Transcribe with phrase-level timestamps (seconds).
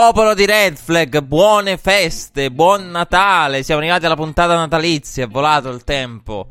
[0.00, 3.64] Popolo di Red Flag, buone feste, buon Natale.
[3.64, 6.46] Siamo arrivati alla puntata natalizia, è volato il tempo.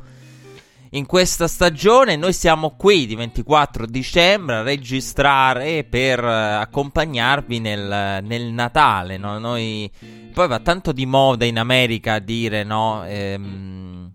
[0.90, 8.22] In questa stagione noi siamo qui di 24 dicembre a registrare per eh, accompagnarvi nel,
[8.22, 9.16] nel Natale.
[9.16, 9.38] no?
[9.38, 9.90] Noi,
[10.34, 14.10] poi va tanto di moda in America dire no, ehm,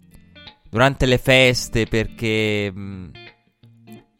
[0.70, 3.12] durante le feste perché mh,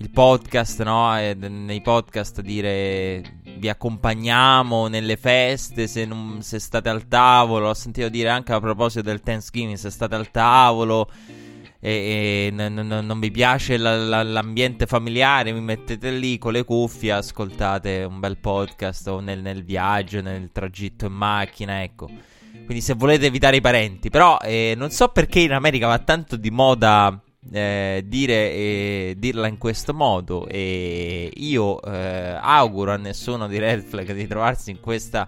[0.04, 1.18] il podcast, no?
[1.18, 3.22] eh, d- nei podcast dire
[3.58, 7.70] vi accompagniamo nelle feste se, non- se state al tavolo.
[7.70, 11.10] Ho sentito dire anche a proposito del Thanksgiving se state al tavolo
[11.80, 16.52] e, e n- n- non vi piace la- la- l'ambiente familiare, vi mettete lì con
[16.52, 22.10] le cuffie, ascoltate un bel podcast o nel, nel viaggio, nel tragitto in macchina, ecco.
[22.66, 26.36] Quindi se volete evitare i parenti, però eh, non so perché in America va tanto
[26.36, 27.18] di moda
[27.52, 30.48] eh, dire e dirla in questo modo.
[30.48, 35.28] E io eh, auguro a nessuno di Red Flag di trovarsi in questa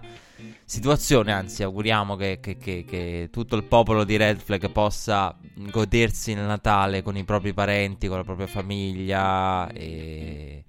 [0.64, 6.32] situazione, anzi auguriamo che, che- che- che tutto il popolo di Red Flag possa godersi
[6.32, 10.64] il Natale con i propri parenti, con la propria famiglia e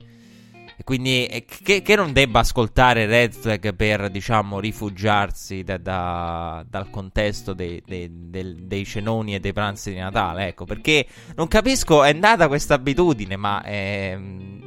[0.84, 6.90] quindi e che, che non debba ascoltare Red Flag per diciamo rifugiarsi da- da- dal
[6.90, 11.06] contesto dei, dei- del- dei cenoni e dei pranzi di Natale, ecco perché
[11.36, 14.66] non capisco, è nata questa abitudine, ma ehm,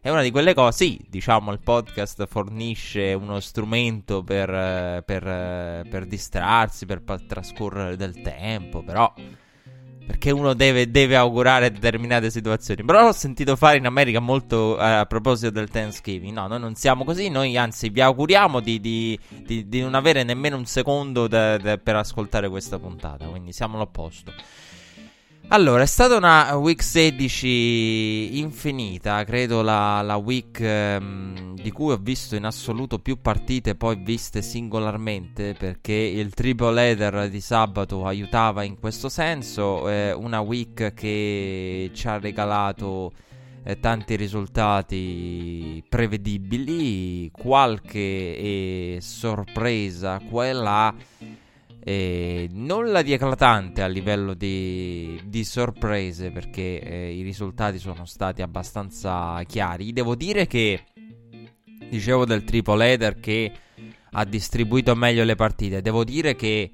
[0.00, 0.84] è una di quelle cose.
[0.84, 7.94] Sì, diciamo, il podcast fornisce uno strumento per, eh, per, eh, per distrarsi, per trascorrere
[7.96, 9.14] del tempo, però.
[10.04, 12.84] Perché uno deve, deve augurare determinate situazioni.
[12.84, 16.32] Però l'ho sentito fare in America molto eh, a proposito del Thanksgiving.
[16.32, 17.28] No, noi non siamo così.
[17.28, 21.78] Noi anzi vi auguriamo di, di- di- di non avere nemmeno un secondo da- da-
[21.78, 23.26] per ascoltare questa puntata.
[23.26, 24.32] Quindi siamo all'opposto.
[25.52, 31.98] Allora, è stata una week 16 infinita, credo la, la week ehm, di cui ho
[31.98, 38.62] visto in assoluto più partite poi viste singolarmente perché il triple header di sabato aiutava
[38.62, 43.12] in questo senso, eh, una week che ci ha regalato
[43.62, 50.94] eh, tanti risultati prevedibili, qualche eh, sorpresa qua e là.
[51.84, 58.40] E nulla di eclatante a livello di, di sorprese perché eh, i risultati sono stati
[58.40, 59.92] abbastanza chiari.
[59.92, 60.84] Devo dire che
[61.88, 63.52] dicevo del triple header che
[64.12, 65.82] ha distribuito meglio le partite.
[65.82, 66.70] Devo dire che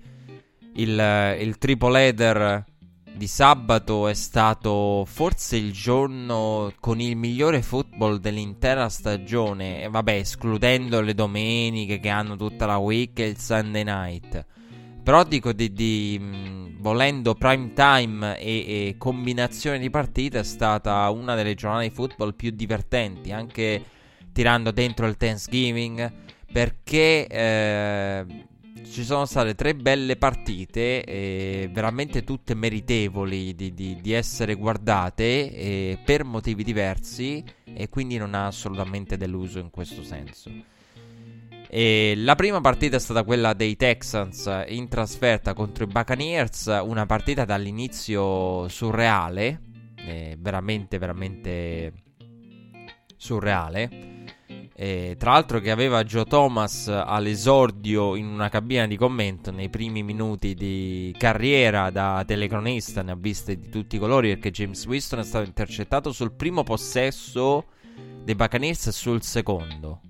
[0.75, 2.65] il, il triple header
[3.15, 9.89] di sabato è stato forse il giorno con il migliore football dell'intera stagione.
[9.89, 14.47] Vabbè, escludendo le domeniche che hanno tutta la week e il Sunday night.
[15.09, 21.09] Però dico di, di, mh, volendo prime time e, e combinazione di partite è stata
[21.09, 23.83] una delle giornate di football più divertenti, anche
[24.35, 26.13] tirando dentro il Thanksgiving,
[26.53, 28.27] perché eh,
[28.85, 35.25] ci sono state tre belle partite, eh, veramente tutte meritevoli di, di- di essere guardate
[35.25, 40.77] eh, per motivi diversi e quindi non ha assolutamente deluso in questo senso.
[41.71, 47.05] E la prima partita è stata quella dei Texans in trasferta contro i Buccaneers, una
[47.05, 49.61] partita dall'inizio surreale,
[49.97, 51.93] eh, veramente, veramente
[53.17, 54.17] surreale.
[54.81, 60.05] Eh, tra l'altro che aveva Joe Thomas all'esordio in una cabina di commento nei primi
[60.05, 65.19] minuti di carriera da telecronista, ne ha viste di tutti i colori perché James Winston
[65.19, 67.65] è stato intercettato sul primo possesso
[68.23, 70.01] dei Buccaneers e sul secondo.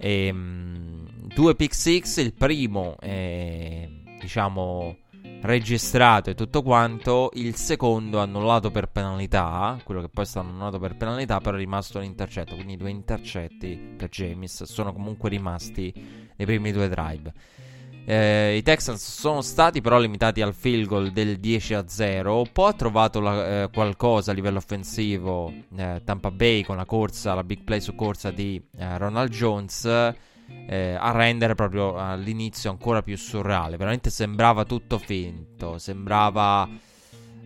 [0.00, 3.88] Ehm, due pick six, il primo è,
[4.18, 4.96] diciamo
[5.42, 10.78] registrato e tutto quanto, il secondo annullato per penalità, quello che poi è stato annullato
[10.78, 15.92] per penalità, però è rimasto l'intercetto, quindi due intercetti per James sono comunque rimasti
[16.36, 17.32] nei primi due drive.
[18.12, 22.44] Eh, I Texans sono stati però limitati al field goal del 10 a 0.
[22.52, 27.34] Poi ha trovato la- eh, qualcosa a livello offensivo eh, Tampa Bay con la corsa,
[27.34, 29.84] la big play su corsa di eh, Ronald Jones.
[29.84, 33.76] eh, a rendere proprio all'inizio ancora più surreale.
[33.76, 36.68] Veramente sembrava tutto finto, sembrava...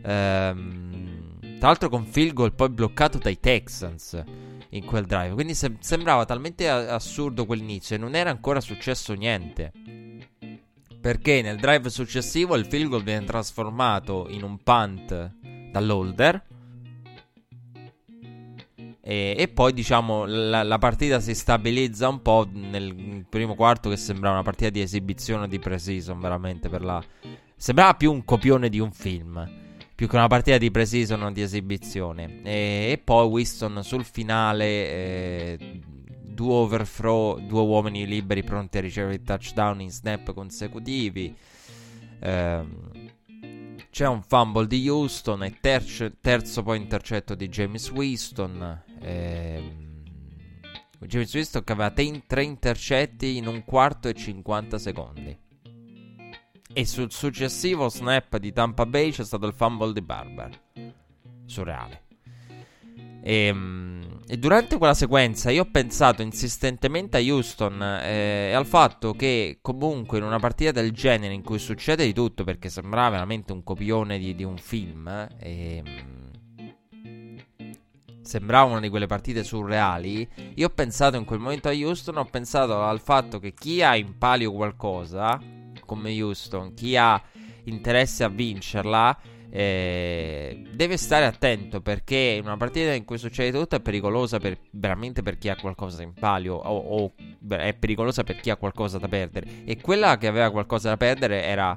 [0.03, 4.23] Ehm, tra l'altro con field goal poi bloccato dai Texans
[4.71, 5.35] in quel drive.
[5.35, 9.73] Quindi se- sembrava talmente a- assurdo quell'inizio e non era ancora successo niente.
[11.05, 15.35] Perché nel drive successivo il field goal viene trasformato in un punt
[15.71, 16.43] dall'holder.
[19.03, 23.99] E, e poi diciamo la, la, partita si stabilizza un po' nel primo quarto che
[23.99, 27.05] sembrava una partita di esibizione di pre-season veramente per la...
[27.55, 29.63] Sembrava più un copione di un film
[29.95, 32.41] più che una partita di pre-season o di esibizione.
[32.43, 35.81] E, e, poi Winston sul finale, eh,
[36.35, 41.35] due overthrow, due uomini liberi pronti a ricevere il touchdown in snap consecutivi.
[42.21, 42.65] Eh,
[43.91, 48.83] c'è un fumble di Houston e terzo, terzo poi intercetto di James Winston.
[49.01, 49.83] Eh,
[51.01, 55.39] James Winston che aveva tre intercetti in un quarto e 50 secondi.
[56.77, 60.61] E sul successivo snap di Tampa Bay c'è stato il fumble di Barber.
[61.47, 62.04] Surreale.
[63.27, 68.67] E, ehm, e, durante quella sequenza io ho pensato insistentemente a Houston eh, e al
[68.67, 73.11] fatto che comunque in una partita del genere in cui succede di tutto perché sembrava
[73.11, 75.83] veramente un copione di, di un film eh,
[78.21, 82.25] sembrava una di quelle partite surreali io ho pensato in quel momento a Houston ho
[82.27, 85.41] pensato al fatto che chi ha in palio qualcosa
[85.85, 87.21] come Houston, chi ha
[87.65, 89.19] interesse a vincerla,
[89.57, 95.23] eh, deve stare attento perché una partita in cui succede tutto è pericolosa per, veramente
[95.23, 97.13] per chi ha qualcosa in palio o, o
[97.51, 99.65] è pericolosa per chi ha qualcosa da perdere.
[99.65, 101.73] E quella che aveva qualcosa da perdere era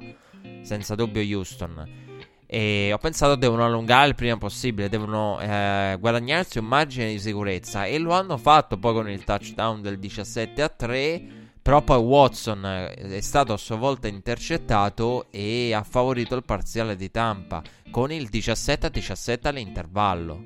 [0.62, 2.06] senza dubbio Houston.
[2.46, 7.84] E ho pensato devono allungare il prima possibile devono eh, guadagnarsi un margine di sicurezza
[7.84, 11.37] e lo hanno fatto poi con il touchdown del 17 a 3
[11.68, 17.10] però poi Watson è stato a sua volta intercettato e ha favorito il parziale di
[17.10, 20.42] Tampa con il 17-17 all'intervallo.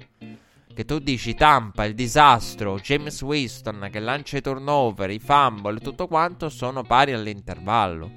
[0.75, 6.09] Che tu dici Tampa, il disastro, James Winston che lancia i turnover, i fumble, tutto
[6.09, 8.11] quanto sono pari all'intervallo.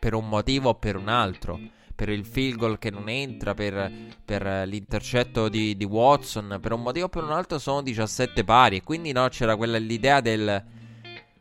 [0.00, 1.60] Per un motivo o per un altro.
[1.94, 3.92] Per il field goal che non entra, per,
[4.24, 8.78] per l'intercetto di, di, Watson, per un motivo o per un altro sono 17 pari.
[8.78, 10.76] E quindi no, c'era quella l'idea del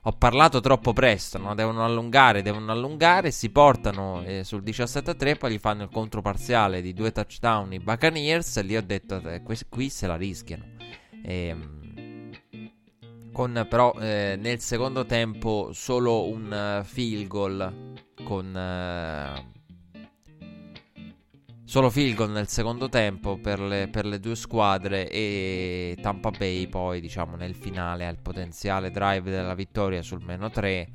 [0.07, 1.53] ho parlato troppo presto, no?
[1.53, 6.93] devono allungare, devono allungare, si portano eh, sul 17-3, poi gli fanno il controparziale di
[6.93, 10.63] due touchdown i Buccaneers e lì ho detto eh, qui, se la rischiano.
[11.21, 11.75] E, ehm,
[13.33, 18.55] con però eh, nel secondo tempo solo un uh, field goal con...
[18.55, 19.56] Uh,
[21.67, 26.67] Solo field goal nel secondo tempo per le, per le, due squadre e Tampa Bay
[26.67, 30.89] poi diciamo nel finale ha il potenziale drive della vittoria sul meno 3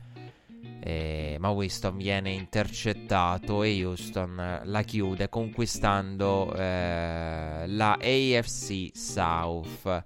[0.80, 10.04] eh, ma Winston viene intercettato e Houston la chiude conquistando eh, la AFC South.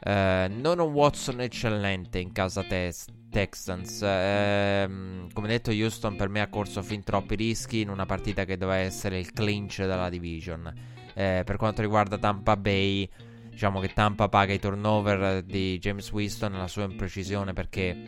[0.00, 4.02] Eh, non un Watson eccellente in casa test Texans.
[4.04, 8.56] Ehm, come detto, Houston per me ha corso fin troppi rischi in una partita che
[8.56, 10.72] doveva essere il clinch della division.
[11.14, 13.08] Eh, per quanto riguarda Tampa Bay,
[13.50, 18.04] diciamo che Tampa paga i turnover di James Winston e la sua imprecisione perché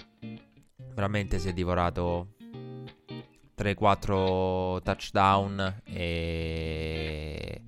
[0.95, 2.35] veramente si è divorato
[3.57, 7.63] 3-4 touchdown e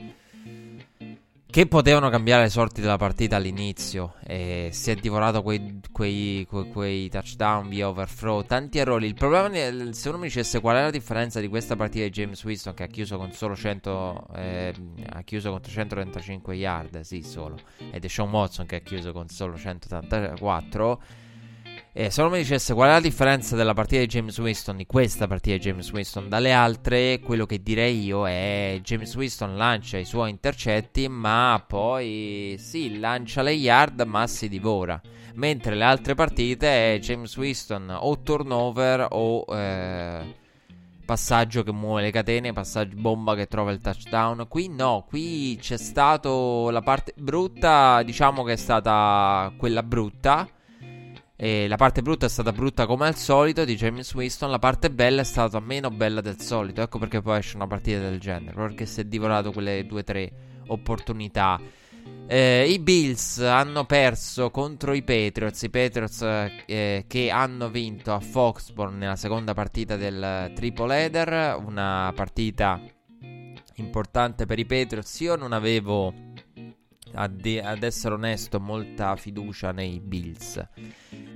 [1.57, 4.17] che potevano cambiare le sorti della partita all'inizio.
[4.27, 9.07] E si è divorato quei, quei, quei, quei, touchdown via overthrow, tanti errori.
[9.07, 9.49] Il problema,
[9.95, 12.83] se uno mi dicesse qual è la differenza di questa partita di James Winston, che
[12.83, 14.75] ha chiuso con solo 100, eh,
[15.09, 17.57] ha chiuso con 335 yard, sì, solo,
[17.91, 21.01] è Sean Watson che ha chiuso con solo 184
[21.99, 24.85] e se uno mi dicesse qual è la differenza della partita di James Winston, di
[24.85, 29.97] questa partita di James Winston dalle altre, quello che direi io è James Winston lancia
[29.97, 35.01] i suoi intercetti, ma poi sì, lancia le yard, ma si divora.
[35.37, 40.35] Mentre le altre partite è James Winston o turnover o eh,
[41.03, 44.45] passaggio che muove le catene, passaggio bomba che trova il touchdown.
[44.49, 50.47] Qui no, qui c'è stato la parte brutta, diciamo che è stata quella brutta
[51.37, 54.91] e la parte brutta è stata brutta come al solito di James Winston, la parte
[54.91, 56.81] bella è stata meno bella del solito.
[56.81, 60.05] Ecco perché poi esce una partita del genere, perché si è divorato quelle due o
[60.05, 60.33] tre
[60.69, 61.61] opportunità.
[62.29, 66.23] Eh, I Bills hanno perso contro i Patriots, i Patriots
[66.67, 72.81] eh, che hanno vinto a Foxborough nella seconda partita del Triple Header, una partita
[73.75, 75.21] importante per i Patriots.
[75.21, 76.13] Io non avevo
[77.13, 80.65] ad, ad essere onesto, molta fiducia nei Bills.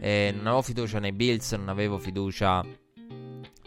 [0.00, 2.64] Eh, non avevo fiducia nei Bills, non avevo fiducia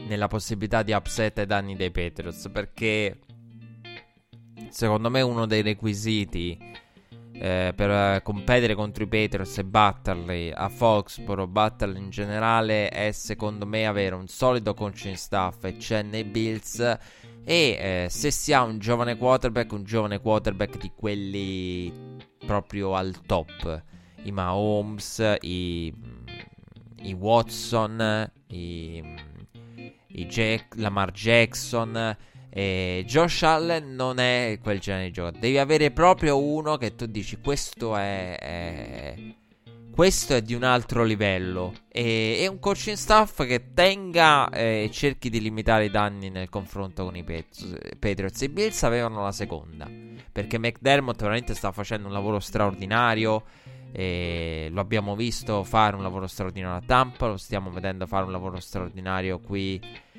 [0.05, 3.19] nella possibilità di upset ai danni dei Patriots perché
[4.69, 6.57] secondo me uno dei requisiti
[7.33, 13.65] eh, per competere contro i Patriots e batterli a Foxborough, batterli in generale, è secondo
[13.65, 16.97] me avere un solido coaching staff e c'è nei Bills.
[17.45, 21.91] E eh, se si ha un giovane quarterback, un giovane quarterback di quelli
[22.45, 23.83] proprio al top,
[24.23, 25.93] i Mahomes, i,
[27.01, 29.03] i Watson, i,
[30.07, 32.15] i Jack, Lamar Jackson
[32.55, 35.41] e Josh Allen non è quel genere di giocatore.
[35.41, 38.37] Devi avere proprio uno che tu dici: Questo è.
[38.37, 39.15] è
[39.93, 41.73] questo è di un altro livello.
[41.87, 47.03] E, e un coaching staff che tenga e cerchi di limitare i danni nel confronto
[47.05, 48.41] con i Patriots.
[48.41, 49.87] I Bills avevano la seconda.
[50.31, 53.43] Perché McDermott veramente sta facendo un lavoro straordinario.
[53.93, 57.27] Lo abbiamo visto fare un lavoro straordinario a Tampa.
[57.27, 60.12] Lo stiamo vedendo fare un lavoro straordinario qui eh,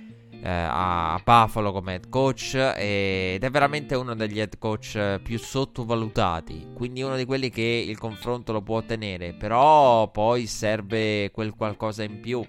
[0.47, 7.03] a Buffalo come head coach ed è veramente uno degli head coach più sottovalutati, quindi
[7.03, 12.21] uno di quelli che il confronto lo può ottenere, però poi serve quel qualcosa in
[12.21, 12.47] più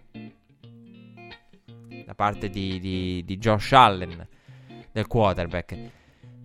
[2.06, 4.28] da parte di, di, di Josh Allen
[4.92, 5.78] del quarterback.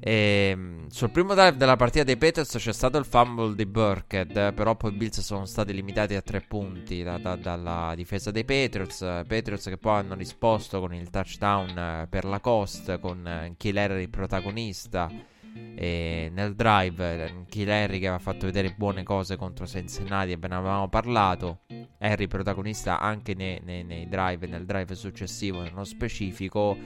[0.02, 4.54] E, ehm, sul primo drive della partita dei Patriots c'è stato il fumble di Burkhead,
[4.54, 8.44] però poi i Bills sono stati limitati a tre punti da, da, dalla difesa dei
[8.44, 8.98] Patriots.
[8.98, 14.08] Patriots che poi hanno risposto con il touchdown eh, per la cost, con Kill il
[14.08, 15.10] protagonista.
[15.52, 20.54] E nel drive Kill che aveva fatto vedere buone cose contro Cincinnati e ve ne
[20.54, 21.60] avevamo parlato.
[21.98, 26.76] Harry protagonista anche nei, nei, nei drive, nel drive successivo nello specifico.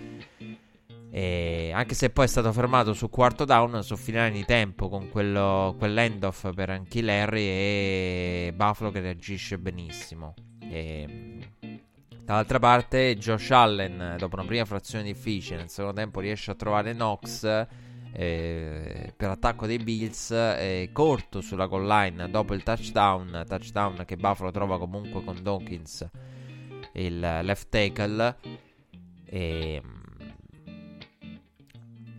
[1.10, 5.08] E anche se poi è stato fermato su quarto down, su finale di tempo con
[5.10, 10.34] quello, quell'end-off per Anki Larry e Buffalo che reagisce benissimo.
[10.60, 11.38] E,
[12.20, 16.92] dall'altra parte, Josh Allen, dopo una prima frazione difficile, nel secondo tempo riesce a trovare
[16.94, 17.66] Knox.
[18.16, 24.14] Eh, per attacco dei Bills eh, corto sulla goal line dopo il touchdown touchdown che
[24.14, 26.08] Buffalo trova comunque con Dawkins
[26.92, 28.36] il left tackle
[29.24, 29.82] e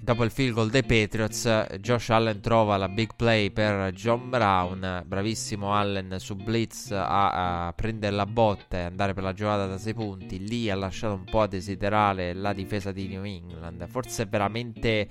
[0.05, 5.01] Dopo il field goal dei Patriots, Josh Allen trova la big play per John Brown.
[5.03, 9.79] Bravissimo Allen su Blitz a, a prendere la botta e andare per la giocata da
[9.79, 10.47] 6 punti.
[10.47, 13.87] Lì ha lasciato un po' a desiderare la difesa di New England.
[13.87, 15.09] Forse veramente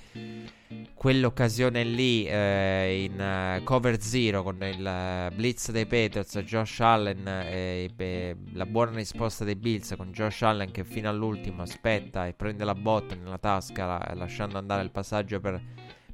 [1.05, 7.29] quell'occasione lì eh, in uh, cover zero con il uh, blitz dei Patriots, Josh Allen
[7.29, 12.33] e eh, la buona risposta dei Bills con Josh Allen che fino all'ultimo aspetta e
[12.33, 15.61] prende la botta nella tasca la, lasciando andare il passaggio per,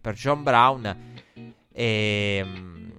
[0.01, 0.97] per John Brown.
[1.73, 2.93] E um,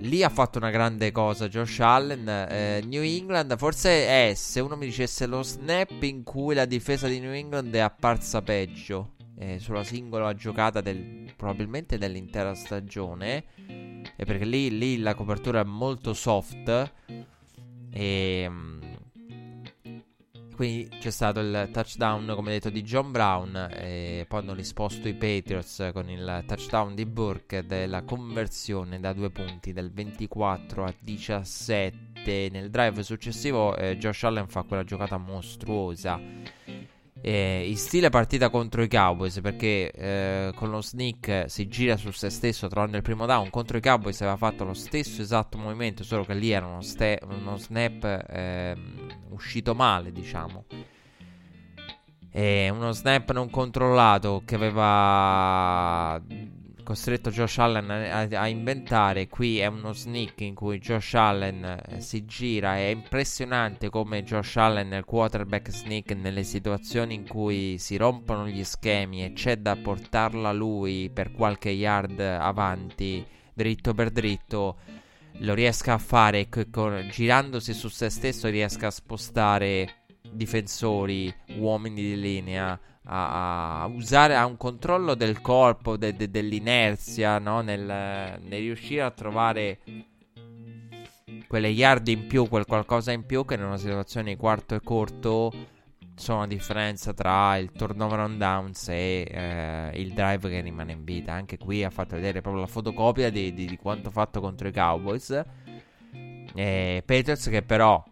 [0.00, 3.56] lì ha fatto una grande cosa Josh Allen eh, New England.
[3.56, 7.72] Forse è se uno mi dicesse lo snap in cui la difesa di New England
[7.72, 13.44] è apparsa peggio eh, sulla singola giocata del, probabilmente dell'intera stagione.
[14.16, 16.92] E perché lì, lì, la copertura è molto soft.
[17.90, 18.80] E mm,
[20.56, 23.68] quindi c'è stato il touchdown, come detto, di John Brown.
[23.72, 29.30] E poi hanno risposto i Patriots con il touchdown di Burke della conversione da due
[29.30, 32.48] punti del 24 a 17.
[32.50, 36.20] Nel drive successivo, eh, Josh Allen fa quella giocata mostruosa
[37.20, 42.10] eh, in stile partita contro i Cowboys perché eh, con lo sneak si gira su
[42.10, 43.50] se stesso trovando il primo down.
[43.50, 47.20] Contro i Cowboys aveva fatto lo stesso esatto movimento solo che lì era uno, ste-
[47.24, 48.76] uno snap eh,
[49.30, 50.64] uscito male diciamo.
[52.30, 56.22] E uno snap non controllato che aveva
[56.88, 59.28] costretto Josh Allen a, a, inventare.
[59.28, 62.76] Qui è uno sneak in cui Josh Allen eh, si gira.
[62.76, 68.64] È impressionante come Josh Allen nel quarterback sneak, nelle situazioni in cui si rompono gli
[68.64, 74.78] schemi e c'è da portarla lui per qualche yard avanti, dritto per dritto.
[75.40, 82.18] Lo riesca a fare con, girandosi su se stesso riesca a spostare difensori, uomini di
[82.18, 82.80] linea
[83.10, 87.60] a, a usare a un controllo del corpo, de, de, dell'inerzia, no?
[87.60, 89.78] nel, nel riuscire a trovare
[91.46, 94.80] quelle yard in più, quel qualcosa in più che in una situazione di quarto e
[94.82, 95.52] corto
[96.14, 101.04] sono la differenza tra il turnover on downs e eh, il drive che rimane in
[101.04, 101.32] vita.
[101.32, 104.72] Anche qui ha fatto vedere proprio la fotocopia di, di, di quanto fatto contro i
[104.72, 105.42] Cowboys.
[106.54, 108.02] E Patriots che però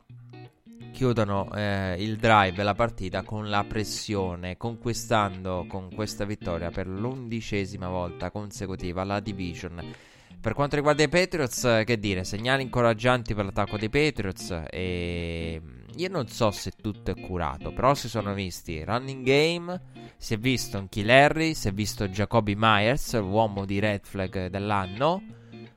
[0.97, 7.87] chiudono eh, il drive la partita con la pressione, conquistando con questa vittoria per l'undicesima
[7.87, 9.93] volta consecutiva la division.
[10.41, 14.63] per quanto riguarda i Patriots, che dire, segnali incoraggianti per l'attacco dei Patriots.
[14.71, 15.61] E
[15.97, 19.79] io non so se tutto è curato, però si sono visti running game,
[20.17, 24.47] si è visto un Kill Harry, si è visto Jacoby Myers, l'uomo di red flag
[24.47, 25.21] dell'anno.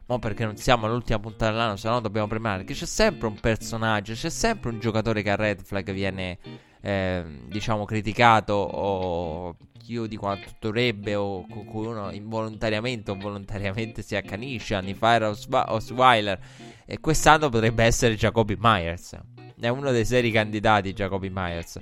[0.09, 2.63] Ma perché non siamo all'ultima puntata dell'anno, se no dobbiamo premiare.
[2.63, 6.39] Che c'è sempre un personaggio, c'è sempre un giocatore che a red flag viene,
[6.81, 14.01] eh, diciamo, criticato o più di quanto dovrebbe o con cui uno involontariamente o volontariamente
[14.01, 14.73] si accanisce.
[14.73, 16.39] Anni fa era Osweiler
[16.85, 19.15] e quest'anno potrebbe essere Jacoby Myers.
[19.59, 21.79] È uno dei seri candidati Jacoby Myers.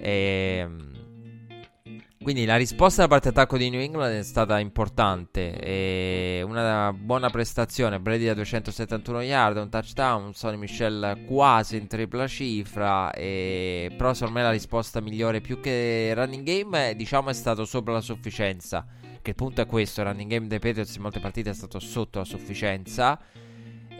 [0.00, 0.93] Ehm,
[2.24, 5.60] quindi la risposta da parte attacco di New England è stata importante.
[5.60, 8.00] E una buona prestazione.
[8.00, 10.32] Brady da 271 yard, un touchdown.
[10.32, 13.12] Sonny Michel quasi in tripla cifra.
[13.12, 13.92] E...
[13.96, 18.00] Però secondo me la risposta migliore più che running game diciamo è stato sopra la
[18.00, 18.86] sufficienza.
[19.20, 21.78] Che il punto è questo: il running game dei Patriots in molte partite è stato
[21.78, 23.20] sotto la sufficienza.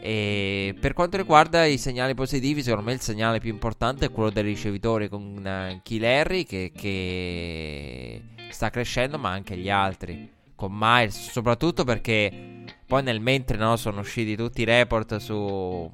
[0.01, 4.29] E per quanto riguarda i segnali positivi, secondo me il segnale più importante è quello
[4.29, 10.31] del ricevitore con uh, Kill che, che sta crescendo, ma anche gli altri.
[10.55, 15.91] Con Miles, soprattutto perché poi nel mentre no, sono usciti tutti i report su,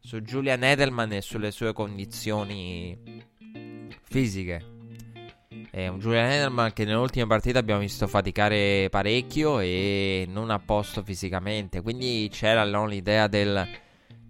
[0.00, 2.96] su Julian Edelman e sulle sue condizioni
[4.02, 4.77] fisiche.
[5.70, 10.58] È un Julian Edelman che nelle ultime partite abbiamo visto faticare parecchio e non a
[10.58, 11.80] posto fisicamente.
[11.80, 13.66] Quindi c'era no, l'idea del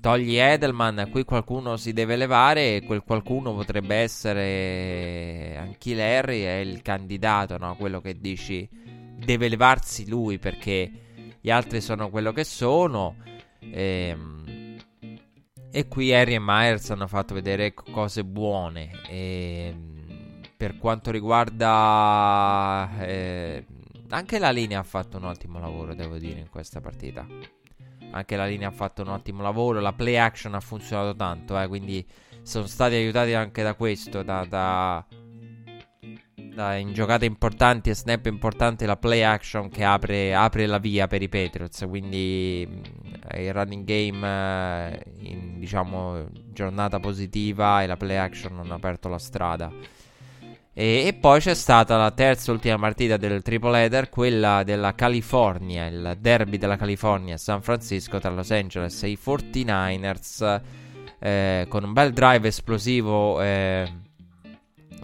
[0.00, 6.58] togli Edelman, qui qualcuno si deve levare e quel qualcuno potrebbe essere anche Larry, è
[6.58, 7.74] il candidato, no?
[7.74, 8.68] quello che dici
[9.16, 10.88] deve levarsi lui perché
[11.40, 13.16] gli altri sono quello che sono.
[13.58, 14.76] E, ehm,
[15.70, 18.92] e qui Harry e Myers hanno fatto vedere cose buone.
[19.08, 19.96] E,
[20.58, 23.64] per quanto riguarda eh,
[24.08, 27.24] anche la linea ha fatto un ottimo lavoro, devo dire, in questa partita.
[28.10, 29.78] Anche la linea ha fatto un ottimo lavoro.
[29.78, 32.04] La play action ha funzionato tanto, eh, quindi
[32.42, 34.24] sono stati aiutati anche da questo.
[34.24, 35.06] Da, da,
[36.34, 41.06] da in giocate importanti e snap importanti la play action che apre, apre, la via
[41.06, 41.84] per i Patriots.
[41.86, 42.66] Quindi
[43.28, 44.26] eh, il running game
[44.90, 49.70] eh, in diciamo giornata positiva e la play action hanno aperto la strada.
[50.80, 55.86] E, e, poi c'è stata la terza ultima partita del triple header, quella della California,
[55.86, 60.60] il derby della California a San Francisco tra Los Angeles e i 49ers,
[61.18, 63.92] eh, con un bel drive esplosivo eh,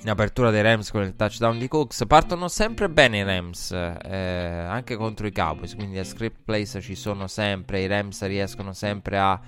[0.00, 2.04] in apertura dei Rams con il touchdown di Cooks.
[2.06, 6.94] Partono sempre bene i Rams, eh, anche contro i Cowboys, quindi le script plays ci
[6.94, 9.40] sono sempre, i Rams riescono sempre a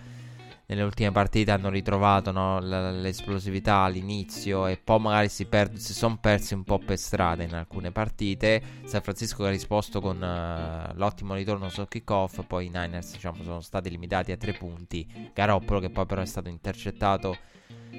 [0.66, 5.92] nelle ultime partite hanno ritrovato no, l- l'esplosività all'inizio e poi magari si, per- si
[5.92, 8.62] sono persi un po' per strada in alcune partite.
[8.85, 13.61] San Francisco ha risposto con uh, l'ottimo ritorno sul kickoff, poi i Niners diciamo, sono
[13.61, 15.31] stati limitati a tre punti.
[15.33, 17.37] Garoppolo che poi però è stato intercettato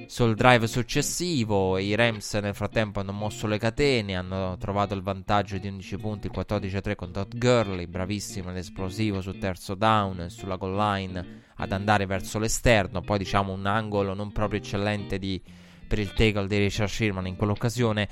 [0.07, 1.77] sul drive successivo.
[1.77, 6.27] I Rams nel frattempo hanno mosso le catene, hanno trovato il vantaggio di 11 punti,
[6.27, 11.71] il 14-3 con Todd Gurley, bravissimo ed esplosivo sul terzo down, sulla goal line ad
[11.71, 13.01] andare verso l'esterno.
[13.01, 15.41] Poi diciamo un angolo non proprio eccellente di,
[15.87, 18.07] per il tackle di Richard Sherman in quell'occasione.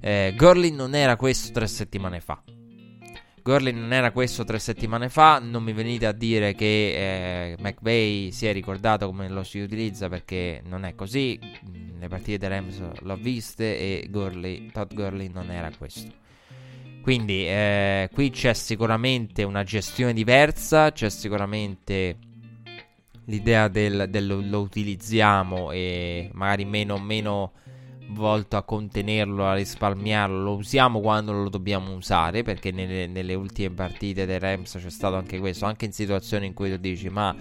[0.00, 2.42] Eh, Gurley non era questo tre settimane fa.
[3.42, 5.38] Gurley non era questo tre settimane fa.
[5.38, 10.08] Non mi venite a dire che eh, McVay si è ricordato come lo si utilizza
[10.08, 11.38] perché non è così.
[11.98, 16.26] Le partite dei Rams l'ho viste e Gurley, Todd Gurley non era questo.
[17.00, 22.18] Quindi eh, qui c'è sicuramente una gestione diversa, c'è sicuramente
[23.28, 27.52] l'idea del, del lo, utilizziamo e magari meno, meno
[28.10, 33.70] volto a contenerlo, a risparmiarlo, lo usiamo quando lo dobbiamo usare, perché nelle, nelle, ultime
[33.70, 37.34] partite dei Rams c'è stato anche questo, anche in situazioni in cui tu dici ma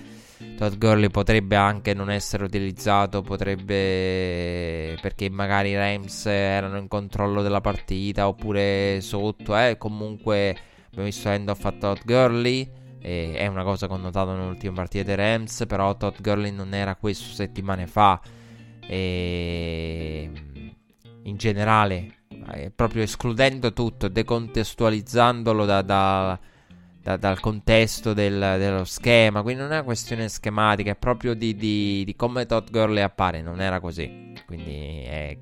[0.58, 7.42] Todd Gurley potrebbe anche non essere utilizzato, potrebbe perché magari i Rams erano in controllo
[7.42, 10.56] della partita oppure sotto, eh, comunque
[10.88, 12.70] abbiamo visto end of a Todd Gurley
[13.08, 16.96] e è una cosa connotata nelle ultime partite dei Rams, però Todd Gurley non era
[16.96, 18.20] questo settimane fa.
[18.86, 20.30] E
[21.24, 22.16] in generale,
[22.52, 26.38] eh, proprio escludendo tutto, decontestualizzandolo da, da,
[27.02, 29.42] da, dal contesto del, dello schema.
[29.42, 33.42] Quindi non è una questione schematica, è proprio di, di, di come Todd Gurley appare.
[33.42, 34.34] Non era così.
[34.46, 35.38] Quindi è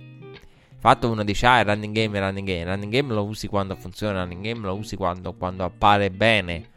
[0.78, 3.48] fatto uno dice ah il running game è running game il running game lo usi
[3.48, 6.74] quando funziona il running game lo usi quando, quando appare bene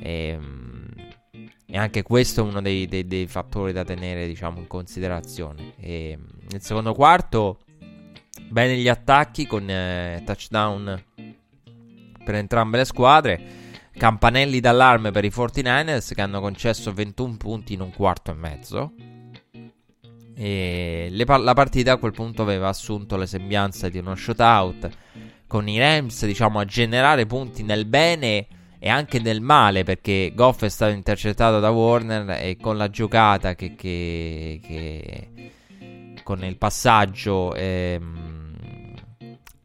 [0.00, 0.84] e, ehm,
[1.66, 5.74] e anche questo è uno dei, dei, dei, fattori da tenere diciamo, in considerazione.
[5.78, 7.60] E ehm, nel secondo quarto,
[8.48, 11.02] bene gli attacchi con eh, touchdown
[12.24, 13.62] per entrambe le squadre.
[13.96, 18.92] campanelli d'allarme per i 49ers che hanno concesso 21 punti in un quarto e mezzo.
[20.36, 24.90] E le, la partita a quel punto aveva assunto le sembianze di uno shootout
[25.46, 28.46] con i Rams, diciamo, a generare punti nel bene
[28.84, 33.54] e anche nel male perché Goff è stato intercettato da Warner e con la giocata
[33.54, 35.52] che, che, che
[36.22, 38.52] con il passaggio ehm,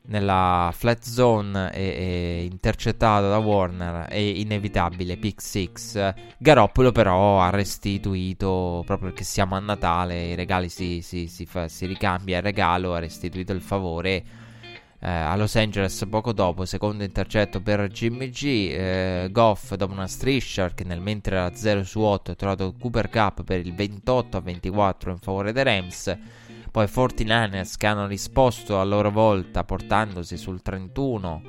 [0.03, 5.71] nella flat zone e, e intercettato da Warner è inevitabile pick 6
[6.37, 11.67] Garoppolo però ha restituito proprio perché siamo a Natale i regali si, si, si, fa,
[11.67, 14.23] si ricambia il regalo ha restituito il favore
[15.01, 20.07] eh, a Los Angeles poco dopo secondo intercetto per Jimmy G eh, Goff dopo una
[20.07, 24.37] striscia perché nel mentre era 0 su 8 ha trovato Cooper Cup per il 28
[24.37, 26.17] a 24 in favore dei Rams.
[26.71, 31.41] Poi 49ers che hanno risposto a loro volta portandosi sul 31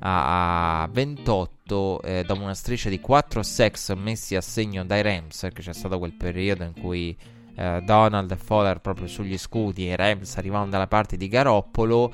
[0.00, 5.40] a, a 28 eh, dopo una striscia di 4 sex messi a segno dai Rams,
[5.40, 7.16] perché c'è stato quel periodo in cui
[7.58, 12.12] eh, Donald e Fowler proprio sugli scudi e i Rams arrivavano dalla parte di Garoppolo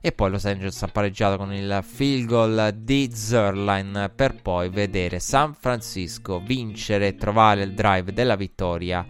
[0.00, 5.18] e poi Los Angeles ha pareggiato con il field goal di Zerline per poi vedere
[5.18, 9.04] San Francisco vincere e trovare il drive della vittoria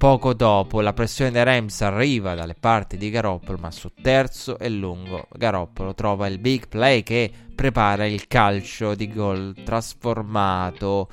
[0.00, 4.70] Poco dopo la pressione dei Rams arriva dalle parti di Garoppolo, ma su terzo e
[4.70, 11.06] lungo Garoppolo trova il big play che prepara il calcio di gol trasformato.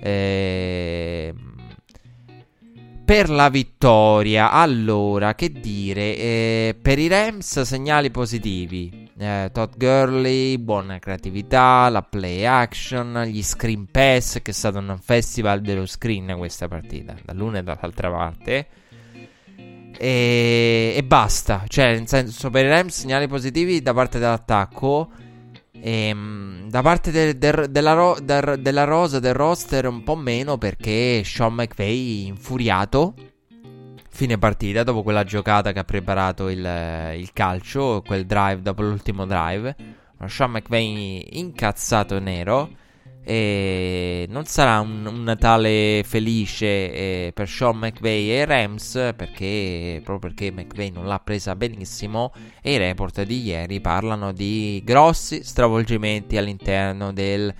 [0.00, 1.34] Eh,
[3.06, 4.50] per la vittoria.
[4.50, 6.16] Allora, che dire?
[6.16, 9.08] Eh, per i Rams segnali positivi.
[9.16, 14.98] Eh, Todd Gurley, buona creatività, la play action, gli screen pass, che è stato un
[15.00, 18.66] festival dello screen questa partita, dall'una e dall'altra parte.
[19.96, 21.62] E, e basta.
[21.68, 25.10] Cioè, nel senso, per i Rams segnali positivi da parte dell'attacco.
[25.80, 30.16] E, ehm, da parte de, de, della, ro, de, della, rosa del roster un po'
[30.16, 33.14] meno perché Sean McVay infuriato.
[34.08, 36.58] Fine partita dopo quella giocata che ha preparato il,
[37.16, 39.76] il calcio quel drive dopo l'ultimo drive.
[40.26, 42.70] Sean McVay incazzato nero
[43.28, 50.00] e non sarà un, un Natale felice eh, per Sean McVay e i Rams perché
[50.04, 55.42] proprio perché McVay non l'ha presa benissimo e i report di ieri parlano di grossi
[55.42, 57.52] stravolgimenti all'interno del,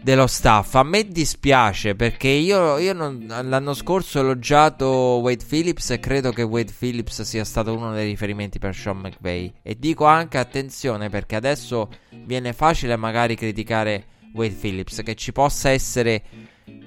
[0.00, 0.74] dello staff.
[0.74, 6.32] A me dispiace perché io, io non, l'anno scorso ho elogiato Wade Phillips e credo
[6.32, 9.52] che Wade Phillips sia stato uno dei riferimenti per Sean McVay.
[9.62, 11.88] E dico anche attenzione perché adesso
[12.24, 16.22] viene facile magari criticare Wade Phillips, che ci possa essere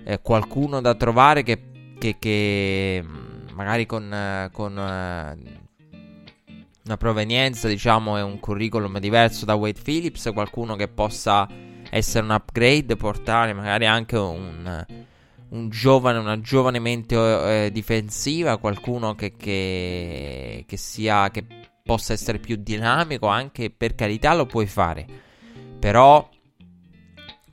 [0.03, 1.60] eh, qualcuno da trovare che,
[1.97, 5.63] che, che mm, magari con, eh, con eh,
[6.86, 11.47] una provenienza, diciamo, e un curriculum diverso da Wade Phillips, qualcuno che possa
[11.89, 14.86] essere un upgrade, portare magari anche un,
[15.49, 17.15] un giovane, una giovane mente
[17.65, 21.45] eh, difensiva, qualcuno che, che, che sia, che
[21.84, 25.05] possa essere più dinamico, anche per carità lo puoi fare.
[25.79, 26.27] Però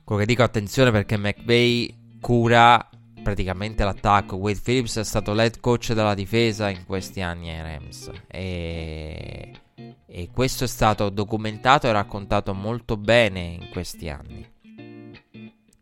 [0.03, 2.89] quello che dico attenzione perché McVay cura
[3.23, 4.35] praticamente l'attacco.
[4.35, 8.11] Wade Phillips è stato l'head coach della difesa in questi anni ai Rams.
[8.27, 9.51] E,
[10.05, 14.45] e questo è stato documentato e raccontato molto bene in questi anni.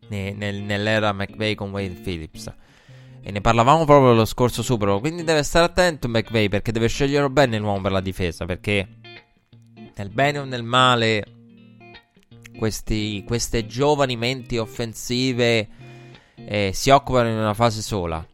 [0.08, 2.54] Ne, nel, nell'era McVay con Wade Phillips.
[3.24, 5.00] E ne parlavamo proprio lo scorso Super Bowl.
[5.00, 8.46] Quindi deve stare attento McVay perché deve scegliere bene l'uomo per la difesa.
[8.46, 8.88] Perché
[9.94, 11.24] nel bene o nel male
[12.56, 15.68] questi, queste giovani menti offensive
[16.34, 18.26] eh, si occupano in una fase sola.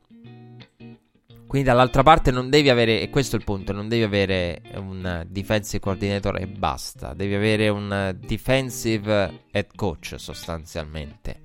[1.46, 5.24] Quindi dall'altra parte non devi avere, e questo è il punto, non devi avere un
[5.26, 11.40] defensive coordinator e basta, devi avere un defensive head coach sostanzialmente,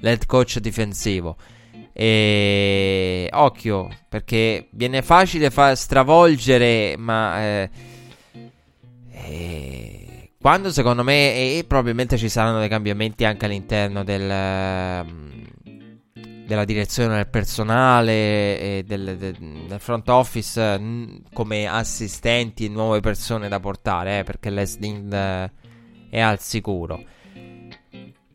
[0.00, 1.36] l'head coach difensivo.
[1.92, 7.40] E occhio, perché viene facile fa stravolgere, ma...
[7.40, 7.70] Eh,
[9.12, 9.87] eh,
[10.40, 15.38] quando secondo me, e probabilmente ci saranno dei cambiamenti anche all'interno del, ehm,
[16.46, 20.80] della direzione del personale e del, del, front office
[21.32, 25.50] come assistenti e nuove persone da portare, eh, perché l'Esling eh,
[26.08, 27.02] è al sicuro.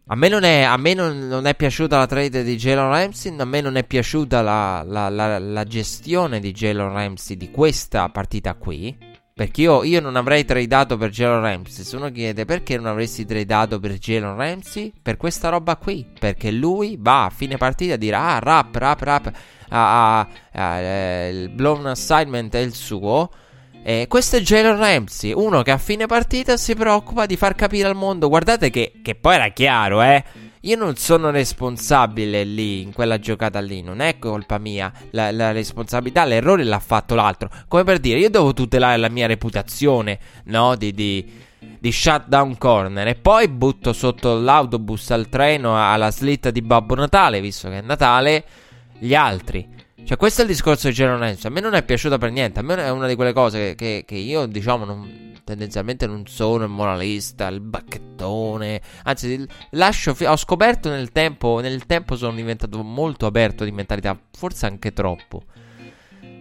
[0.08, 3.34] A me, non è, a me non, non è, piaciuta la trade di Jalen Ramsey,
[3.40, 8.10] a me non è piaciuta la, la, la, la gestione di Jalen Ramsey di questa
[8.10, 9.13] partita qui.
[9.36, 11.84] Perché io, io, non avrei tradato per Jalen Ramsey.
[11.84, 16.06] Se uno chiede perché non avresti tradato per Jalen Ramsey, per questa roba qui.
[16.20, 19.32] Perché lui va a fine partita a dire: Ah, rap, rap, rap.
[19.70, 23.32] Ah, ah, ah, eh, il blown assignment è il suo.
[23.86, 27.88] Eh, questo è Jalen Ramsey, uno che a fine partita si preoccupa di far capire
[27.88, 28.30] al mondo.
[28.30, 30.24] Guardate che, che poi era chiaro, eh.
[30.66, 34.92] Io non sono responsabile lì, in quella giocata lì, non è colpa mia.
[35.12, 37.50] La, la, responsabilità, l'errore l'ha fatto l'altro.
[37.68, 40.76] Come per dire, io devo tutelare la mia reputazione, no?
[40.78, 41.30] Di, di,
[41.80, 43.08] di shutdown corner.
[43.08, 47.82] E poi butto sotto l'autobus al treno alla slitta di Babbo Natale, visto che è
[47.82, 48.46] Natale,
[49.00, 49.68] gli altri.
[50.06, 51.50] Cioè, questo è il discorso di Jalen Ramsey.
[51.50, 52.60] A me non è piaciuta per niente.
[52.60, 56.26] A me è una di quelle cose che, che, che io, diciamo, non tendenzialmente non
[56.26, 58.82] sono il moralista, il bacchettone.
[59.04, 60.16] Anzi, lascio.
[60.26, 61.60] Ho scoperto nel tempo.
[61.62, 64.20] Nel tempo sono diventato molto aperto di mentalità.
[64.32, 65.44] Forse anche troppo.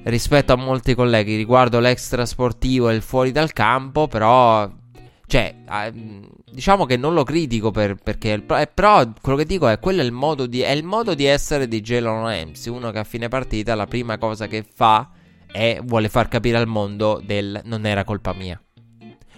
[0.04, 4.08] Rispetto a molti colleghi riguardo l'extra sportivo e il fuori dal campo.
[4.08, 4.80] Però.
[5.26, 5.54] Cioè,
[6.50, 8.40] diciamo che non lo critico per, perché.
[8.40, 11.80] Però quello che dico è quello è il modo di, il modo di essere di
[11.80, 12.72] Jalen Ramsey.
[12.72, 15.10] Uno che a fine partita la prima cosa che fa
[15.46, 18.60] è vuole far capire al mondo del non era colpa mia.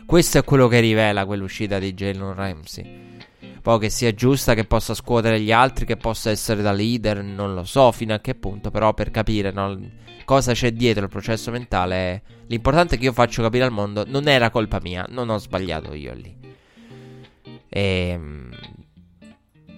[0.06, 3.02] Questo è quello che rivela quell'uscita di Jalen Ramsey.
[3.62, 7.54] Poi che sia giusta, che possa scuotere gli altri, che possa essere da leader, non
[7.54, 9.80] lo so fino a che punto, però per capire no,
[10.24, 14.28] cosa c'è dietro il processo mentale, l'importante è che io faccio capire al mondo, non
[14.28, 16.36] era colpa mia, non ho sbagliato io lì.
[17.68, 18.08] E...
[18.08, 18.50] Ehm,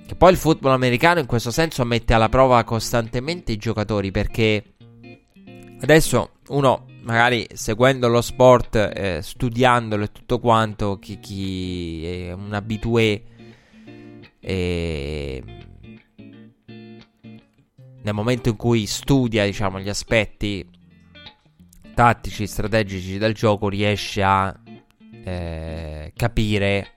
[0.07, 4.63] che poi il football americano in questo senso mette alla prova costantemente i giocatori perché
[5.81, 12.53] adesso uno magari seguendo lo sport, eh, studiandolo e tutto quanto, chi, chi è un
[12.53, 13.23] abitué
[14.41, 15.43] eh,
[18.07, 20.65] nel momento in cui studia, diciamo, gli aspetti
[21.93, 24.57] tattici, strategici del gioco, riesce a
[25.25, 26.93] eh, capire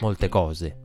[0.00, 0.76] molte cose.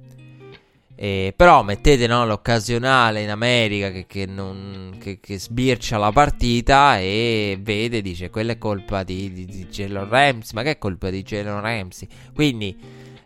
[0.95, 6.97] Eh, però mettete no, l'occasionale in America che, che, non, che, che, sbircia la partita
[6.97, 10.53] e vede, dice, quella è colpa di, di, di Jalen Ramsey.
[10.53, 12.08] Ma che è colpa di Jalen Ramsey?
[12.34, 12.77] Quindi,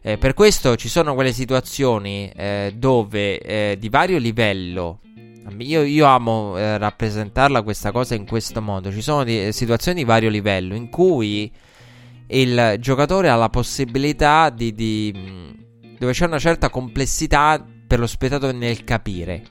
[0.01, 5.01] eh, per questo ci sono quelle situazioni eh, dove eh, di vario livello.
[5.57, 8.91] Io, io amo eh, rappresentarla questa cosa in questo modo.
[8.91, 11.51] Ci sono di, situazioni di vario livello in cui
[12.27, 15.57] il giocatore ha la possibilità di, di
[15.97, 19.43] dove c'è una certa complessità per lo spettatore nel capire.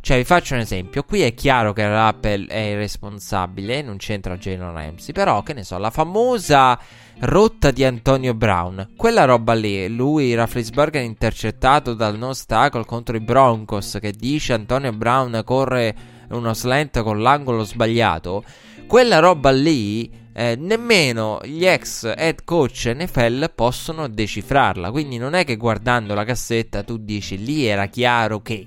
[0.00, 1.02] Cioè, vi faccio un esempio.
[1.04, 5.14] Qui è chiaro che l'Apple è il responsabile, non c'entra Jalen Ramsey.
[5.14, 6.78] Però, che ne so, la famosa
[7.20, 8.90] rotta di Antonio Brown.
[8.96, 13.98] Quella roba lì, lui, Rafflisberger, è intercettato dal no ostacolo contro i Broncos.
[14.00, 15.94] Che dice Antonio Brown corre
[16.30, 18.44] uno slant con l'angolo sbagliato.
[18.86, 24.90] Quella roba lì eh, nemmeno gli ex head coach NFL possono decifrarla.
[24.90, 28.66] Quindi non è che guardando la cassetta tu dici lì era chiaro che.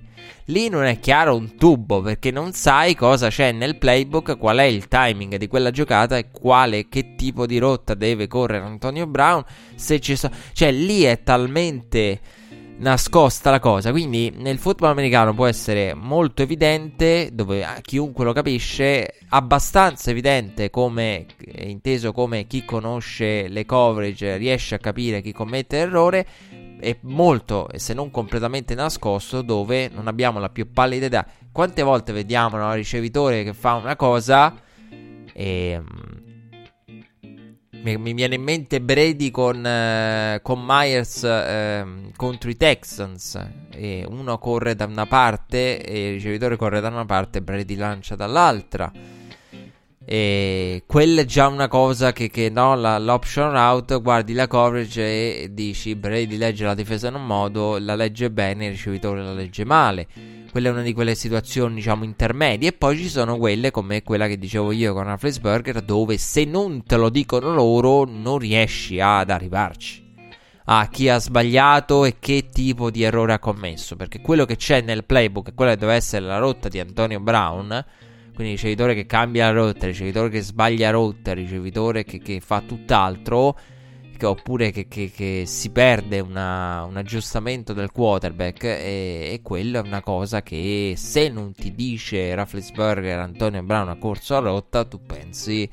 [0.49, 4.63] Lì non è chiaro un tubo perché non sai cosa c'è nel playbook, qual è
[4.63, 9.43] il timing di quella giocata e quale, che tipo di rotta deve correre Antonio Brown.
[9.75, 12.21] Se ci so- cioè lì è talmente
[12.77, 13.91] nascosta la cosa.
[13.91, 21.25] Quindi nel football americano può essere molto evidente, dove chiunque lo capisce, abbastanza evidente come
[21.57, 26.25] inteso come chi conosce le coverage riesce a capire chi commette l'errore.
[26.79, 31.25] E molto, se non completamente nascosto, dove non abbiamo la più pallida idea.
[31.51, 34.53] Quante volte vediamo un ricevitore che fa una cosa
[35.33, 35.81] e
[37.71, 41.85] mi, mi, viene in mente Brady con, eh, con Myers eh,
[42.15, 43.39] contro i Texans.
[43.71, 47.75] E uno corre da una parte e il ricevitore corre da una parte e Brady
[47.75, 48.91] lancia dall'altra.
[50.09, 55.01] E quella è già una cosa che, che no, la, l'option route, guardi la coverage
[55.01, 59.33] e dici Brady legge la difesa in un modo, la legge bene, il ricevitore la
[59.33, 60.07] legge male
[60.57, 62.69] quella è una di quelle situazioni, diciamo, intermedie.
[62.69, 66.83] E poi ci sono quelle come quella che dicevo io con Afflesburger, dove se non
[66.83, 70.05] te lo dicono loro, non riesci ad arrivarci
[70.69, 73.95] a chi ha sbagliato e che tipo di errore ha commesso.
[73.95, 77.85] Perché quello che c'è nel playbook, quella che deve essere la rotta di Antonio Brown.
[78.37, 83.57] Quindi ricevitore che cambia la rotta, ricevitore che sbaglia rotta, ricevitore che, che fa tutt'altro
[84.21, 89.87] oppure che, che, che si perde una, un aggiustamento del quarterback e, e quello è
[89.87, 95.01] una cosa che se non ti dice Rafflesberger Antonio Brown ha corso a rotta tu
[95.03, 95.67] pensi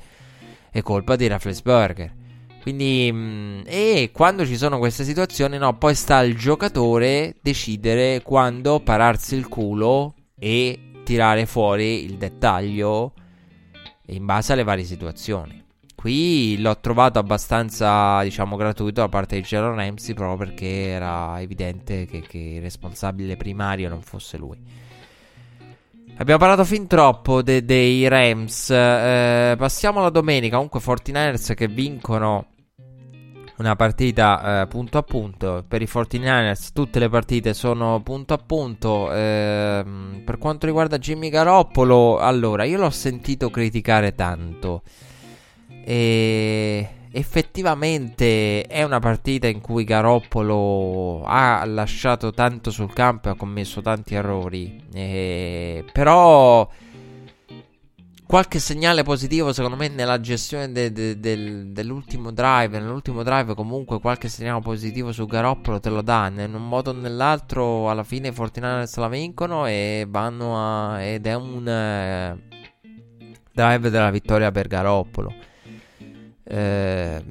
[0.71, 2.13] è colpa di Rafflesberger
[2.61, 8.79] quindi mm, e quando ci sono queste situazioni no poi sta al giocatore decidere quando
[8.79, 13.13] pararsi il culo e tirare fuori il dettaglio
[14.07, 15.63] in base alle varie situazioni
[16.05, 22.05] Qui l'ho trovato abbastanza, diciamo, gratuito da parte di Jalen Ramsey proprio perché era evidente
[22.05, 24.55] che, che il responsabile primario non fosse lui.
[26.17, 28.69] Abbiamo parlato fin troppo de- dei Rams.
[28.69, 30.57] Eh, passiamo alla domenica.
[30.57, 32.49] Comunque, 49ers che vincono
[33.57, 35.63] una partita eh, punto a punto.
[35.67, 39.11] Per i 49ers tutte le partite sono punto a punto.
[39.13, 39.83] Eh,
[40.23, 44.81] per quanto riguarda Jimmy Garoppolo, allora io l'ho sentito criticare tanto.
[45.67, 53.35] E effettivamente è una partita in cui Garoppolo ha lasciato tanto sul campo e ha
[53.35, 54.83] commesso tanti errori.
[54.93, 56.67] E, però
[58.35, 62.77] qualche segnale positivo secondo me nella gestione de, de, de, dell'ultimo drive.
[62.79, 66.27] Nell'ultimo drive comunque qualche segnale positivo su Garoppolo te lo dà.
[66.27, 71.01] In un modo o nell'altro alla fine i Fortinari la vincono e vanno a...
[71.01, 72.37] ed è un eh,
[73.53, 75.33] drive della vittoria per Garoppolo.
[76.43, 77.23] Eh,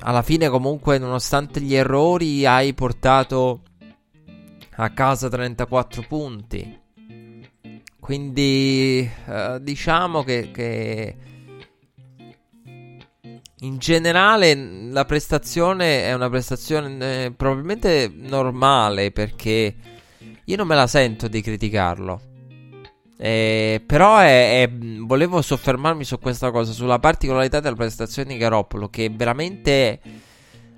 [0.00, 3.62] alla fine comunque nonostante gli errori hai portato
[4.78, 6.80] a casa 34 punti.
[8.00, 11.16] Quindi uh, diciamo che, che,
[13.60, 14.54] in generale
[14.90, 19.74] la prestazione è una prestazione eh, probabilmente normale perché
[20.44, 22.20] io non me la sento di criticarlo.
[23.18, 28.88] Eh, però è, è, volevo soffermarmi su questa cosa, sulla particolarità della prestazione di Garoppolo
[28.88, 30.00] che veramente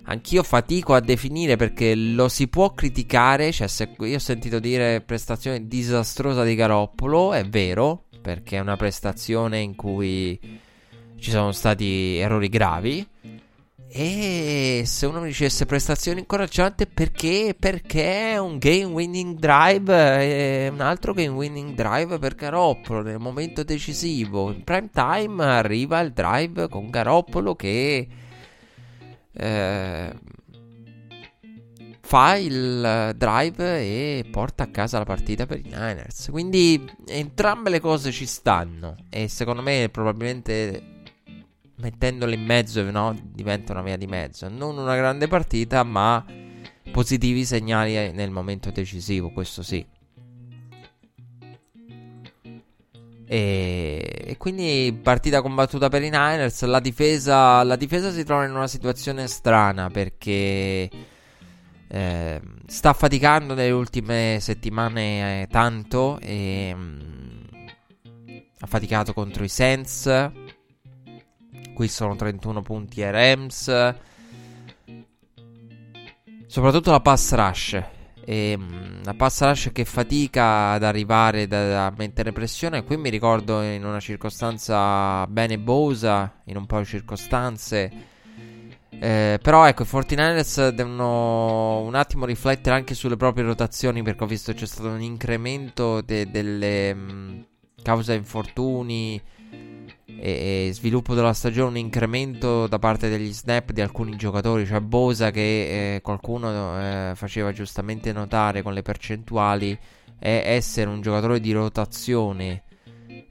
[0.04, 3.52] Anch'io fatico a definire perché lo si può criticare.
[3.52, 8.76] Cioè, se io ho sentito dire prestazione disastrosa di Garoppolo, è vero, perché è una
[8.76, 10.38] prestazione in cui
[11.18, 13.06] ci sono stati errori gravi.
[13.94, 17.54] E se uno mi dicesse prestazione incoraggiante perché?
[17.58, 23.62] Perché è un game winning drive, un altro game winning drive per Garoppolo nel momento
[23.62, 24.50] decisivo.
[24.50, 28.08] In prime time arriva il drive con Garoppolo che
[29.32, 30.12] eh,
[32.00, 36.28] fa il drive e porta a casa la partita per i Niners.
[36.30, 40.90] Quindi entrambe le cose ci stanno e secondo me probabilmente
[41.76, 44.48] mettendole in mezzo no, diventa una via di mezzo.
[44.48, 46.24] Non una grande partita ma
[46.90, 49.84] positivi segnali nel momento decisivo, questo sì.
[53.32, 56.64] E, e, quindi partita combattuta per i Niners.
[56.64, 60.90] La difesa, la difesa si trova in una situazione strana perché
[61.88, 66.18] eh, sta faticando nelle ultime settimane eh, tanto.
[66.20, 67.48] E, mh,
[68.60, 70.30] ha faticato contro i Saints.
[71.72, 73.94] Qui sono 31 punti ai Rams.
[76.46, 77.82] Soprattutto la pass rush
[78.24, 82.84] e mm, la passa rush che fatica ad arrivare da, da mettere pressione.
[82.84, 88.10] Qui mi ricordo in una circostanza bene Bosa, in un po' di circostanze.
[88.90, 94.26] Eh, però ecco, i 49ers devono un attimo riflettere anche sulle proprie rotazioni perché ho
[94.26, 97.40] visto c'è stato un incremento de- delle mh, mm,
[97.82, 99.20] cause infortuni
[100.24, 104.78] e, e, sviluppo della stagione un incremento da parte degli snap di alcuni giocatori, cioè
[104.78, 109.76] Bosa che eh, qualcuno eh, faceva giustamente notare con le percentuali
[110.20, 112.62] è essere un giocatore di rotazione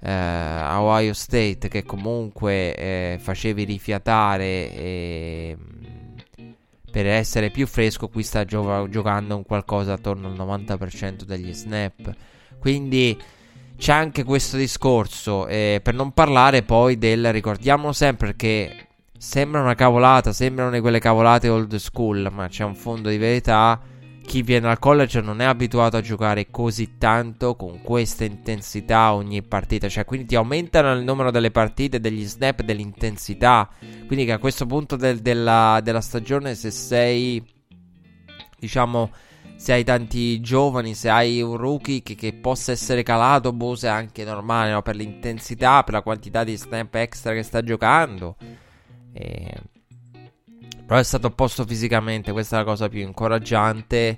[0.01, 5.58] eh, a Ohio State che comunque eh, facevi rifiatare e,
[6.91, 12.13] per essere più fresco qui sta gio- giocando un qualcosa attorno al 90% degli snap.
[12.60, 13.17] Quindi
[13.82, 15.48] c'è anche questo discorso.
[15.48, 17.32] Eh, per non parlare poi del.
[17.34, 23.10] Ricordiamo sempre che sembra una cavolata, sembrano quelle cavolate old school, ma c'è un fondo
[23.10, 23.82] di verità.
[24.24, 29.41] Chi viene al college non è abituato a giocare così tanto con questa intensità ogni
[29.41, 29.89] partita.
[29.89, 33.67] Cioè, quindi ti aumentano il numero delle partite, degli snap, dell'intensità.
[34.06, 37.44] Quindi che a questo punto del, della, della stagione, se sei,
[38.60, 39.10] diciamo
[39.62, 43.91] se hai tanti giovani, se hai un rookie che, che possa essere calato, Bose è
[43.91, 44.82] anche normale, no?
[44.82, 48.38] per l'intensità, per la quantità di snap extra che sta giocando.
[49.13, 49.54] E...
[50.84, 54.17] Però è stato opposto fisicamente, questa è la cosa più incoraggiante.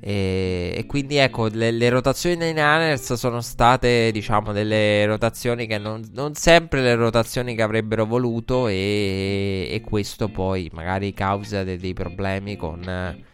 [0.00, 5.78] E, e quindi ecco, le, le, rotazioni dei Niners sono state, diciamo, delle rotazioni che
[5.78, 11.76] non, non sempre le rotazioni che avrebbero voluto e, e questo poi magari causa de,
[11.76, 13.24] dei problemi con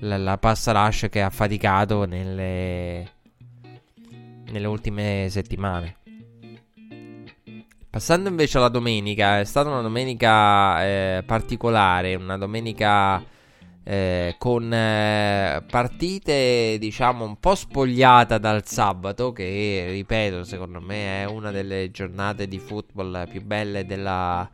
[0.00, 3.08] la, la pass rush che ha faticato nelle,
[4.50, 5.96] nelle ultime settimane.
[7.90, 13.20] Passando invece alla domenica, è stata una domenica eh, particolare, una domenica
[13.82, 21.24] eh, con eh, partite diciamo un po' spogliata dal sabato, che ripeto, secondo me è
[21.24, 24.48] una delle giornate di football più belle della,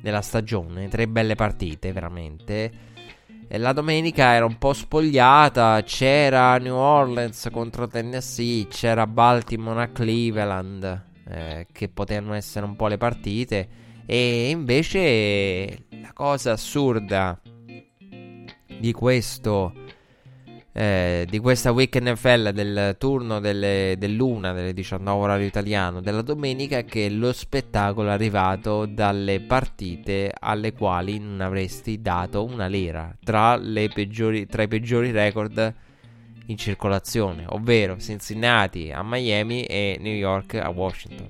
[0.00, 0.88] della stagione.
[0.88, 2.91] Tre belle partite, veramente.
[3.58, 5.82] La domenica era un po' spogliata.
[5.82, 8.66] C'era New Orleans contro Tennessee.
[8.66, 11.04] C'era Baltimore a Cleveland.
[11.28, 13.68] Eh, che potevano essere un po' le partite.
[14.06, 17.38] E invece la cosa assurda
[18.80, 19.72] di questo
[20.74, 26.82] eh, di questa week NFL del turno delle, dell'una delle 19 orario italiano della domenica
[26.82, 33.60] che lo spettacolo è arrivato dalle partite alle quali non avresti dato una lira tra,
[33.92, 35.74] peggiori, tra i peggiori record
[36.46, 41.28] in circolazione, ovvero Cincinnati a Miami e New York a Washington.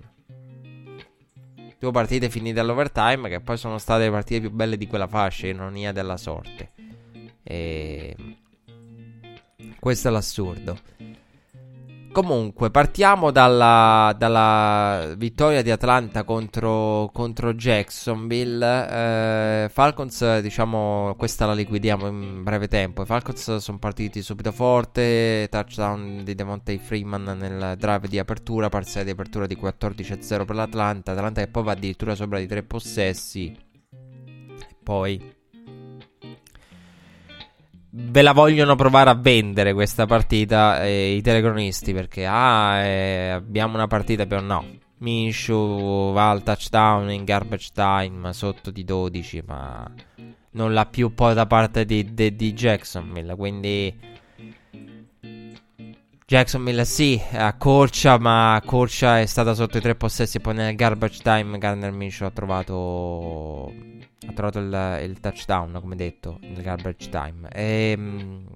[1.79, 5.49] Due partite finite all'overtime che poi sono state le partite più belle di quella fascia,
[5.49, 6.71] ironia della sorte.
[7.43, 8.15] E
[9.83, 10.79] questo è l'assurdo.
[12.13, 19.65] Comunque, partiamo dalla, dalla vittoria di Atlanta contro, contro Jacksonville.
[19.65, 23.03] Eh, Falcons, diciamo, questa la liquidiamo in breve tempo.
[23.03, 25.49] I Falcons sono partiti subito forte.
[25.51, 28.69] Touchdown di Devontae Freeman nel drive di apertura.
[28.69, 31.11] Parziale di apertura di 14-0 per l'Atlanta.
[31.11, 33.53] Atlanta che poi va addirittura sopra di tre possessi.
[34.81, 35.42] Poi
[37.95, 43.75] ve la vogliono provare a vendere questa partita eh, i telecronisti perché ah, eh, abbiamo
[43.75, 44.81] una partita però no.
[44.99, 49.91] Minshew va al touchdown in garbage time sotto di 12 ma
[50.53, 53.95] non l'ha più poi da parte di, di, di Jacksonville quindi
[56.33, 61.21] Jacksonville sì accorcia ma accorcia è stata sotto i tre possessi e poi nel garbage
[61.23, 63.71] time Garner Minshew ha trovato
[64.27, 67.51] ha trovato il, il touchdown, come detto, nel garbage time.
[67.53, 68.47] E, ehm,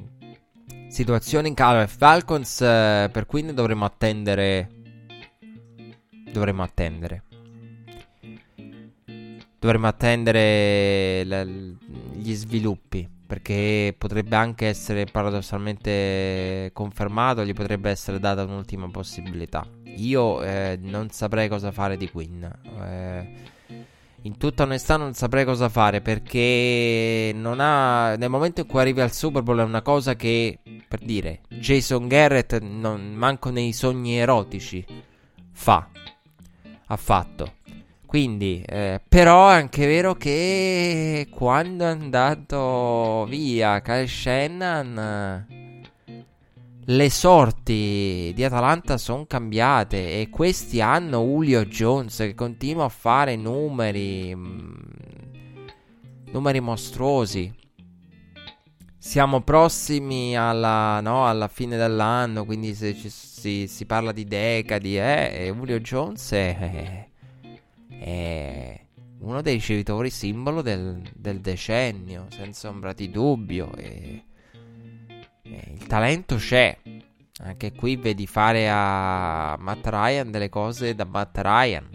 [0.89, 1.87] situazione in calma.
[1.87, 4.71] Falcons eh, per Queen dovremmo attendere.
[6.33, 7.25] Dovremmo attendere.
[9.59, 11.77] Dovremmo attendere l-
[12.15, 13.16] gli sviluppi.
[13.27, 17.45] Perché potrebbe anche essere paradossalmente confermato.
[17.45, 19.67] Gli potrebbe essere data un'ultima possibilità.
[19.97, 22.59] Io eh, non saprei cosa fare di Queen.
[22.81, 23.55] Eh
[24.27, 29.13] in tutta onestà non saprei cosa fare perché ha nel momento in cui arrivi al
[29.13, 34.85] Super Bowl è una cosa che per dire Jason Garrett non manco nei sogni erotici
[35.53, 35.89] fa
[36.87, 37.56] ha fatto
[38.17, 45.47] quindi eh, però è anche vero che quando è andato via Kyle Shannon
[46.83, 53.37] le sorti di Atalanta sono cambiate e questi hanno Julio Jones che continua a fare
[53.37, 54.75] numeri mm,
[56.33, 57.53] numeri mostruosi.
[58.97, 64.99] Siamo prossimi alla, no, alla fine dell'anno, quindi se ci, si, si, parla di decadi,
[64.99, 67.06] eh, Julio Jones è,
[67.99, 68.87] è
[69.21, 73.75] uno dei ricevitori simbolo del, del decennio, senza ombra di dubbio.
[73.75, 74.25] E
[75.43, 76.79] eh, il talento c'è.
[77.39, 81.89] Anche qui vedi fare a Matt Ryan delle cose da Matt Ryan.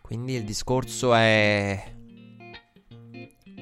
[0.00, 1.92] Quindi il discorso è.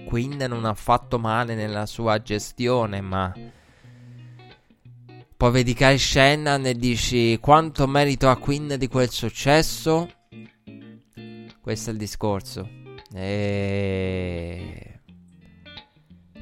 [0.04, 3.32] Quinn non ha fatto male nella sua gestione, ma.
[5.36, 10.08] Poi vedi Kai Shannon e dici quanto merito a Quinn di quel successo?
[11.62, 12.68] Questo è il discorso.
[13.14, 14.92] E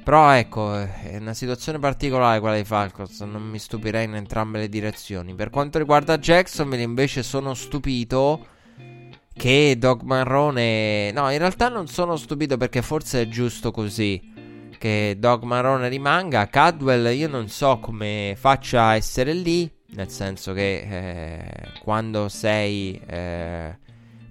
[0.02, 4.68] però ecco, è una situazione particolare quella dei Falcons, non mi stupirei in entrambe le
[4.68, 5.34] direzioni.
[5.34, 8.46] Per quanto riguarda Jacksonville invece sono stupito
[9.32, 11.12] che Doc Marrone...
[11.12, 16.48] No, in realtà non sono stupito perché forse è giusto così che Doc Marrone rimanga.
[16.48, 23.00] Cadwell io non so come faccia a essere lì, nel senso che eh, quando sei...
[23.06, 23.78] Eh,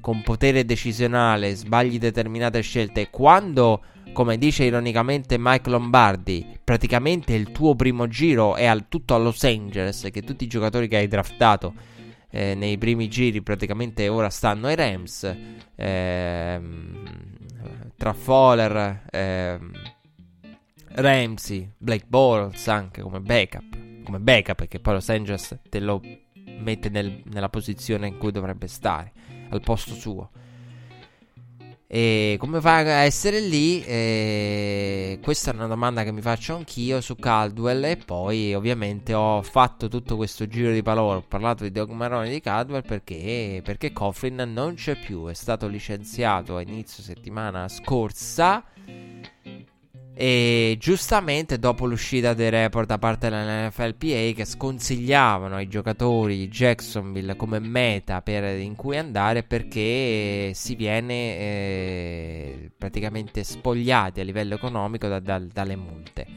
[0.09, 7.75] con potere decisionale sbagli determinate scelte, quando come dice ironicamente Mike Lombardi, praticamente il tuo
[7.75, 11.75] primo giro è al, tutto a Los Angeles, che tutti i giocatori che hai draftato
[12.31, 15.31] eh, nei primi giri praticamente ora stanno ai Rams,
[15.75, 17.03] ehm,
[17.95, 19.71] tra Fowler, ehm,
[20.87, 26.01] Ramsey, Blake Balls anche come backup, come backup perché poi Los Angeles te lo
[26.57, 29.11] mette nel, nella posizione in cui dovrebbe stare,
[29.49, 30.29] al posto suo.
[31.91, 33.83] E come fa a essere lì?
[33.83, 37.83] E questa è una domanda che mi faccio anch'io su Caldwell.
[37.85, 41.17] E poi, ovviamente, ho fatto tutto questo giro di parole.
[41.17, 45.25] Ho parlato di Doug Maroni di Caldwell perché, perché Coffin non c'è più.
[45.29, 48.63] È stato licenziato a inizio settimana scorsa.
[50.21, 57.37] E giustamente dopo l'uscita dei report da parte dell'NFLPA che sconsigliavano ai giocatori di Jacksonville
[57.37, 65.07] come meta per, in cui andare perché si viene eh, praticamente spogliati a livello economico
[65.07, 66.27] da, da, dalle multe.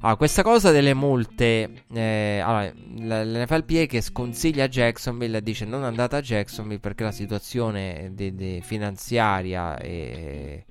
[0.00, 6.20] Allora, questa cosa delle multe, eh, allora, l'NFLPA che sconsiglia Jacksonville dice non andate a
[6.20, 10.66] Jacksonville perché la situazione de, de finanziaria e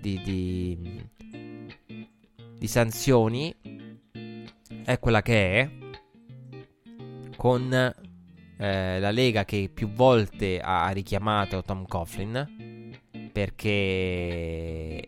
[0.00, 1.12] di, di
[2.64, 3.54] di sanzioni
[4.84, 5.70] è quella che è,
[7.36, 12.90] con eh, la Lega che più volte ha richiamato Tom Coughlin,
[13.30, 13.68] perché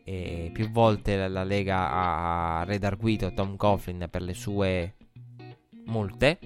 [0.04, 4.94] eh, più volte la, la Lega ha redarguito Tom Coughlin per le sue
[5.86, 6.38] multe.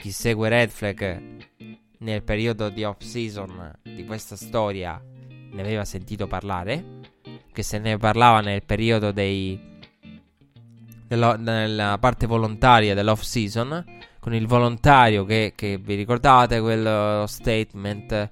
[0.00, 1.22] Chi segue Red Flag
[1.98, 7.02] nel periodo di off season di questa storia ne aveva sentito parlare.
[7.52, 9.73] Che se ne parlava nel periodo dei.
[11.14, 13.84] Della, nella parte volontaria dell'off season.
[14.18, 18.30] Con il volontario che, che vi ricordate quello statement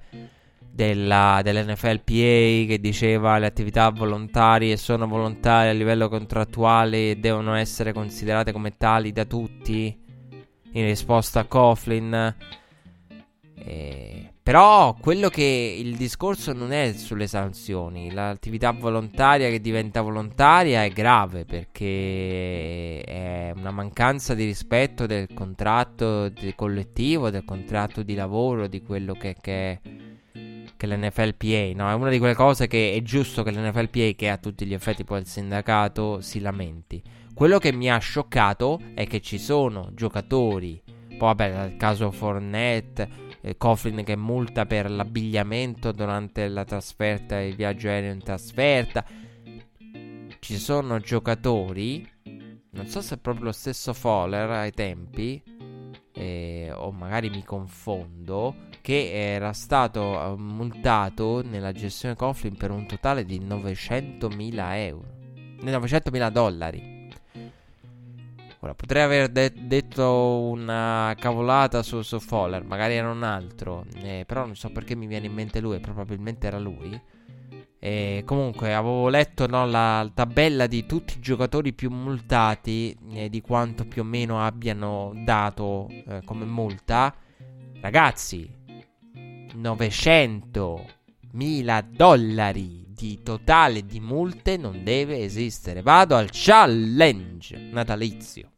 [0.73, 7.93] della, dell'NFLPA che diceva le attività volontarie sono volontarie a livello contrattuale e devono essere
[7.93, 9.97] considerate come tali da tutti
[10.73, 12.35] in risposta a Coughlin.
[13.55, 20.83] Eh, però quello che il discorso non è sulle sanzioni, l'attività volontaria che diventa volontaria
[20.83, 28.15] è grave perché è una mancanza di rispetto del contratto del collettivo, del contratto di
[28.15, 29.79] lavoro, di quello che, che,
[30.77, 31.89] che l'NFLPA, no?
[31.89, 35.05] È una di quelle cose che è giusto che l'NFLPA, che a tutti gli effetti
[35.05, 37.01] poi il sindacato, si lamenti.
[37.33, 40.83] Quello che mi ha scioccato è che ci sono giocatori,
[41.17, 47.49] poi vabbè, il caso Fornet, eh, Coughlin che multa per l'abbigliamento durante la trasferta e
[47.49, 49.05] il viaggio aereo in trasferta.
[50.39, 52.09] Ci sono giocatori,
[52.71, 55.43] non so se è proprio lo stesso Fowler ai tempi,
[56.15, 62.87] eh, o magari mi confondo, che era stato eh, multato nella gestione Coughlin per un
[62.87, 65.07] totale di 900.000 euro,
[65.63, 66.92] 900.000 dollari.
[68.65, 74.23] Ora, potrei aver de- detto una cavolata su, su Fowler, magari era un altro, eh,
[74.25, 76.97] però non so perché mi viene in mente lui, probabilmente era lui.
[77.81, 83.41] E comunque avevo letto no, la tabella di tutti i giocatori più multati, eh, di
[83.41, 87.13] quanto più o meno abbiano dato eh, come multa.
[87.81, 88.49] Ragazzi,
[89.57, 95.83] 900.000 dollari di totale di multe non deve esistere.
[95.83, 98.52] Vado al challenge natalizio.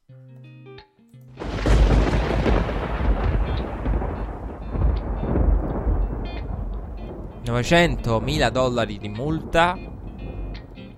[7.44, 9.78] 900.000 dollari di multa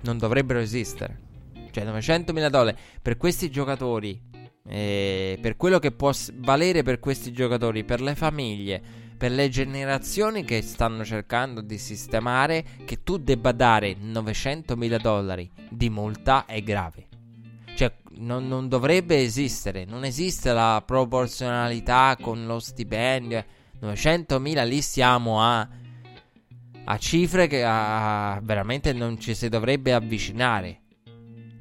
[0.03, 1.21] non dovrebbero esistere.
[1.71, 4.19] Cioè 900.000 dollari per questi giocatori,
[4.67, 8.81] eh, per quello che può valere per questi giocatori, per le famiglie,
[9.19, 15.91] per le generazioni che stanno cercando di sistemare, che tu debba dare 900.000 dollari di
[15.91, 17.06] multa è grave.
[18.19, 23.45] Non, non dovrebbe esistere, non esiste la proporzionalità con lo stipendio.
[23.81, 25.69] 900.000 lì siamo a
[26.89, 30.83] a cifre che a, veramente non ci si dovrebbe avvicinare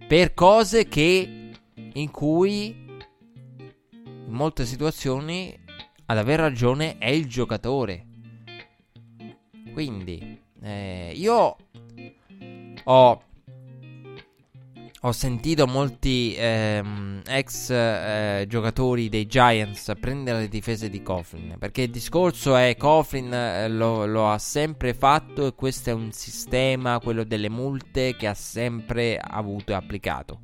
[0.07, 1.51] per cose che
[1.93, 5.57] in cui in molte situazioni
[6.05, 8.05] ad aver ragione è il giocatore.
[9.73, 11.55] Quindi eh, io
[12.83, 13.23] ho
[15.07, 21.57] ho sentito molti ehm, ex eh, giocatori dei Giants prendere le difese di Coughlin.
[21.59, 26.11] Perché il discorso è Coughlin eh, lo, lo, ha sempre fatto e questo è un
[26.11, 30.39] sistema, quello delle multe, che ha sempre avuto e applicato.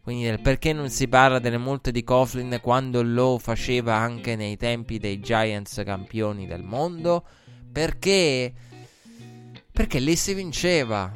[0.00, 4.98] Quindi perché non si parla delle multe di Coughlin quando lo faceva anche nei tempi
[4.98, 7.24] dei Giants campioni del mondo?
[7.72, 8.52] Perché...
[9.72, 11.12] Perché lì si vinceva.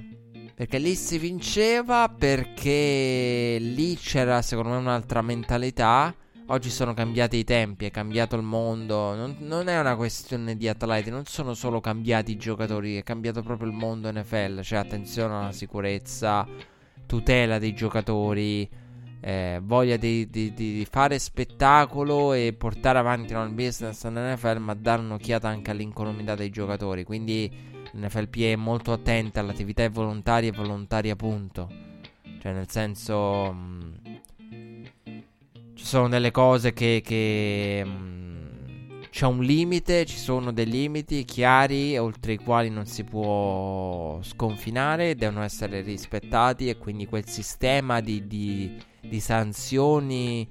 [0.57, 6.15] Perché lì si vinceva perché lì c'era secondo me un'altra mentalità.
[6.47, 9.15] Oggi sono cambiati i tempi, è cambiato il mondo.
[9.15, 13.43] Non, non, è una questione di atleti, non sono solo cambiati i giocatori, è cambiato
[13.43, 14.63] proprio il mondo NFL.
[14.63, 16.49] Cioè, attenzione alla sicurezza,
[17.05, 18.67] tutela dei giocatori,
[19.21, 24.73] eh, voglia di, di, di, fare spettacolo e portare avanti non il business nell'NFL, ma
[24.73, 27.05] dare un'occhiata anche all'incolumità dei giocatori.
[27.05, 31.69] Quindi l'NFLPA è molto attenta all'attività volontaria e volontaria punto.
[32.41, 33.53] Cioè nel senso...
[33.53, 34.01] Mh,
[34.55, 35.19] mm,
[35.75, 37.03] ci sono delle cose che...
[37.05, 38.27] che mh, mm,
[39.11, 45.15] c'è un limite, ci sono dei limiti chiari oltre i quali non si può sconfinare,
[45.15, 50.47] devono essere rispettati e quindi quel sistema di, di, di sanzioni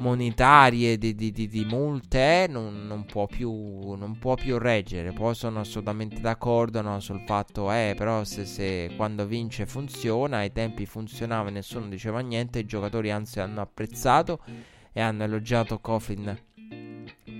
[0.00, 3.50] monetarie di, di, di, di multe non, non, può più,
[3.94, 5.12] non può più reggere.
[5.12, 10.52] Poi sono assolutamente d'accordo no, sul fatto, eh, però se, se, quando vince funziona, ai
[10.52, 14.42] tempi funzionava e nessuno diceva niente, i giocatori anzi hanno apprezzato
[14.92, 16.36] e hanno elogiato Coughlin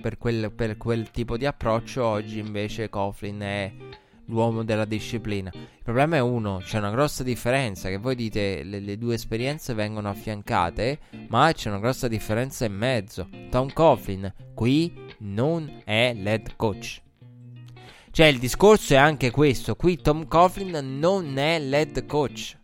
[0.01, 2.05] per quel, per quel tipo di approccio.
[2.05, 3.71] Oggi invece Coughlin è
[4.31, 5.51] l'uomo della disciplina.
[5.53, 9.73] Il problema è uno, c'è una grossa differenza, che voi dite le, le due esperienze
[9.73, 13.27] vengono affiancate, ma c'è una grossa differenza in mezzo.
[13.49, 17.01] Tom Coughlin qui non è l'head coach.
[18.09, 22.57] Cioè il discorso è anche questo, qui Tom Coughlin non è l'head coach.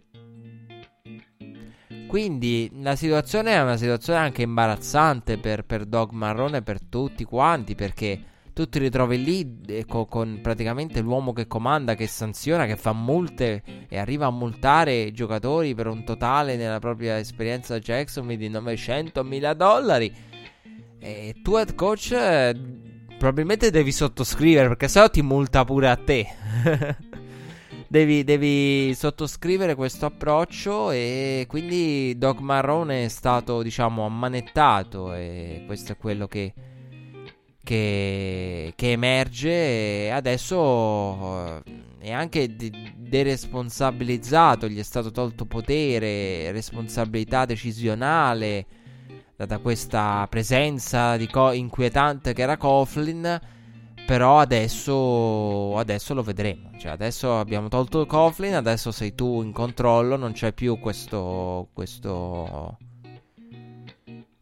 [2.08, 7.26] Quindi la situazione è una situazione anche imbarazzante per, per Dog Marrone e per tutti
[7.26, 12.66] quanti perché tu ti ritrovi lì eh, con, con, praticamente l'uomo che comanda, che sanziona,
[12.66, 17.76] che fa multe e arriva a multare i giocatori per un totale nella propria esperienza
[17.76, 20.12] a Jacksonville di 900 mila dollari.
[20.98, 22.56] E tu, head coach, eh,
[23.20, 26.26] probabilmente devi sottoscrivere perché sennò ti multa pure a te.
[27.88, 35.92] devi, devi, sottoscrivere questo approccio e quindi Doc Marrone è stato, diciamo, ammanettato e questo
[35.92, 36.54] è quello che
[37.68, 41.64] che, che emerge e adesso eh,
[42.00, 48.66] è anche de- deresponsabilizzato, gli è stato tolto potere, responsabilità decisionale
[49.36, 53.40] data questa presenza co- inquietante che era Coughlin.
[54.06, 56.72] Però adesso, adesso lo vedremo.
[56.80, 58.56] Cioè, adesso abbiamo tolto Coughlin.
[58.56, 60.16] Adesso sei tu in controllo.
[60.16, 61.68] Non c'è più questo.
[61.74, 62.78] questo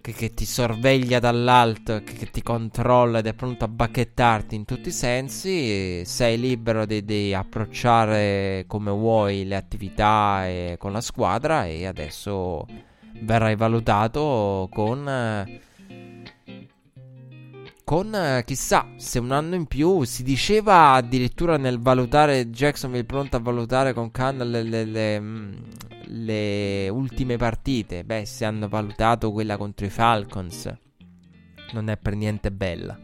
[0.05, 4.63] che, che ti sorveglia dall'alto, che, che, ti controlla ed è pronto a bacchettarti in
[4.63, 11.01] tutti i sensi, sei libero di, di approcciare come vuoi le attività e, con la
[11.01, 12.67] squadra e adesso
[13.21, 15.63] verrai valutato con...
[17.83, 23.39] Con chissà se un anno in più si diceva addirittura nel valutare Jacksonville pronto a
[23.39, 25.53] valutare con Khan le, le, le, mm,
[26.07, 30.73] le ultime partite, beh, se hanno valutato quella contro i Falcons,
[31.73, 32.97] non è per niente bella.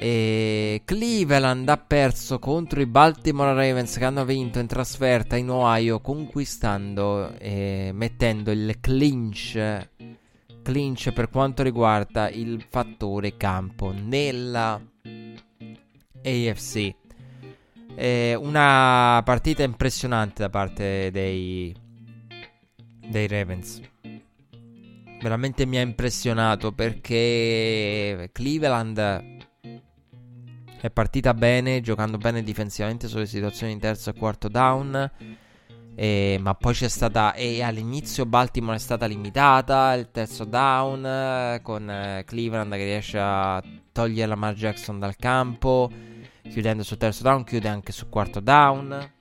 [0.00, 6.00] E Cleveland ha perso contro i Baltimore Ravens che hanno vinto in trasferta in Ohio,
[6.00, 9.88] conquistando e mettendo il clinch,
[10.62, 14.80] clinch per quanto riguarda il fattore campo nella
[16.22, 16.94] AFC.
[18.00, 21.74] Eh, una partita impressionante da parte dei,
[23.08, 23.80] dei Ravens.
[25.20, 28.98] Veramente mi ha impressionato perché Cleveland
[30.80, 35.10] è partita bene, giocando bene difensivamente sulle situazioni in terzo e quarto down.
[35.96, 37.34] Eh, ma poi c'è stata.
[37.34, 39.92] E all'inizio Baltimore è stata limitata.
[39.94, 41.58] Il terzo down.
[41.62, 45.90] Con eh, Cleveland che riesce a togliere Lamar Jackson dal campo
[46.48, 49.12] chiudendo sul terzo down, chiude anche sul quarto down.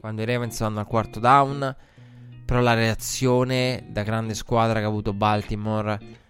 [0.00, 1.76] Quando i Ravens vanno al quarto down,
[2.44, 6.20] però la reazione da grande squadra che ha avuto Baltimore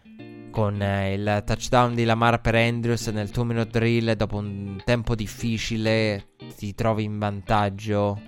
[0.50, 5.14] con eh, il touchdown di Lamar per Andrews nel 2 minute drill dopo un tempo
[5.14, 8.20] difficile ti trovi in vantaggio.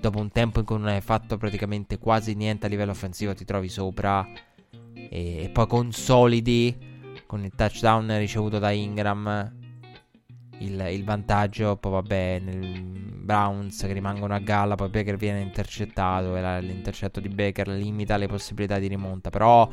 [0.00, 3.44] Dopo un tempo in cui non hai fatto praticamente quasi niente a livello offensivo ti
[3.44, 4.26] trovi sopra.
[4.94, 6.76] E, e poi consolidi
[7.26, 9.60] con il touchdown ricevuto da Ingram
[10.64, 11.76] il, il, vantaggio.
[11.76, 14.74] Poi vabbè, nel Browns che rimangono a galla.
[14.74, 16.36] Poi Baker viene intercettato.
[16.36, 19.30] E la, l'intercetto di Baker limita le possibilità di rimonta.
[19.30, 19.68] Però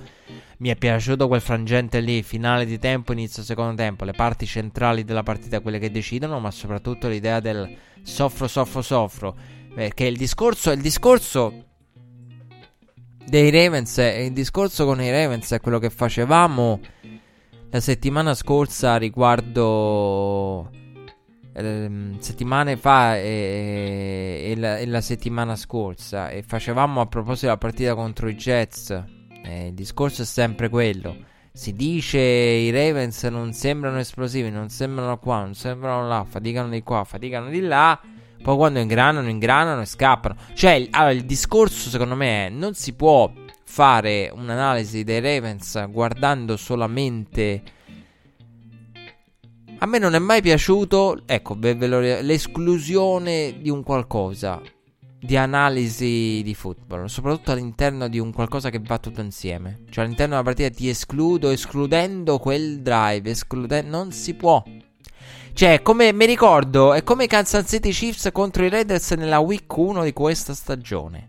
[0.57, 2.23] mi è piaciuto quel frangente lì.
[2.23, 4.05] Finale di tempo, inizio secondo tempo.
[4.05, 6.39] Le parti centrali della partita, quelle che decidono.
[6.39, 9.35] Ma soprattutto l'idea del soffro, soffro, soffro.
[9.73, 11.65] Perché il discorso, il discorso
[13.29, 13.97] dei Ravens.
[13.97, 16.79] Il discorso con i Ravens è quello che facevamo
[17.71, 20.71] la settimana scorsa riguardo
[21.53, 27.57] eh, settimane fa e, e, la, e, la, settimana scorsa e facevamo a proposito della
[27.57, 28.89] partita contro i Jets
[29.43, 31.15] eh, il discorso è sempre quello.
[31.51, 36.81] Si dice i Ravens non sembrano esplosivi non sembrano qua non sembrano là faticano di
[36.83, 37.99] qua faticano di là
[38.41, 40.35] poi quando ingranano ingranano e scappano.
[40.53, 43.31] Cioè allora, il discorso secondo me è non si può
[43.71, 47.61] fare un'analisi dei Ravens guardando solamente
[49.81, 54.59] a me non è mai piaciuto, ecco, l'esclusione di un qualcosa,
[55.17, 59.83] di analisi di football, soprattutto all'interno di un qualcosa che va tutto insieme.
[59.89, 63.95] Cioè all'interno della partita ti escludo, escludendo quel drive, escludendo...
[63.95, 64.61] Non si può.
[65.53, 70.03] Cioè, come mi ricordo, è come Kansas City Chiefs contro i Raiders nella week 1
[70.03, 71.28] di questa stagione.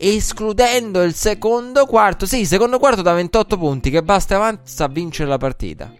[0.00, 5.28] Escludendo il secondo quarto, sì, secondo quarto da 28 punti, che basta avanza a vincere
[5.28, 5.92] la partita.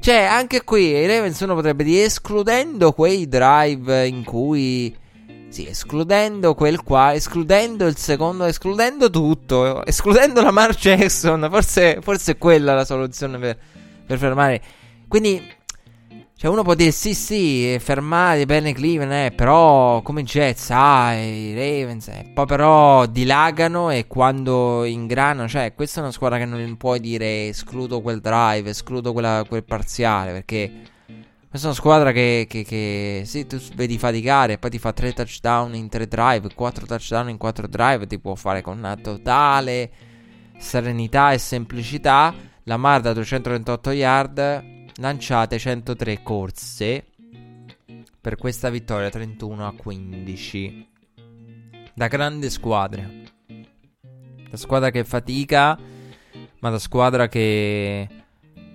[0.00, 4.92] Cioè, anche qui i Ravens uno potrebbe dire escludendo quei drive in cui.
[5.50, 11.46] Sì, escludendo quel qua, escludendo il secondo, escludendo tutto, escludendo la Mar Jackson.
[11.48, 13.56] Forse, forse è quella la soluzione per,
[14.04, 14.62] per fermare.
[15.06, 15.40] Quindi
[16.38, 21.52] Cioè, uno può dire sì, sì, fermare bene Cleveland, eh, però come Jets, ah, i
[21.52, 26.76] Ravens, eh, poi però dilagano e quando ingranano, cioè, questa è una squadra che non
[26.76, 30.70] puoi dire escludo quel drive, escludo quella, quel parziale, perché
[31.48, 34.92] questa è una squadra che, che, che sì, tu vedi faticare e poi ti fa
[34.92, 38.94] 3 touchdown in 3 drive, 4 touchdown in 4 drive, ti può fare con una
[38.94, 39.90] totale
[40.56, 42.32] serenità e semplicità.
[42.62, 47.04] La Mar da 238 yard lanciate 103 corse
[48.20, 50.88] per questa vittoria 31 a 15.
[51.94, 53.08] Da grande squadra.
[54.50, 55.78] Da squadra che fatica,
[56.60, 58.08] ma da squadra che,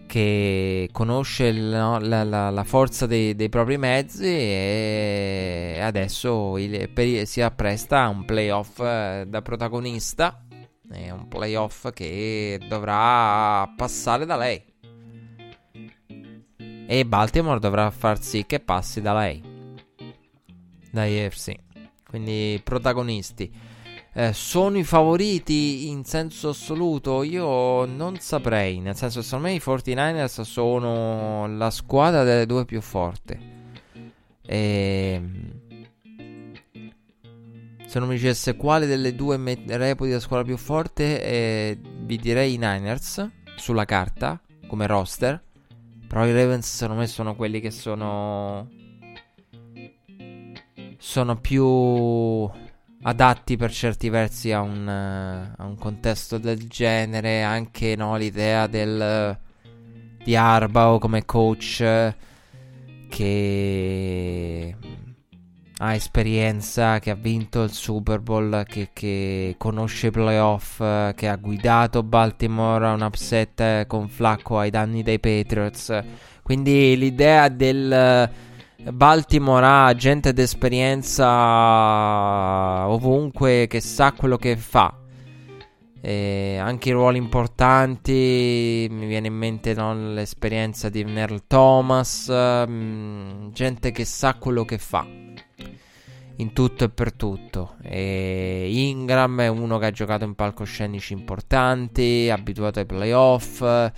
[0.06, 6.90] che conosce il, no, la, la, la, forza dei, dei, propri mezzi e adesso il,
[6.90, 10.46] per, si appresta a un playoff eh, da protagonista.
[10.90, 14.73] È un playoff che dovrà passare da lei
[16.86, 19.42] e Baltimore dovrà far sì che passi da lei,
[20.92, 21.56] da AFC.
[22.08, 23.52] Quindi protagonisti.
[24.16, 27.24] Eh, sono i favoriti in senso assoluto?
[27.24, 28.80] Io non saprei.
[28.80, 33.36] Nel senso, secondo me i 49ers sono la squadra delle due più forti.
[34.46, 35.22] E...
[37.86, 42.18] Se non mi dicesse quale delle due met- reputi la squadra più forte, eh, vi
[42.18, 45.42] direi i Niners sulla carta come roster.
[46.14, 48.70] Però i Ravens secondo me sono quelli che sono...
[51.00, 52.48] Sono più
[53.02, 57.42] adatti per certi versi a un, a un contesto del genere.
[57.42, 59.36] Anche no, l'idea del,
[60.24, 62.14] di Arbao come coach
[63.10, 64.76] che
[65.84, 71.36] ha esperienza, che ha vinto il Super Bowl, che, che conosce i playoff, che ha
[71.36, 76.02] guidato Baltimore a un upset con Flacco ai danni dei Patriots.
[76.42, 78.30] Quindi l'idea del
[78.92, 81.28] Baltimore ha gente d'esperienza
[82.88, 84.98] ovunque che sa quello che fa.
[86.00, 93.50] E anche i ruoli importanti, mi viene in mente no, l'esperienza di Nerl Thomas, mm,
[93.52, 95.32] gente che sa quello che fa
[96.44, 97.76] in tutto e per tutto.
[97.82, 103.92] E Ingram è uno che ha giocato in palcoscenici importanti, abituato ai playoff.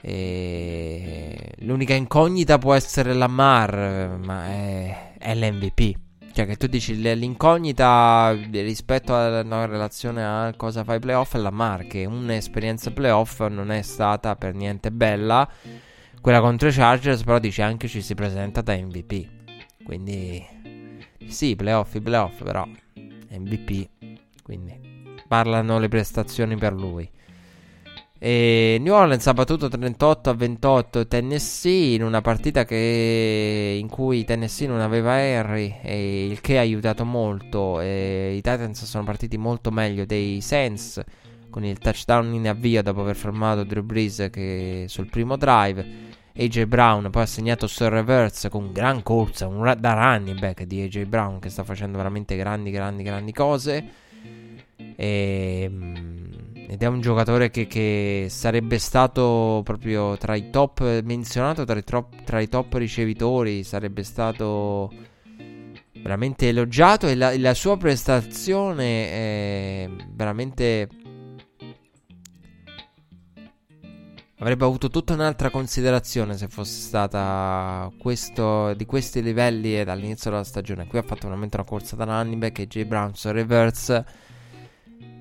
[0.00, 6.04] E l'unica incognita può essere Lamar, ma è, è l'MVP.
[6.32, 12.04] Cioè, che tu dici l'incognita rispetto alla relazione a cosa fai playoff è Lamar, che
[12.04, 15.48] un'esperienza playoff non è stata per niente bella.
[16.20, 19.34] Quella contro i Chargers, però dice anche ci si presenta da MVP.
[19.82, 20.44] Quindi
[21.28, 22.66] sì, playoff, playoff, però
[23.30, 23.88] MVP.
[24.42, 24.78] Quindi
[25.26, 27.10] parlano le prestazioni per lui.
[28.18, 34.24] E New Orleans ha battuto 38 a 28 Tennessee in una partita che, in cui
[34.24, 37.80] Tennessee non aveva Henry, e il che ha aiutato molto.
[37.80, 41.02] E I Titans sono partiti molto meglio dei Saints
[41.50, 46.14] con il touchdown in avvio dopo aver fermato Drew Brees sul primo drive.
[46.36, 50.64] AJ Brown poi ha segnato sul reverse con gran corsa, un ra- da running back
[50.64, 53.84] di AJ Brown che sta facendo veramente grandi, grandi, grandi cose.
[54.76, 56.26] E, ehm,
[56.68, 61.84] ed è un giocatore che, che, sarebbe stato proprio tra i top, menzionato tra i,
[61.84, 64.92] trop, tra i top ricevitori, sarebbe stato
[66.02, 70.88] veramente elogiato e la, la sua prestazione è veramente
[74.38, 80.86] avrebbe avuto tutta un'altra considerazione se fosse stata questo, di questi livelli dall'inizio della stagione.
[80.86, 84.04] Qui ha fatto veramente una corsa da running back e Jay Brown su reverse.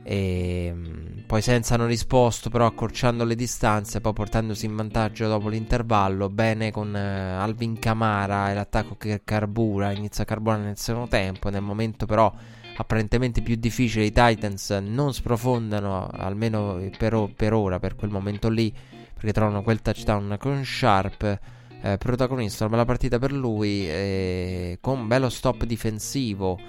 [0.07, 5.47] E mm, poi senza hanno risposto, però accorciando le distanze, poi portandosi in vantaggio dopo
[5.47, 6.29] l'intervallo.
[6.29, 11.49] Bene con uh, Alvin Camara e l'attacco che carbura, inizia a carburare nel secondo tempo.
[11.49, 12.31] Nel momento, però,
[12.75, 18.73] apparentemente più difficile, i Titans non sprofondano, almeno per, per ora, per quel momento lì
[19.15, 21.39] perché trovano quel touchdown con Sharp.
[21.81, 26.59] Eh, protagonista, una bella partita per lui, eh, con un bello stop difensivo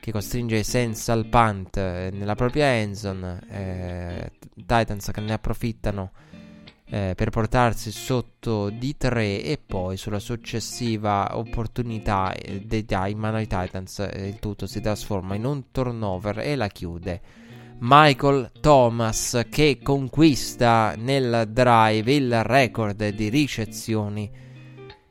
[0.00, 3.40] che costringe Saints al punt eh, nella propria endzone.
[3.48, 4.30] Eh,
[4.66, 6.12] Titans che ne approfittano
[6.86, 12.64] eh, per portarsi sotto di 3 e poi sulla successiva opportunità eh,
[13.08, 17.20] in mano ai Titans il tutto si trasforma in un turnover e la chiude
[17.80, 24.30] Michael Thomas che conquista nel drive il record di ricezioni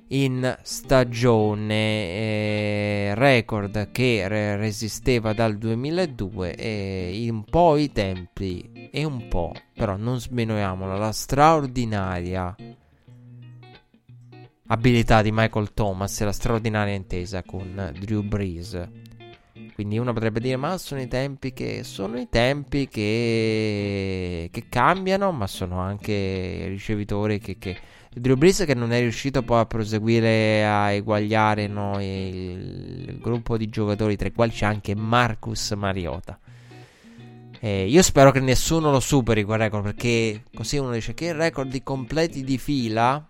[0.07, 9.03] in stagione, eh, record che re- resisteva dal 2002 e un po' i tempi e
[9.03, 12.55] un po', però non smenoiamola, la straordinaria
[14.67, 18.89] abilità di Michael Thomas e la straordinaria intesa con Drew Brees.
[19.73, 21.83] Quindi uno potrebbe dire: Ma sono i tempi che.
[21.83, 24.49] Sono i tempi che.
[24.51, 27.57] che cambiano, ma sono anche ricevitori che.
[27.57, 27.77] che
[28.15, 33.57] Drew Brees che non è riuscito poi a proseguire a eguagliare no, il, il, gruppo
[33.57, 36.37] di giocatori, tra i quali c'è anche Marcus Mariota.
[37.59, 41.71] Eh, io spero che nessuno lo superi quel record, perché così uno dice che record
[41.71, 43.29] di completi di fila,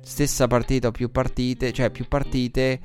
[0.00, 2.80] stessa partita o più partite, cioè più partite,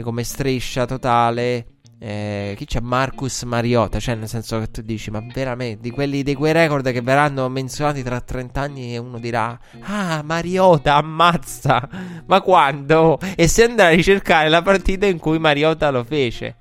[0.00, 3.98] come striscia totale eh, chi c'è Marcus Mariota?
[3.98, 7.48] Cioè, nel senso che tu dici, ma veramente di quelli di quei record che verranno
[7.48, 11.88] menzionati tra 30 anni e uno dirà: Ah, Mariota, ammazza!
[12.26, 13.18] Ma quando?
[13.34, 16.56] E se andrà a ricercare la partita in cui Mariota lo fece.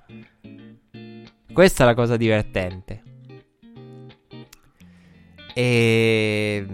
[1.52, 3.04] Questa è la cosa divertente.
[5.54, 6.66] E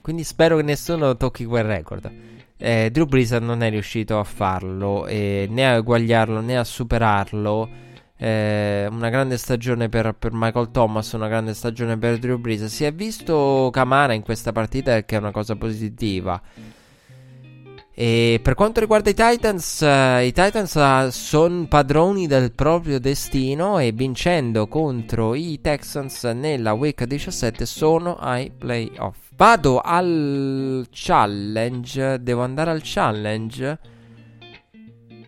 [0.00, 2.10] quindi spero che nessuno tocchi quel record.
[2.56, 7.68] Eh, Drew Brees non è riuscito a farlo, eh, né a eguagliarlo né a superarlo.
[8.16, 12.64] Eh, una grande stagione per, per, Michael Thomas, una grande stagione per Drew Brees.
[12.66, 16.40] Si è visto Camara in questa partita, che è una cosa positiva.
[17.96, 23.78] E per quanto riguarda i Titans, uh, i Titans uh, sono padroni del proprio destino
[23.78, 29.30] e vincendo contro i Texans nella week 17 sono ai playoff.
[29.36, 33.78] Vado al challenge, devo andare al challenge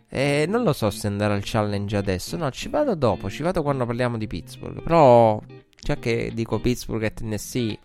[0.09, 2.37] e non lo so se andare al challenge adesso.
[2.37, 3.29] No, ci vado dopo.
[3.29, 4.83] Ci vado quando parliamo di Pittsburgh.
[4.83, 5.41] Però,
[5.81, 7.79] già che dico Pittsburgh e Tennessee,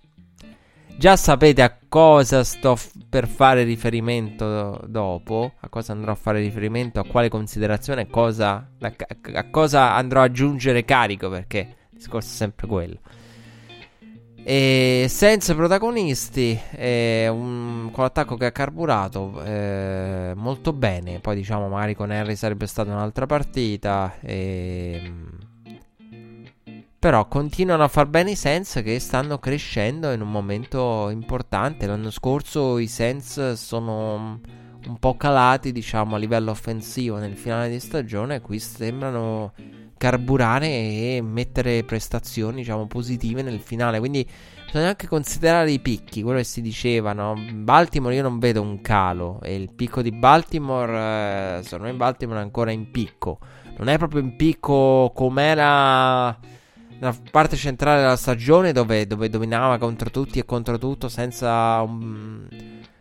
[0.97, 5.53] già sapete a cosa sto f- per fare riferimento dopo.
[5.59, 8.93] A cosa andrò a fare riferimento, a quale considerazione, cosa, a,
[9.33, 11.29] a cosa andrò a aggiungere carico.
[11.29, 12.99] Perché il discorso è sempre quello.
[14.43, 21.19] E senza protagonisti, eh, un, con l'attacco che ha carburato eh, molto bene.
[21.19, 24.15] Poi, diciamo, magari con Harry sarebbe stata un'altra partita.
[24.19, 25.11] E,
[26.97, 31.85] però continuano a far bene i Sens che stanno crescendo in un momento importante.
[31.85, 34.39] L'anno scorso i Sens sono
[34.87, 38.41] un po' calati, diciamo, a livello offensivo nel finale di stagione.
[38.41, 39.53] Qui sembrano
[40.01, 43.99] carburare e mettere prestazioni diciamo positive nel finale.
[43.99, 44.27] Quindi
[44.65, 47.35] bisogna anche considerare i picchi quello che si diceva no?
[47.53, 52.39] Baltimore io non vedo un calo e il picco di Baltimore eh, secondo me Baltimore
[52.39, 53.37] è ancora in picco.
[53.77, 56.35] Non è proprio in picco com'era
[56.99, 62.47] nella parte centrale della stagione dove, dove dominava contro tutti e contro tutto senza un,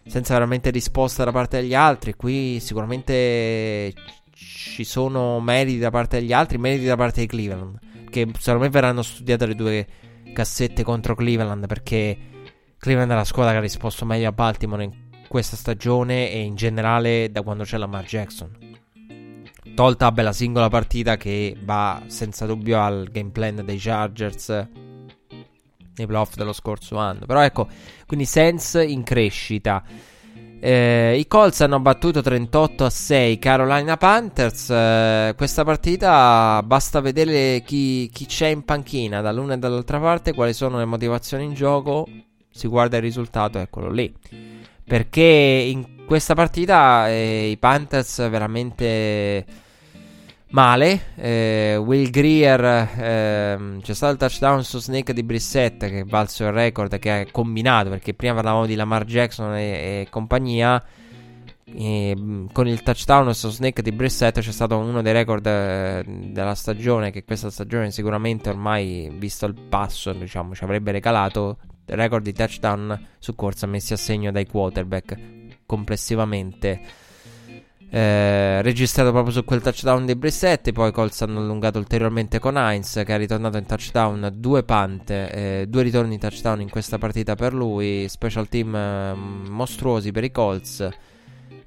[0.07, 2.14] senza veramente risposta da parte degli altri.
[2.14, 3.94] Qui sicuramente
[4.41, 7.78] ci sono meriti da parte degli altri, meriti da parte di Cleveland.
[8.09, 9.86] Che secondo me verranno studiate le due
[10.32, 11.66] cassette contro Cleveland.
[11.66, 12.18] Perché
[12.78, 14.93] Cleveland è la squadra che ha risposto meglio a Baltimore in
[15.28, 18.57] questa stagione e in generale da quando c'è Lamar Jackson.
[19.74, 26.07] Tolta vabbè, la singola partita che va senza dubbio al game plan dei Chargers nei
[26.07, 27.26] playoff dello scorso anno.
[27.26, 27.68] Però ecco,
[28.07, 29.84] quindi Sense in crescita.
[30.62, 34.68] Eh, I Colts hanno battuto 38 a 6 Carolina Panthers.
[34.68, 40.52] Eh, questa partita basta vedere chi, chi, c'è in panchina dall'una e dall'altra parte, quali
[40.52, 42.06] sono le motivazioni in gioco.
[42.50, 44.14] Si guarda il risultato, eccolo lì.
[44.84, 49.46] Perché in questa partita eh, i Panthers veramente
[50.51, 51.12] male.
[51.16, 56.53] Eh, Will Greer eh, c'è stato il touchdown su Snake di Brissette che valso il
[56.53, 59.70] record che ha combinato perché prima parlavamo di Lamar Jackson e,
[60.03, 60.82] e compagnia.
[61.72, 66.57] E, con il touchdown su Snake di Brissette c'è stato uno dei record eh, della
[66.57, 72.32] stagione che questa stagione sicuramente ormai visto il passo diciamo ci avrebbe regalato record di
[72.32, 75.16] touchdown su corsa messi a segno dai quarterback
[75.64, 76.80] complessivamente
[77.93, 80.72] eh, registrato proprio su quel touchdown di Brissette.
[80.72, 84.32] Poi Colts hanno allungato ulteriormente con Heinz, che ha ritornato in touchdown.
[84.34, 88.07] Due pante, eh, due ritorni in touchdown in questa partita per lui.
[88.09, 90.88] Special team eh, mostruosi per i Colts.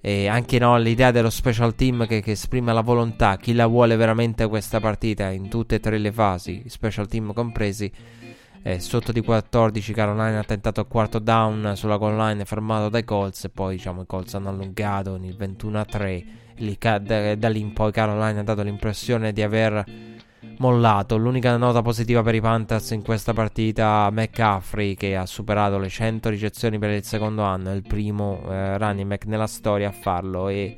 [0.05, 3.95] E anche no, l'idea dello special team che, che, esprime la volontà, chi la vuole
[3.95, 7.89] veramente questa partita in tutte e tre le fasi, special team compresi
[8.63, 13.03] eh, sotto di 14 Carolina ha tentato il quarto down sulla goal line fermato dai
[13.03, 16.25] Colts e poi diciamo i Colts hanno allungato il 21 a 3
[16.57, 19.83] lì, da, da lì in poi Carolina ha dato l'impressione di aver
[20.57, 21.17] mollato.
[21.17, 26.29] L'unica nota positiva per i Panthers in questa partita McCaffrey che ha superato le 100
[26.29, 30.47] ricezioni per il secondo anno è il primo eh, running back nella storia a farlo.
[30.47, 30.77] E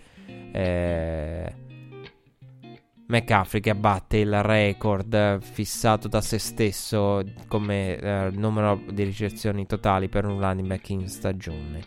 [0.52, 1.54] eh,
[3.08, 10.10] McCaffrey che abbatte il record fissato da se stesso come eh, numero di ricezioni totali
[10.10, 11.84] per un running back in stagione.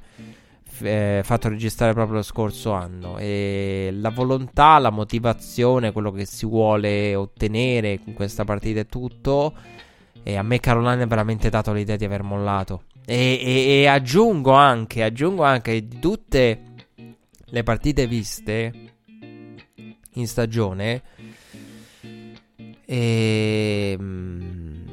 [0.83, 3.19] eh, fatto registrare proprio lo scorso anno.
[3.19, 9.55] E la volontà, la motivazione, quello che si vuole ottenere con questa partita e tutto.
[10.23, 12.83] E a me Carolina ha veramente dato l'idea di aver mollato.
[13.05, 16.63] E, e, e aggiungo anche, aggiungo anche di tutte
[17.51, 18.88] le partite viste
[20.21, 21.03] in stagione.
[22.85, 24.85] E, ehm,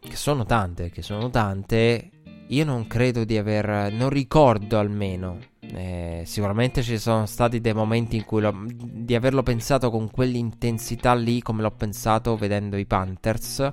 [0.00, 2.10] che sono tante, che sono tante.
[2.48, 3.92] Io non credo di aver.
[3.92, 5.38] Non ricordo almeno.
[5.60, 11.14] Eh, sicuramente ci sono stati dei momenti in cui lo, di averlo pensato con quell'intensità
[11.14, 13.72] lì, come l'ho pensato vedendo i Panthers.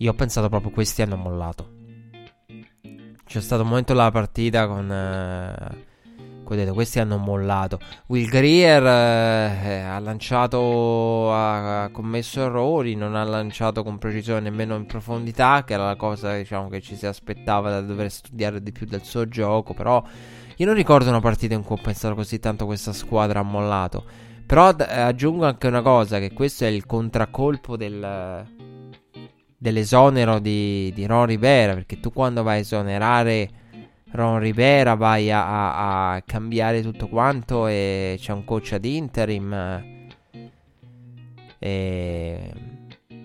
[0.00, 1.76] Io ho pensato proprio questi hanno mollato.
[3.24, 4.90] C'è stato un momento della partita con.
[4.90, 5.86] Eh,
[6.56, 7.78] detto, questi hanno mollato.
[8.06, 14.86] Will Greer eh, ha lanciato, ha, commesso errori, non ha lanciato con precisione nemmeno in
[14.86, 18.86] profondità, che era la cosa diciamo, che ci si aspettava da dover studiare di più
[18.86, 19.74] del suo gioco.
[19.74, 20.02] Però
[20.56, 24.04] io non ricordo una partita in cui ho pensato così tanto questa squadra ha mollato.
[24.46, 28.46] Però d- aggiungo anche una cosa, che questo è il contraccolpo del,
[29.58, 33.50] dell'esonero di, di Ron Rivera, perché tu quando vai a esonerare
[34.12, 39.52] Ron Rivera, vai a, a, a, cambiare tutto quanto e c'è un coach ad interim
[41.58, 42.52] e,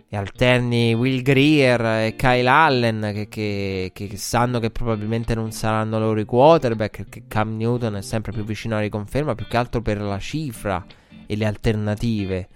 [0.10, 6.00] e alterni Will Greer e Kyle Allen che, che, che, sanno che probabilmente non saranno
[6.00, 9.82] loro i quarterback, che Cam Newton è sempre più vicino alla riconferma, più che altro
[9.82, 10.86] per la cifra
[11.26, 12.48] e le alternative.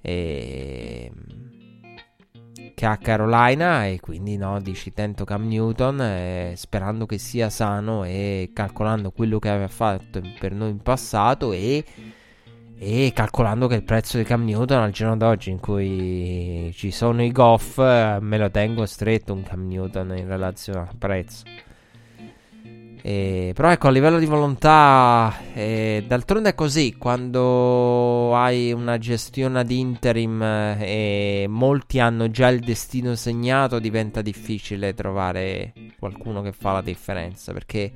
[0.00, 1.10] E
[2.82, 8.02] che ha Carolina e quindi no, dici tento Cam Newton eh, sperando che sia sano
[8.02, 11.84] e calcolando quello che aveva fatto per noi in passato e,
[12.76, 17.22] e calcolando che il prezzo di Cam Newton al giorno d'oggi in cui ci sono
[17.22, 21.44] i Goff me lo tengo stretto un Cam Newton in relazione al prezzo.
[23.04, 29.58] Eh, però ecco, a livello di volontà, eh, d'altronde è così, quando hai una gestione
[29.58, 36.52] ad interim eh, e molti hanno già il destino segnato, diventa difficile trovare qualcuno che
[36.52, 37.90] fa la differenza, perché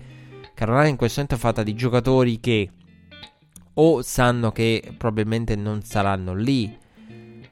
[0.55, 2.69] Carolina in questo momento è fatta di giocatori che
[3.75, 6.77] o sanno che probabilmente non saranno lì,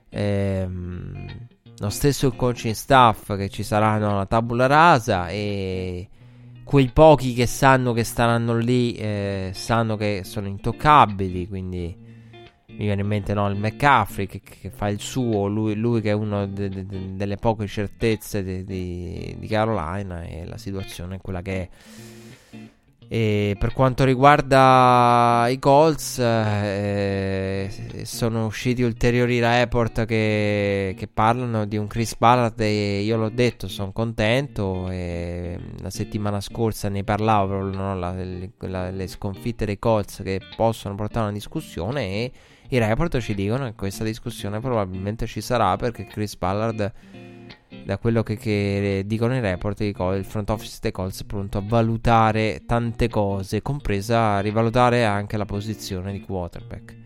[0.08, 1.46] ehm,
[1.78, 6.08] lo stesso coaching staff che ci saranno alla tabula rasa e
[6.64, 11.96] quei pochi che sanno che staranno lì eh, sanno che sono intoccabili, quindi
[12.76, 16.10] mi viene in mente no, il McCaffrey che, che, fa il suo, lui, lui che
[16.10, 21.42] è una de, de, de, delle poche certezze di Carolina e la situazione è quella
[21.42, 21.68] che è.
[23.08, 31.76] E per quanto riguarda i Colts, eh, sono usciti ulteriori report che, che, parlano di
[31.76, 34.88] un Chris Ballard e io l'ho detto, sono contento.
[34.88, 38.14] La settimana scorsa ne parlavo no, la,
[38.58, 42.32] la, le sconfitte dei Colts che possono portare a una discussione e
[42.68, 46.92] i report ci dicono che questa discussione probabilmente ci sarà perché Chris Ballard
[47.84, 51.62] da quello che, che dicono i report, il front office dei Colts è pronto a
[51.64, 56.96] valutare tante cose, compresa rivalutare anche la posizione di quarterback.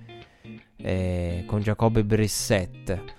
[0.76, 3.16] Eh, con Jacoby Brissett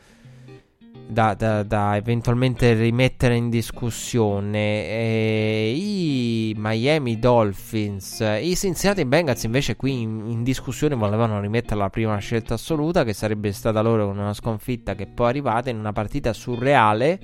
[1.09, 9.75] da, da, da, eventualmente rimettere in discussione eh, i Miami Dolphins i Cincinnati Bengals invece
[9.75, 14.19] qui in, in, discussione volevano rimettere la prima scelta assoluta che sarebbe stata loro con
[14.19, 17.19] una sconfitta che poi è arrivata in una partita surreale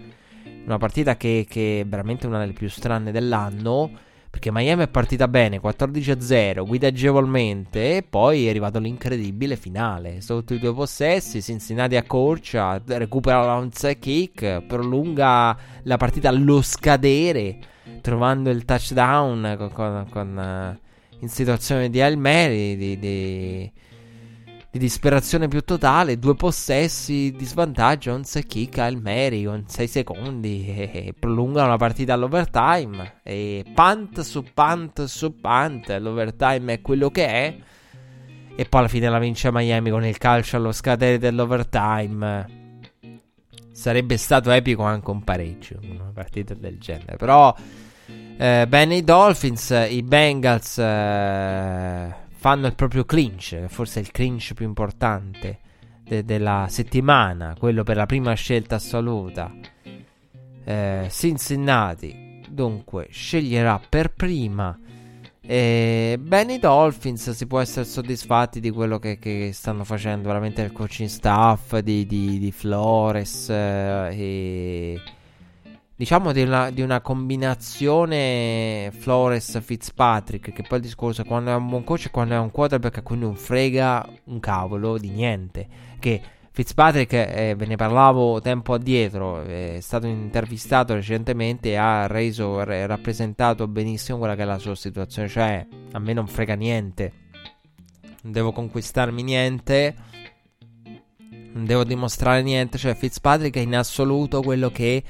[0.65, 3.91] una partita che, che è veramente una delle più strane dell'anno.
[4.35, 10.19] Perché Miami è partita bene, 14-0, guida agevolmente e poi è arrivato l'incredibile finale.
[10.19, 17.59] Sotto i due possessi, Cincinnati accorcia, recupera l'onside kick, prolunga la partita allo scadere,
[18.01, 23.71] trovando il touchdown con, con, con, uh, in situazione di Hail Mary, di, di
[24.75, 30.65] di disperazione più totale, due possessi di svantaggio, un kick al Mary con 6 secondi
[30.67, 37.09] e, e prolunga la partita all'overtime e punt su punt su punt, l'overtime è quello
[37.09, 37.57] che è
[38.53, 42.79] e poi alla fine la vince Miami con il calcio allo scadere dell'overtime.
[43.71, 47.55] Sarebbe stato epico anche un pareggio, una partita del genere, però
[48.37, 54.67] eh, bene i Dolphins, i Bengals eh, fanno il proprio clinch, forse il clinch più
[54.67, 55.57] importante
[56.03, 59.51] de- della settimana, quello per la prima scelta assoluta.
[60.63, 64.77] Eh, Cincinnati dunque sceglierà per prima.
[65.41, 70.61] E bene, i Dolphins si può essere soddisfatti di quello che, che stanno facendo veramente
[70.61, 75.01] il coaching staff di, di, di Flores eh, e,
[75.95, 81.69] diciamo di una, di una combinazione Flores-Fitzpatrick, che poi il discorso è quando è un
[81.69, 85.67] buon coach e quando è un quarterback a cui non frega un cavolo di niente,
[85.99, 86.21] che
[86.51, 92.85] Fitzpatrick, eh, ve ne parlavo tempo addietro, è stato intervistato recentemente e ha reso, r-
[92.85, 97.11] rappresentato benissimo quella che è la sua situazione, cioè a me non frega niente,
[98.21, 99.95] non devo conquistarmi niente,
[101.51, 105.03] non devo dimostrare niente, cioè Fitzpatrick è in assoluto quello che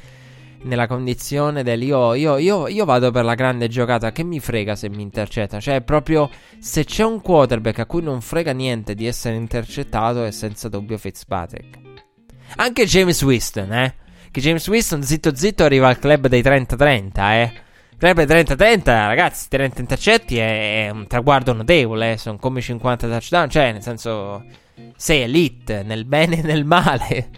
[0.65, 4.75] nella condizione del io, io, io, io, vado per la grande giocata, che mi frega
[4.75, 5.59] se mi intercetta?
[5.59, 10.31] Cioè, proprio se c'è un quarterback a cui non frega niente di essere intercettato, è
[10.31, 11.79] senza dubbio Fitzpatrick.
[12.57, 13.95] Anche James Winston, eh?
[14.31, 17.53] Che James Winston, zitto zitto, arriva al club dei 30-30, eh?
[17.97, 22.17] Club dei 30-30, ragazzi, 30 intercetti è, è un traguardo notevole, eh?
[22.17, 24.43] Sono come 50 touchdown, cioè, nel senso,
[24.95, 27.29] sei elite, nel bene e nel male.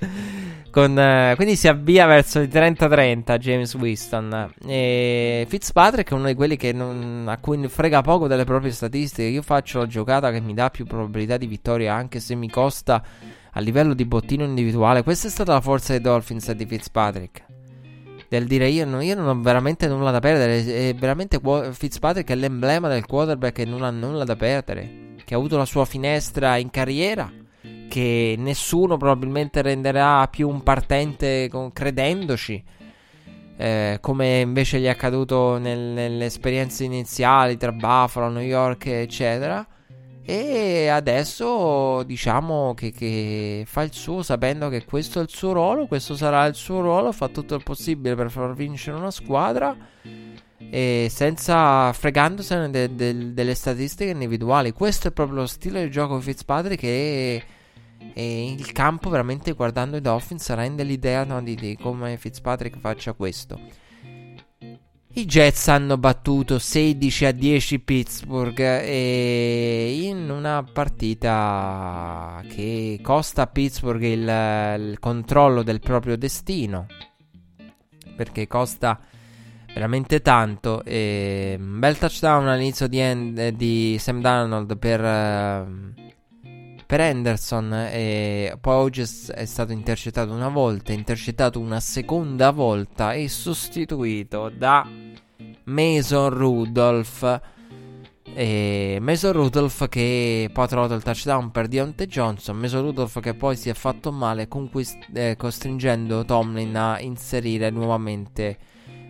[0.78, 4.54] Con, uh, quindi si avvia verso il 30-30 James Winston.
[4.64, 9.28] E Fitzpatrick è uno di quelli non, a cui frega poco delle proprie statistiche.
[9.28, 13.04] Io faccio la giocata che mi dà più probabilità di vittoria, anche se mi costa
[13.54, 15.02] a livello di bottino individuale.
[15.02, 17.46] Questa è stata la forza dei Dolphins e di Fitzpatrick.
[18.30, 20.90] Del dire io, no, io non ho veramente nulla da perdere.
[20.90, 25.16] È veramente Fitzpatrick è l'emblema del quarterback che non ha nulla da perdere.
[25.26, 27.32] Che ha avuto la sua finestra in carriera
[27.88, 32.64] che nessuno probabilmente renderà più un partente con, credendoci.
[33.60, 39.66] Eh, come invece gli è accaduto nel, nelle esperienze iniziali tra Buffalo, New York, eccetera.
[40.30, 45.88] E adesso diciamo che, che, fa il suo sapendo che questo è il suo ruolo,
[45.88, 49.74] questo sarà il suo ruolo, fa tutto il possibile per far vincere una squadra
[50.70, 54.74] e senza fregandosene de, de, delle statistiche individuali.
[54.74, 57.44] Questo è proprio lo stile di gioco di Fitzpatrick che
[58.14, 63.14] e il campo, veramente guardando i Dolphins, rende l'idea no, di, di come Fitzpatrick faccia
[63.14, 63.60] questo.
[65.14, 73.48] I Jets hanno battuto 16 a 10 Pittsburgh e in una partita che costa a
[73.48, 76.86] Pittsburgh il, il controllo del proprio destino
[78.16, 79.00] perché costa
[79.74, 85.94] veramente tanto e un bel touchdown all'inizio di, end, di Sam Donald per uh,
[86.88, 93.28] per Henderson e poi oggi è stato intercettato una volta, intercettato una seconda volta e
[93.28, 94.88] sostituito da
[95.66, 97.42] Mason Rudolph.
[98.34, 102.56] E Mason Rudolph che poi ha trovato il touchdown per Deontay Johnson.
[102.56, 108.58] Mason Rudolph che poi si è fatto male, conquist- eh, costringendo Tomlin a inserire nuovamente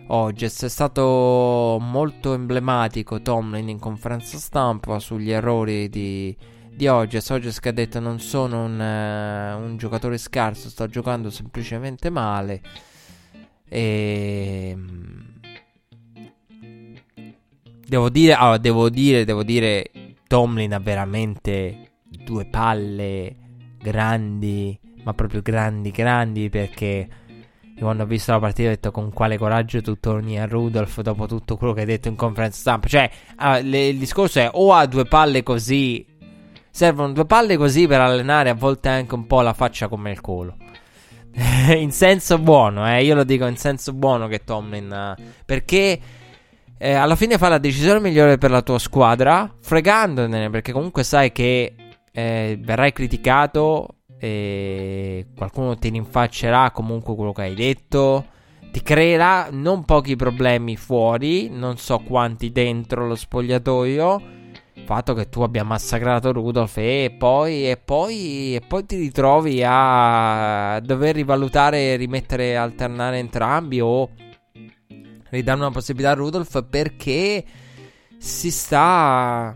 [0.08, 0.64] Hodges.
[0.64, 6.36] È stato molto emblematico Tomlin in conferenza stampa sugli errori di
[6.78, 7.28] di Ogges.
[7.30, 12.62] Ogges che ha detto non sono un, uh, un giocatore scarso, sto giocando semplicemente male.
[13.68, 14.70] E...
[14.70, 15.40] Ehm,
[17.84, 19.90] devo dire, allora, devo dire, devo dire,
[20.28, 23.34] Tomlin ha veramente due palle
[23.82, 27.08] grandi, ma proprio grandi, grandi perché
[27.78, 31.26] quando ho visto la partita ho detto con quale coraggio tu torni a Rudolph dopo
[31.26, 32.86] tutto quello che hai detto in conferenza stampa.
[32.86, 36.16] Cioè, uh, le, il discorso è o ha due palle così
[36.70, 40.20] Servono due palle così per allenare a volte anche un po' la faccia come il
[40.20, 40.56] culo.
[41.76, 45.14] in senso buono, eh, io lo dico in senso buono che Tomlin.
[45.16, 46.00] Uh, perché
[46.76, 51.32] eh, alla fine fa la decisione migliore per la tua squadra, fregandone, perché comunque sai
[51.32, 51.74] che
[52.10, 58.26] eh, verrai criticato e qualcuno ti rinfaccerà comunque quello che hai detto.
[58.70, 64.36] Ti creerà non pochi problemi fuori, non so quanti dentro lo spogliatoio
[64.88, 70.80] fatto che tu abbia massacrato Rudolph e poi, e poi, e poi ti ritrovi a
[70.82, 74.08] dover rivalutare e rimettere, alternare entrambi o
[75.28, 77.44] ridare una possibilità a Rudolph perché
[78.16, 79.54] si sta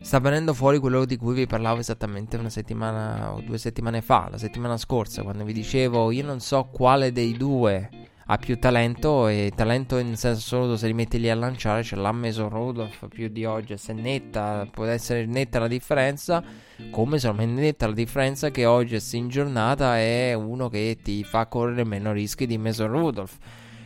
[0.00, 4.26] sta venendo fuori quello di cui vi parlavo esattamente una settimana o due settimane fa,
[4.28, 7.88] la settimana scorsa, quando vi dicevo io non so quale dei due
[8.28, 11.94] ha più talento e talento in senso assoluto se li metti lì a lanciare ce
[11.94, 16.42] l'ha messo Rudolph più di oggi se netta può essere netta la differenza
[16.90, 21.84] come solamente netta la differenza che oggi in giornata è uno che ti fa correre
[21.84, 23.36] meno rischi di Mason Rudolph.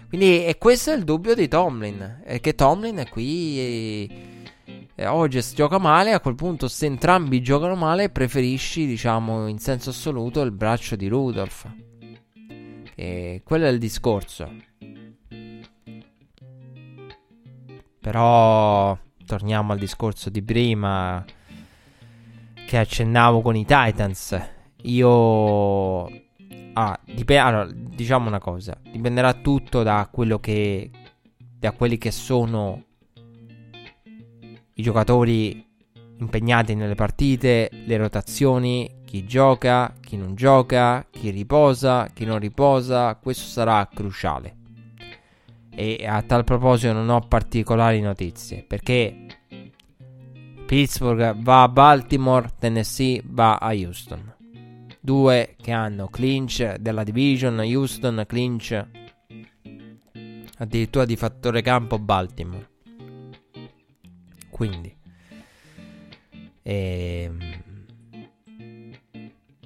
[0.09, 4.09] Quindi e questo è il dubbio di Tomlin è che Tomlin è qui
[4.97, 9.91] e, oggi gioca male a quel punto se entrambi giocano male preferisci diciamo in senso
[9.91, 11.90] assoluto il braccio di Rudolph
[13.01, 14.47] e quello è il discorso.
[17.99, 21.25] Però torniamo al discorso di prima
[22.67, 24.39] che accennavo con i Titans.
[24.83, 26.29] Io
[26.73, 30.91] Ah, dip- allora, diciamo una cosa, dipenderà tutto da quello che
[31.59, 32.85] da quelli che sono
[34.75, 35.67] i giocatori
[36.19, 43.16] impegnati nelle partite, le rotazioni, chi gioca, chi non gioca, chi riposa, chi non riposa,
[43.16, 44.57] questo sarà cruciale.
[45.74, 49.27] E a tal proposito non ho particolari notizie perché
[50.65, 54.32] Pittsburgh va a Baltimore, Tennessee va a Houston.
[55.01, 58.87] Due che hanno clinch della division, Houston clinch
[60.59, 62.69] addirittura di fattore campo Baltimore.
[64.51, 64.97] Quindi
[66.62, 67.60] ehm,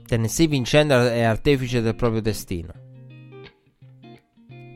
[0.07, 2.73] Tennessee vincendo è artefice del proprio destino.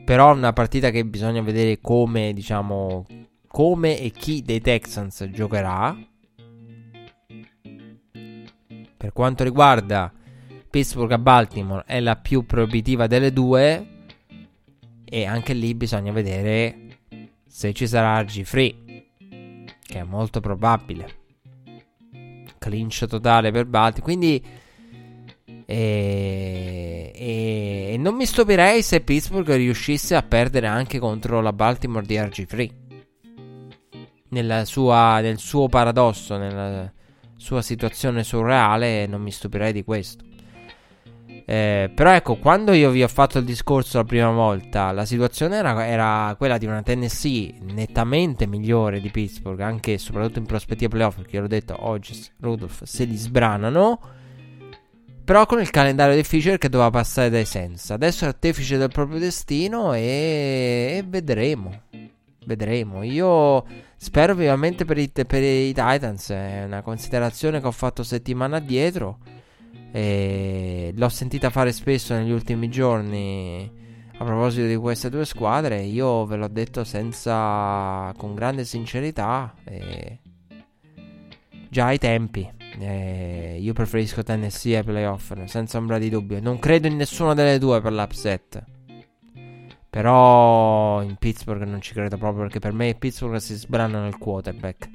[0.05, 3.05] Però è una partita che bisogna vedere come, diciamo,
[3.47, 5.95] come e chi dei Texans giocherà.
[8.97, 10.11] Per quanto riguarda
[10.69, 13.87] Pittsburgh a Baltimore è la più proibitiva delle due
[15.05, 16.97] e anche lì bisogna vedere
[17.47, 18.89] se ci sarà RG3
[19.89, 21.17] che è molto probabile.
[22.59, 24.45] Clinch totale per Baltimore, quindi
[25.71, 32.07] e, e, e, non mi stupirei se Pittsburgh riuscisse a perdere anche contro la Baltimore
[32.07, 32.69] di RG3.
[34.29, 36.91] Nella sua, nel suo paradosso, nella
[37.35, 40.23] sua situazione surreale, non mi stupirei di questo.
[41.45, 45.57] Eh, però ecco, quando io vi ho fatto il discorso la prima volta, la situazione
[45.57, 50.89] era, era, quella di una Tennessee nettamente migliore di Pittsburgh, anche e soprattutto in prospettiva
[50.89, 54.17] playoff, perché l'ho detto, oggi Rudolph se li sbranano
[55.29, 57.93] però con il calendario difficile che doveva passare dai senza.
[57.93, 61.81] Adesso è artefice del proprio destino e, e vedremo.
[62.47, 63.03] Vedremo.
[63.03, 63.63] Io
[63.95, 66.31] spero vivamente per i, per i Titans.
[66.31, 69.19] È una considerazione che ho fatto settimana addietro.
[69.91, 73.71] E l'ho sentita fare spesso negli ultimi giorni.
[74.17, 78.11] A proposito di queste due squadre, io ve l'ho detto senza.
[78.17, 79.53] con grande sincerità.
[79.63, 80.17] E
[81.69, 82.58] già ai tempi.
[82.79, 86.39] Eh, io preferisco Tennessee ai playoff, senza ombra di dubbio.
[86.39, 88.63] Non credo in nessuna delle due per l'upset.
[89.89, 94.89] Però in Pittsburgh non ci credo proprio perché per me Pittsburgh si sbrana nel quarterback.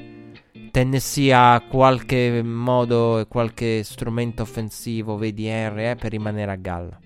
[0.71, 6.99] Tennessee ha qualche modo e qualche strumento offensivo, vedi R, eh, per rimanere a galla.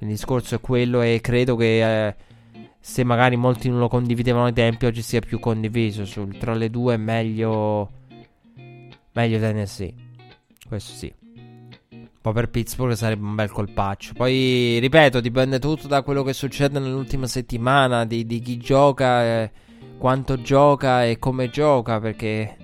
[0.00, 2.14] Quindi il discorso è quello e credo che eh,
[2.80, 6.04] se magari molti non lo condividevano ai tempi, oggi sia più condiviso.
[6.04, 7.90] Sul, tra le due è meglio
[9.12, 9.94] Meglio Tennessee.
[10.66, 11.12] Questo sì.
[12.22, 14.12] Poi per Pittsburgh sarebbe un bel colpaccio.
[14.14, 19.50] Poi, ripeto, dipende tutto da quello che succede nell'ultima settimana, di, di chi gioca, eh,
[19.96, 22.56] quanto gioca e come gioca, perché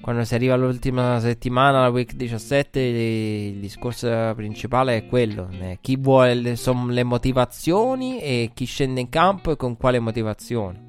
[0.00, 5.48] quando si arriva all'ultima settimana, la week 17, il discorso principale è quello.
[5.50, 6.56] Eh, chi vuole le,
[6.88, 10.87] le motivazioni e chi scende in campo e con quale motivazioni.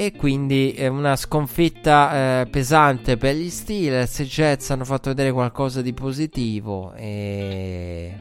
[0.00, 4.20] E quindi è una sconfitta eh, pesante per gli Steelers.
[4.20, 6.92] I Jets hanno fatto vedere qualcosa di positivo.
[6.94, 8.14] E...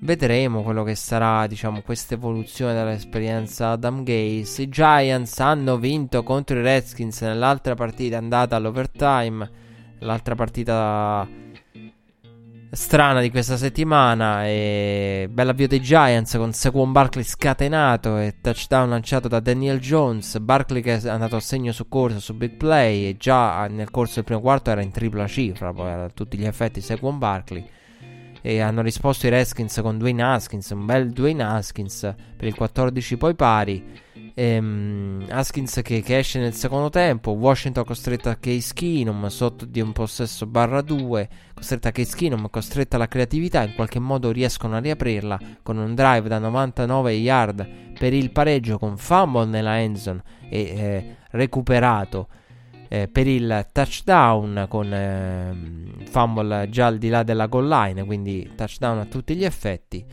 [0.00, 4.62] Vedremo quello che sarà, diciamo, questa evoluzione dell'esperienza Adam Gaze.
[4.62, 9.50] I Giants hanno vinto contro i Redskins nell'altra partita andata all'overtime.
[9.98, 11.28] L'altra partita
[12.74, 14.46] strana di questa settimana.
[14.46, 20.38] E bell'avvio dei Giants con Saquon Barkley scatenato e touchdown lanciato da Daniel Jones.
[20.38, 24.16] Barkley che è andato a segno su corso su big play e già nel corso
[24.16, 25.72] del primo quarto era in tripla cifra.
[25.72, 27.66] Poi a tutti gli effetti Saquon Barkley.
[28.42, 33.16] E hanno risposto i Redskins con Dwayne Haskins, un bel Dwayne Haskins per il 14
[33.16, 34.02] poi pari.
[34.36, 37.30] Ehm, Haskins che, che, esce nel secondo tempo.
[37.30, 41.28] Washington costretta a Case Keenum sotto di un possesso barra 2.
[41.64, 43.62] Costretta Case Keenum, costretta alla creatività.
[43.62, 47.66] In qualche modo riescono a riaprirla con un drive da 99 yard
[47.98, 52.28] per il pareggio con fumble nella endzone e eh, recuperato.
[52.88, 55.56] Eh, per il touchdown con eh,
[56.10, 60.04] fumble già al di là della goal line, quindi touchdown a tutti gli effetti.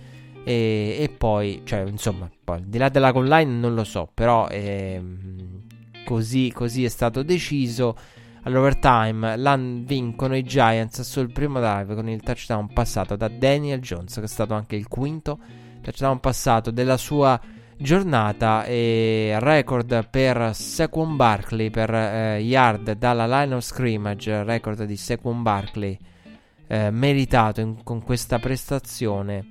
[0.45, 4.47] E, e poi, cioè, insomma, poi, al di là della online non lo so, però
[4.47, 5.63] ehm,
[6.05, 7.97] così, così è stato deciso.
[8.43, 14.15] All'overtime l'han vincono i Giants sul primo drive con il touchdown passato da Daniel Jones,
[14.15, 15.37] che è stato anche il quinto
[15.81, 17.39] touchdown passato della sua
[17.77, 24.97] giornata e record per Saquon Barkley per eh, yard dalla line of scrimmage, record di
[24.97, 25.97] Saquon Barkley
[26.67, 29.45] eh, meritato in, con questa prestazione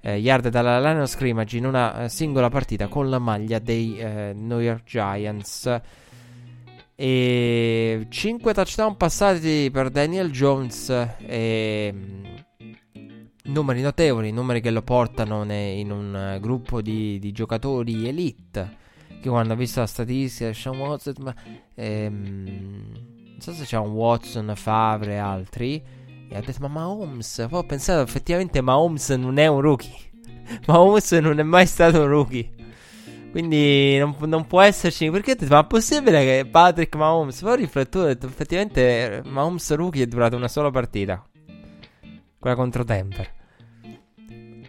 [0.00, 3.98] eh, yard dalla line of scrimmage in una eh, singola partita con la maglia dei
[3.98, 5.80] eh, New York Giants.
[6.98, 10.88] E 5 touchdown passati per Daniel Jones.
[11.18, 11.94] E
[13.44, 18.84] numeri notevoli, numeri che lo portano in un gruppo di, di giocatori elite.
[19.20, 21.34] Che quando ha visto la statistica, Sean Watson, ma,
[21.74, 22.44] ehm,
[23.32, 25.82] non so se c'è un Watson, Favre e altri.
[26.28, 27.46] E ha detto: Ma Mahomes.
[27.48, 29.94] Poi ho pensato, effettivamente, Mahomes non è un rookie.
[30.66, 32.55] Mahomes non è mai stato un rookie.
[33.36, 35.10] Quindi non, non, può esserci.
[35.10, 37.38] Perché ho detto, ma è possibile che Patrick Mahomes.
[37.42, 41.22] Poi ho riflettuto, ho detto, effettivamente Mahomes rookie è durato una sola partita.
[42.38, 43.30] Quella contro Denver.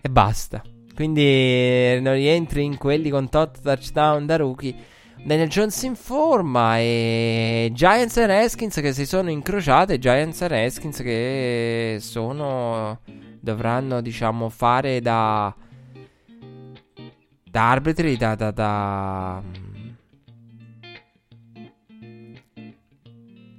[0.02, 0.61] E basta.
[0.94, 4.76] Quindi non rientri in quelli con tot touchdown da rookie.
[5.23, 9.98] Daniel Jones in forma e Giants e Redskins che si sono incrociate.
[9.98, 12.99] Giants e Redskins che sono.
[13.39, 15.56] dovranno, diciamo, fare da
[17.57, 19.41] da arbitri, da, da, da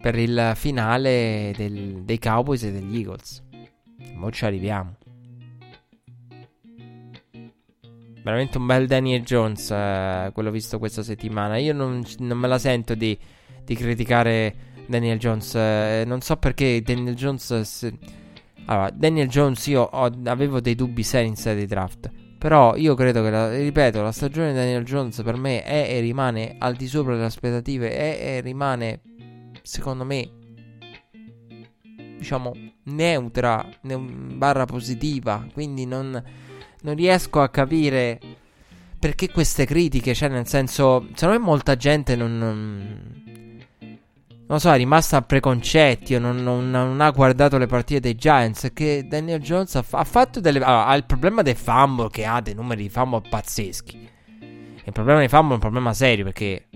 [0.01, 3.43] per il finale del, dei Cowboys e degli Eagles.
[4.15, 4.95] Mo ci arriviamo.
[8.23, 11.57] Veramente un bel Daniel Jones, eh, quello visto questa settimana.
[11.57, 13.19] Io non, non me la sento di,
[13.65, 14.55] di criticare
[14.87, 15.57] Daniel Jones.
[15.57, 17.63] Eh, non so perché Daniel Jones.
[17.63, 17.93] Se...
[18.67, 22.27] Allora, Daniel Jones, io ho, avevo dei dubbi seri in sede draft.
[22.39, 26.01] Però io credo che, la, ripeto, la stagione di Daniel Jones per me è e
[26.01, 29.01] rimane al di sopra delle aspettative, è e rimane,
[29.63, 30.31] secondo me,
[32.17, 32.53] diciamo,
[32.85, 35.45] neutra, ne- barra positiva.
[35.53, 36.23] Quindi non,
[36.83, 38.21] non riesco a capire
[38.99, 43.23] perché queste critiche, cioè nel senso, secondo me molta gente non,
[44.49, 48.15] non so, è rimasta a preconcetti o non, non, non, ha guardato le partite dei
[48.15, 48.71] Giants.
[48.73, 50.59] Che Daniel Jones ha, ha fatto delle.
[50.61, 54.09] Allora, ha il problema del fumble che ha dei numeri di fumble pazzeschi.
[54.85, 56.67] Il problema dei fumble è un problema serio perché.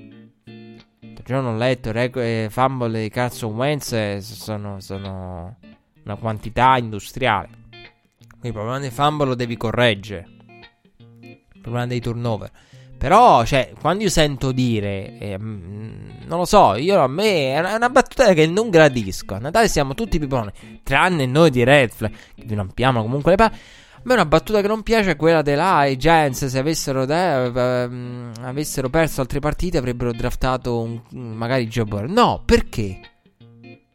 [1.24, 5.56] Giorno ho letto i eh, fumble di Carson Wentz eh, sono, sono
[6.02, 7.48] una quantità industriale.
[7.70, 10.28] Quindi il problema dei fumble lo devi correggere.
[10.98, 12.50] Il problema dei turnover.
[13.02, 17.90] Però, cioè, quando io sento dire, eh, non lo so, io a me è una
[17.90, 19.34] battuta che non gradisco.
[19.34, 20.52] A Natale siamo tutti piponi,
[20.84, 23.56] tranne noi di Red Flag, che vi lampiamo comunque le palle.
[23.94, 27.04] A me una battuta che non piace è quella della ah, i Giants se avessero,
[27.04, 32.08] de- uh, avessero perso altre partite avrebbero draftato un, magari Joe Burrow.
[32.08, 33.00] No, perché?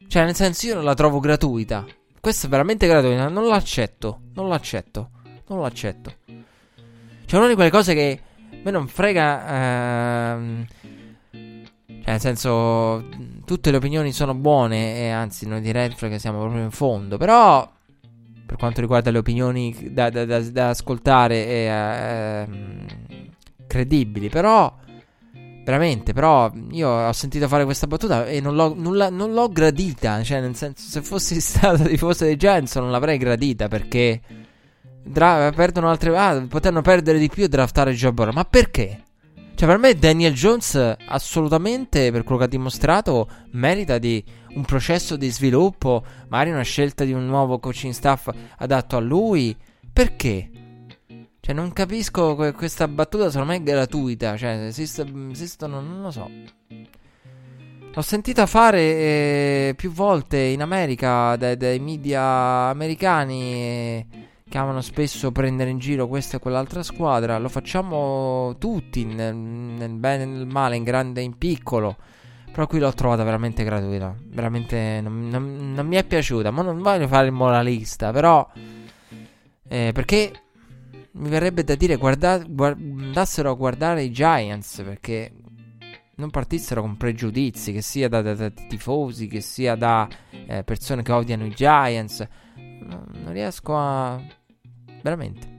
[0.06, 1.86] Cioè, nel senso, io non la trovo gratuita.
[2.20, 3.30] Questa è veramente gratuita.
[3.30, 4.24] Non l'accetto.
[4.34, 5.12] Non l'accetto.
[5.48, 6.14] Non l'accetto.
[7.26, 8.22] Cioè, una di quelle cose che
[8.64, 10.34] me non frega.
[10.34, 10.66] Ehm,
[11.88, 13.06] cioè, nel senso,
[13.46, 14.98] tutte le opinioni sono buone.
[14.98, 17.18] E anzi, noi di Red siamo proprio in fondo.
[17.18, 17.70] Però,
[18.46, 22.86] per quanto riguarda le opinioni da, da, da, da ascoltare, e, ehm,
[23.68, 24.30] credibili.
[24.30, 24.74] Però,
[25.66, 29.50] veramente, però, io ho sentito fare questa battuta e non l'ho, non, la, non l'ho
[29.50, 30.24] gradita.
[30.24, 34.22] Cioè, nel senso, se fossi stato tifoso dei Giants, non l'avrei gradita perché.
[35.08, 36.16] Dra- perdono altre.
[36.18, 38.34] Ah, potranno perdere di più e draftare Joe Burrow.
[38.34, 39.04] Ma perché?
[39.56, 44.24] Cioè, per me Daniel Jones assolutamente, per quello che ha dimostrato, merita di
[44.54, 49.56] un processo di sviluppo, magari una scelta di un nuovo coaching staff adatto a lui.
[49.92, 50.52] Perché?
[51.40, 54.38] Cioè, non capisco que- questa battuta, secondo me è gratuita.
[54.38, 56.30] Cioè, esistono, non lo so.
[57.94, 62.22] L'ho sentita fare eh, più volte in America dai, dai media
[62.70, 63.42] americani.
[63.42, 64.06] E
[64.50, 67.38] che amano spesso prendere in giro questa e quell'altra squadra.
[67.38, 71.98] Lo facciamo tutti, nel, nel bene e nel male, in grande e in piccolo.
[72.52, 74.16] Però qui l'ho trovata veramente gratuita.
[74.20, 76.50] Veramente non, non, non mi è piaciuta.
[76.52, 78.50] Ma non voglio fare il moralista, però.
[79.70, 80.32] Eh, perché
[81.12, 85.34] mi verrebbe da dire guarda, guard, andassero a guardare i Giants perché
[86.16, 91.04] non partissero con pregiudizi, che sia da, da, da tifosi, che sia da eh, persone
[91.04, 92.26] che odiano i Giants.
[92.56, 94.20] No, non riesco a
[95.02, 95.56] Veramente.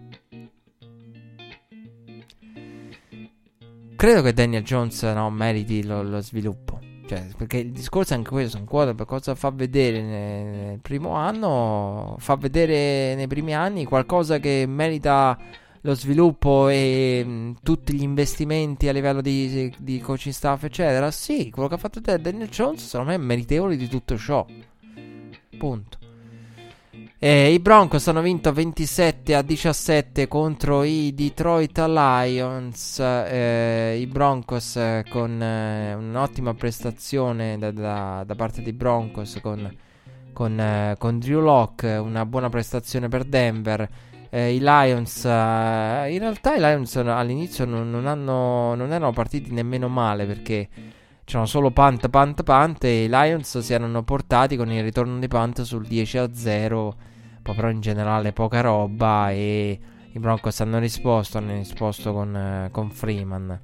[3.97, 6.79] Credo che Daniel Jones no, meriti lo, lo sviluppo.
[7.09, 12.17] Cioè, perché il discorso è anche questo, un quarterback cosa fa vedere nel primo anno,
[12.19, 15.39] fa vedere nei primi anni qualcosa che merita
[15.81, 21.11] lo sviluppo e mh, tutti gli investimenti a livello di, di coaching staff, eccetera.
[21.11, 24.47] Sì, quello che ha fatto Daniel Jones, secondo me, è meritevole di tutto ciò.
[25.57, 25.98] Punto.
[27.21, 33.01] Eh, I Broncos hanno vinto 27 a 17 contro i Detroit Lions.
[33.01, 39.69] Eh, I Broncos eh, con eh, un'ottima prestazione da, da, da, parte dei Broncos con,
[40.33, 43.89] con, eh, con, Drew Locke, una buona prestazione per Denver.
[44.31, 45.31] Eh, I Lions, in
[46.21, 50.69] realtà i Lions all'inizio non, non, hanno, non erano partiti nemmeno male perché
[51.25, 55.27] c'erano solo punt, punt, punt e i Lions si erano portati con il ritorno di
[55.27, 56.97] punt sul 10 a 0,
[57.49, 59.79] poi però in generale poca roba e
[60.13, 63.59] i Broncos hanno risposto, hanno risposto con, eh, con Freeman.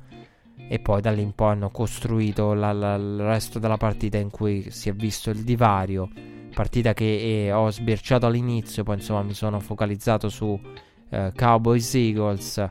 [0.69, 4.31] E poi da lì in poi hanno costruito la, la, il resto della partita in
[4.31, 6.09] cui si è visto il divario.
[6.55, 10.59] Partita che eh, ho sbirciato all'inizio poi insomma mi sono focalizzato su
[11.11, 12.71] eh, Cowboys Eagles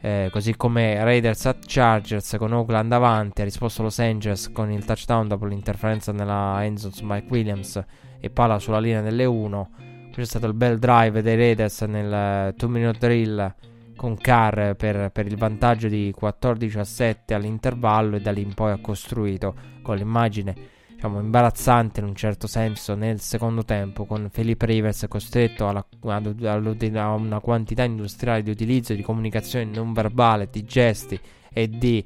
[0.00, 4.84] eh, così come Raiders at Chargers con Oakland davanti ha risposto Los Angeles con il
[4.84, 7.84] touchdown dopo l'interferenza nella endzone Mike Williams
[8.20, 12.54] e palla sulla linea delle 1 poi c'è stato il bel drive dei Raiders nel
[12.54, 13.54] 2 minute drill
[13.96, 18.54] con Carr per, per, il vantaggio di 14 a 7 all'intervallo e da lì in
[18.54, 20.54] poi ha costruito con l'immagine
[20.94, 27.14] diciamo imbarazzante in un certo senso nel secondo tempo con Felipe Rivers costretto alla, a
[27.14, 31.18] una quantità industriale di utilizzo di comunicazione non verbale, di gesti
[31.52, 32.04] e di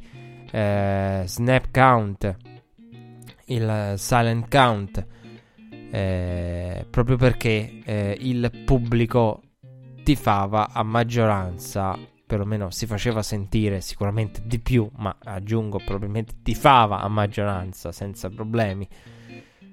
[0.51, 2.36] eh, snap count,
[3.47, 5.06] il silent count,
[5.90, 9.43] eh, proprio perché eh, il pubblico
[10.02, 17.09] tifava a maggioranza, perlomeno si faceva sentire sicuramente di più, ma aggiungo probabilmente tifava a
[17.09, 18.89] maggioranza senza problemi.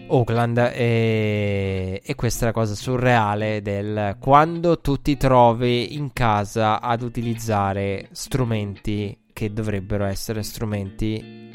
[0.08, 6.80] Oakland e, e, questa è la cosa surreale del quando tu ti trovi in casa
[6.82, 11.52] ad utilizzare strumenti che dovrebbero essere strumenti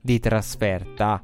[0.00, 1.20] di trasferta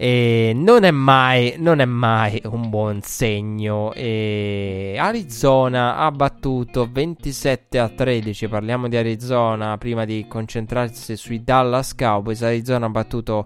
[0.00, 3.92] e non è mai, non è mai un buon segno.
[3.94, 8.46] E Arizona ha battuto 27 a 13.
[8.46, 12.42] Parliamo di Arizona prima di concentrarsi sui Dallas Cowboys.
[12.42, 13.44] Arizona ha battuto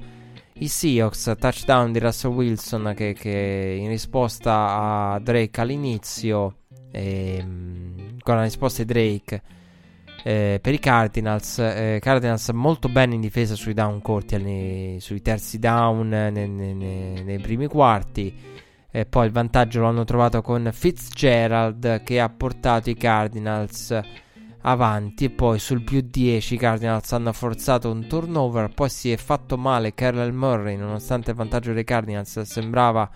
[0.56, 1.36] i Seahawks.
[1.38, 6.56] Touchdown di Russell Wilson che, che in risposta a Drake all'inizio.
[6.90, 9.42] E, ehm, con la risposta di Drake
[10.24, 15.58] eh, per i Cardinals, eh, Cardinals molto bene in difesa sui down corti, sui terzi
[15.58, 16.74] down nei, nei,
[17.22, 18.60] nei primi quarti.
[18.94, 23.98] E poi il vantaggio lo hanno trovato con Fitzgerald che ha portato i Cardinals
[24.60, 25.24] avanti.
[25.24, 28.68] E poi sul più 10 i Cardinals hanno forzato un turnover.
[28.72, 33.10] Poi si è fatto male Carl Murray, nonostante il vantaggio dei Cardinals sembrava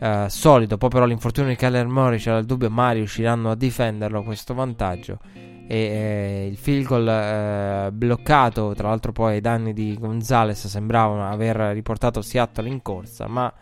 [0.00, 0.78] uh, solido.
[0.78, 5.18] Poi però l'infortunio di Kyler Murray c'era il dubbio mai riusciranno a difenderlo questo vantaggio
[5.66, 11.26] e eh, il field goal eh, bloccato tra l'altro poi ai danni di Gonzales sembravano
[11.26, 13.52] aver riportato Seattle in corsa ma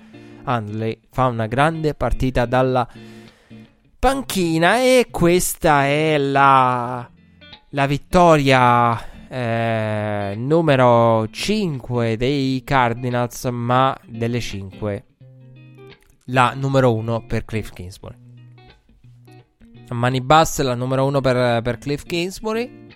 [0.45, 2.87] Handley fa una grande partita dalla
[3.99, 7.09] panchina e questa è la,
[7.69, 15.05] la vittoria eh, numero 5 dei Cardinals ma delle 5
[16.27, 18.22] la numero 1 per Cliff Kingsbury
[19.93, 22.89] mani basse la numero uno per, per Cliff Kingsbury.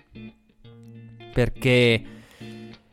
[1.33, 2.03] Perché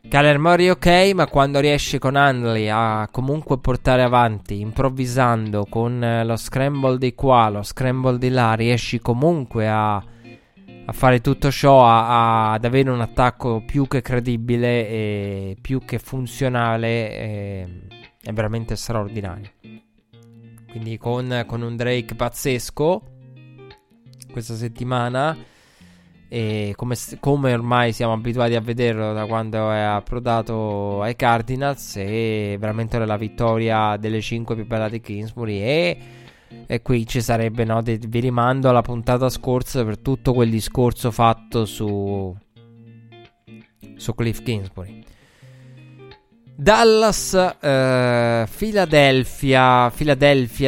[0.07, 6.23] Kyler Murray ok, ma quando riesce con Handley a comunque portare avanti, improvvisando con eh,
[6.23, 11.83] lo scramble di qua, lo scramble di là, riesci comunque a, a fare tutto ciò,
[11.83, 17.67] a, a, ad avere un attacco più che credibile e più che funzionale, e,
[18.21, 19.49] è veramente straordinario.
[20.69, 23.14] Quindi con, con un Drake pazzesco
[24.35, 25.37] questa settimana.
[26.27, 32.57] E come, come, ormai siamo abituati a vederlo da quando è approdato ai Cardinals, è
[32.59, 35.61] veramente la vittoria delle 5 più belle di Kingsbury.
[35.61, 35.97] E,
[36.67, 37.81] e qui ci sarebbe, no?
[37.81, 42.35] De, vi rimando alla puntata scorsa per tutto quel discorso fatto su,
[43.95, 45.03] su Cliff Kingsbury.
[46.57, 49.91] Dallas, eh, Philadelphia,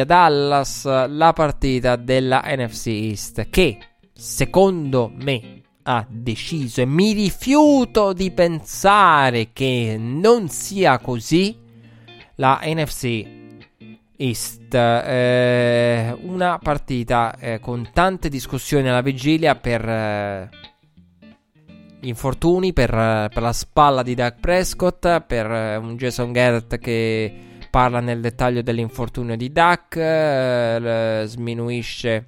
[0.04, 3.78] Dallas, la partita della NFC East che
[4.12, 11.56] secondo me ha deciso e mi rifiuto di pensare che non sia così
[12.34, 13.24] la NFC
[14.14, 14.74] East.
[14.74, 20.50] Eh, una partita eh, con tante discussioni alla vigilia per eh,
[22.00, 27.32] gli infortuni per, per, la spalla di Doug Prescott, per eh, un Jason Garrett che
[27.70, 32.26] parla nel dettaglio dell'infortunio di Duck, eh, sminuisce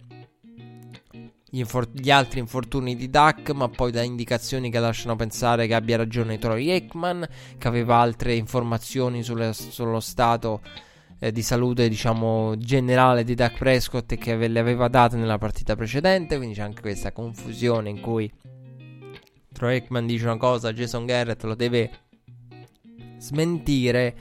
[1.50, 5.74] gli, infor- gli, altri infortuni di Duck, ma poi dà indicazioni che lasciano pensare che
[5.74, 7.26] abbia ragione Troy Aikman,
[7.58, 10.60] che aveva altre informazioni sulle, sullo stato
[11.18, 15.76] eh, di salute, diciamo, generale di Duck Prescott e che le aveva date nella partita
[15.76, 18.30] precedente, quindi c'è anche questa confusione in cui
[19.60, 21.90] Troy Aikman dice una cosa, Jason Garrett lo deve
[23.18, 24.14] smentire.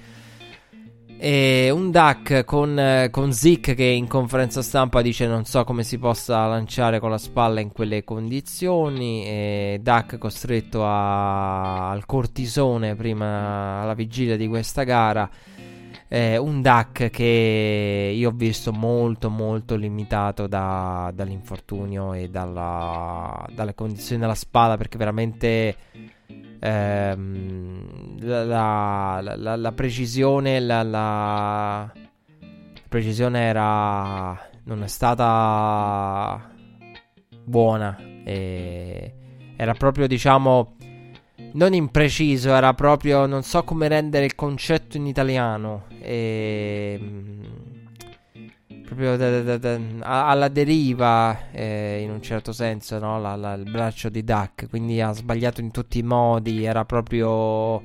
[1.18, 5.98] E un Duck con, con Zick che in conferenza stampa dice non so come si
[5.98, 9.26] possa lanciare con la spalla in quelle condizioni.
[9.26, 15.30] E Duck costretto a, al cortisone prima alla vigilia di questa gara.
[16.12, 23.76] Eh, un Duck che io ho visto molto molto limitato da, dall'infortunio e dalla, dalle
[23.76, 25.76] condizioni della spalla perché veramente
[26.60, 31.94] ehm, la, la, la, la, precisione la,
[32.88, 36.50] precisione era non è stata
[37.44, 40.76] buona era proprio diciamo
[41.54, 45.86] non impreciso era proprio non so come rendere il concetto in italiano.
[46.00, 47.00] E
[48.86, 53.20] proprio da, da, da, alla deriva eh, in un certo senso no?
[53.20, 54.68] la, la, il braccio di Duck.
[54.70, 57.82] Quindi ha sbagliato in tutti i modi era proprio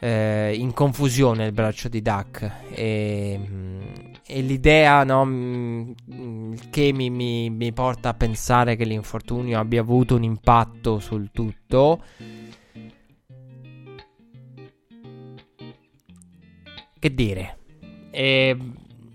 [0.00, 2.50] eh, in confusione il braccio di Duck.
[2.72, 3.40] E,
[4.30, 5.94] e l'idea no,
[6.68, 12.02] che mi, mi, mi porta a pensare che l'infortunio abbia avuto un impatto sul tutto
[16.98, 17.56] che dire
[18.10, 18.56] e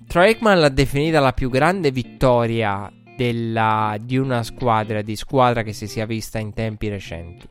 [0.08, 5.74] Troy Aikman l'ha definita la più grande vittoria della, di una squadra, di squadra che
[5.74, 7.48] si sia vista in tempi recenti.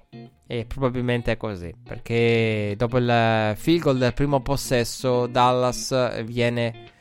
[0.47, 6.92] E probabilmente è così, perché dopo il field goal del primo possesso Dallas viene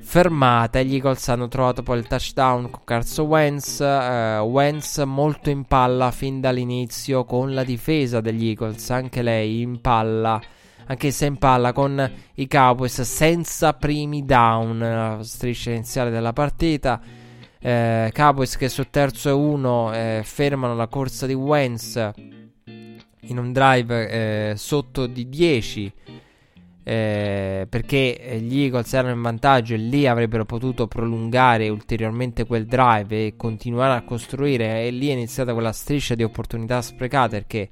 [0.00, 3.78] fermata e gli Eagles hanno trovato poi il touchdown con Carson Wentz.
[3.80, 9.80] Uh, Wentz molto in palla fin dall'inizio con la difesa degli Eagles, anche lei in
[9.80, 10.40] palla
[10.86, 17.00] anche se in palla con i Cowboys senza primi down, la striscia iniziale della partita.
[17.58, 22.10] Eh, Cowboys che su terzo e uno eh, fermano la corsa di Wentz
[23.26, 25.92] in un drive eh, sotto di 10
[26.84, 33.26] eh, perché gli Eagles erano in vantaggio e lì avrebbero potuto prolungare ulteriormente quel drive
[33.26, 37.70] e continuare a costruire e lì è iniziata quella striscia di opportunità sprecate perché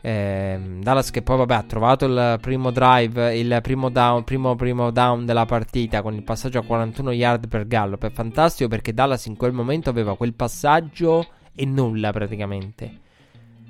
[0.00, 4.90] eh, Dallas che poi vabbè, ha trovato il primo drive, il primo down, primo, primo
[4.92, 8.04] down della partita con il passaggio a 41 yard per Gallup.
[8.04, 13.06] È fantastico perché Dallas in quel momento aveva quel passaggio e nulla praticamente.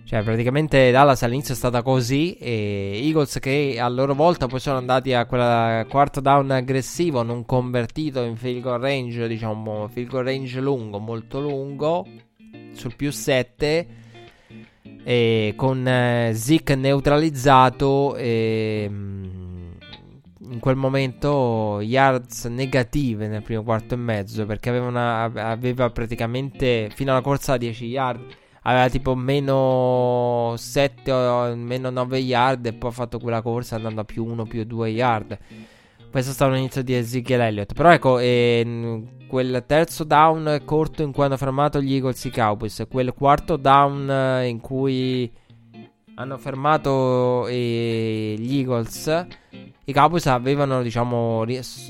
[0.09, 2.33] Cioè, praticamente Dallas all'inizio è stata così.
[2.39, 7.45] E Eagles che a loro volta poi sono andati a quel quarto down aggressivo, non
[7.45, 12.07] convertito in field goal range, diciamo, field goal range lungo, molto lungo,
[12.73, 13.87] sul più 7
[15.05, 19.71] e con eh, Zeke neutralizzato e, mm,
[20.53, 26.89] in quel momento yards negative nel primo quarto e mezzo perché aveva, una, aveva praticamente
[26.95, 28.37] fino alla corsa a 10 yard
[28.69, 34.01] aveva tipo meno 7 o meno 9 yard e poi ha fatto quella corsa andando
[34.01, 35.39] a più 1 più 2 yard
[36.11, 37.75] questo sta all'inizio di Ezekiel Elliott.
[37.75, 42.87] Però ecco, eh, quel terzo down corto in cui hanno fermato gli Eagles i Cowboys,
[42.91, 45.31] quel quarto down eh, in cui
[46.15, 49.27] hanno fermato eh, gli Eagles,
[49.89, 51.47] i Cowboys avevano, diciamo,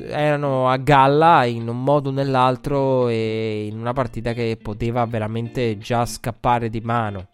[0.08, 5.78] erano a galla in un modo o nell'altro e in una partita che poteva veramente
[5.78, 7.30] già scappare di mano.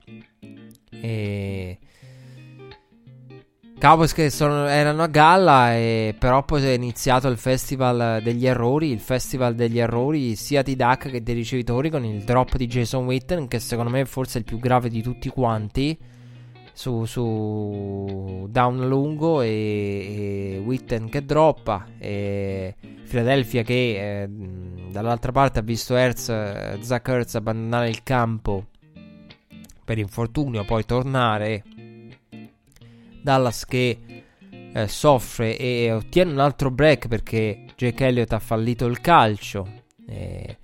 [1.03, 1.79] E
[3.79, 8.91] Cowboys che sono, erano a galla e però poi è iniziato il festival degli errori,
[8.91, 13.05] il festival degli errori sia di Duck che dei ricevitori con il drop di Jason
[13.05, 15.99] Witten che secondo me è forse il più grave di tutti quanti
[16.75, 22.75] su, su down lungo e, e Witten che droppa e
[23.09, 24.29] Philadelphia che eh,
[24.91, 28.67] dall'altra parte ha visto Hertz, Zach Hertz abbandonare il campo
[29.85, 31.63] per infortunio poi tornare
[33.23, 34.25] Dallas che
[34.75, 39.83] eh, soffre e ottiene un altro break perché Jake Elliott ha fallito il calcio.
[40.07, 40.59] E,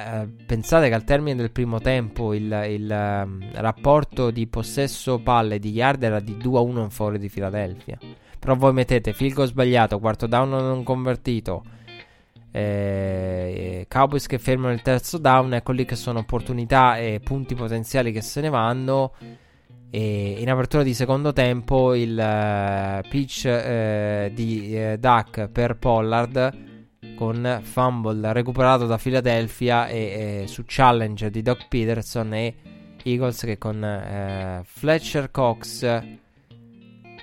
[0.00, 5.58] e, pensate che al termine del primo tempo il, il um, rapporto di possesso palle
[5.58, 7.98] di yard era di 2 a 1 in favore di Philadelphia.
[8.38, 11.62] Però voi mettete field goal sbagliato, quarto down non convertito.
[12.50, 18.12] Eh, Cowboys che fermano il terzo down, ecco lì che sono opportunità e punti potenziali
[18.12, 19.12] che se ne vanno.
[19.90, 26.70] E in apertura di secondo tempo il uh, pitch uh, di uh, Duck per Pollard
[27.14, 32.54] con fumble recuperato da Philadelphia e, e su challenge di Doc Peterson e
[33.04, 36.02] Eagles che con Fletcher Cox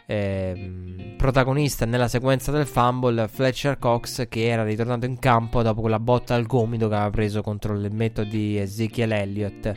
[0.06, 6.00] ehm, protagonista nella sequenza del fumble Fletcher Cox che era ritornato in campo dopo quella
[6.00, 9.74] botta al gomito che aveva preso contro il metodo di Ezekiel Elliott.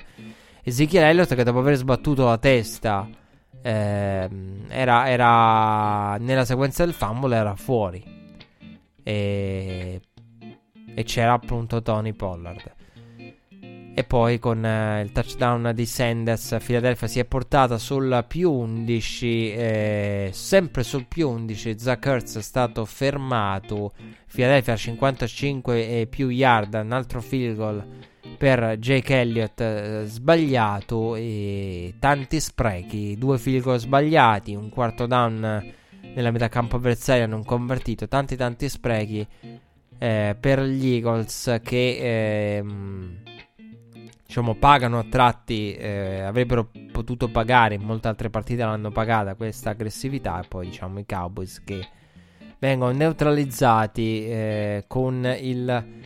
[0.62, 3.08] Ezekiel Elliott che dopo aver sbattuto la testa
[3.60, 4.28] eh,
[4.68, 8.21] era, era nella sequenza del fumble era fuori
[9.02, 10.00] e,
[10.94, 12.74] e c'era appunto Tony Pollard.
[13.94, 19.52] E poi con eh, il touchdown di Sanders Philadelphia si è portata sul più 11
[19.52, 23.92] eh, sempre sul più 11 Zach Ertz è stato fermato.
[24.32, 27.86] Philadelphia 55 e più yard un altro field goal
[28.38, 31.14] per Jake Elliott eh, sbagliato.
[31.14, 35.80] E tanti sprechi, due field goal sbagliati, un quarto down
[36.14, 39.26] nella metà campo avversaria non convertito, tanti tanti sprechi
[39.98, 43.18] eh, per gli Eagles che ehm,
[44.26, 49.70] diciamo pagano a tratti, eh, avrebbero potuto pagare, in molte altre partite l'hanno pagata questa
[49.70, 51.86] aggressività e poi diciamo i Cowboys che
[52.58, 56.00] vengono neutralizzati eh, con il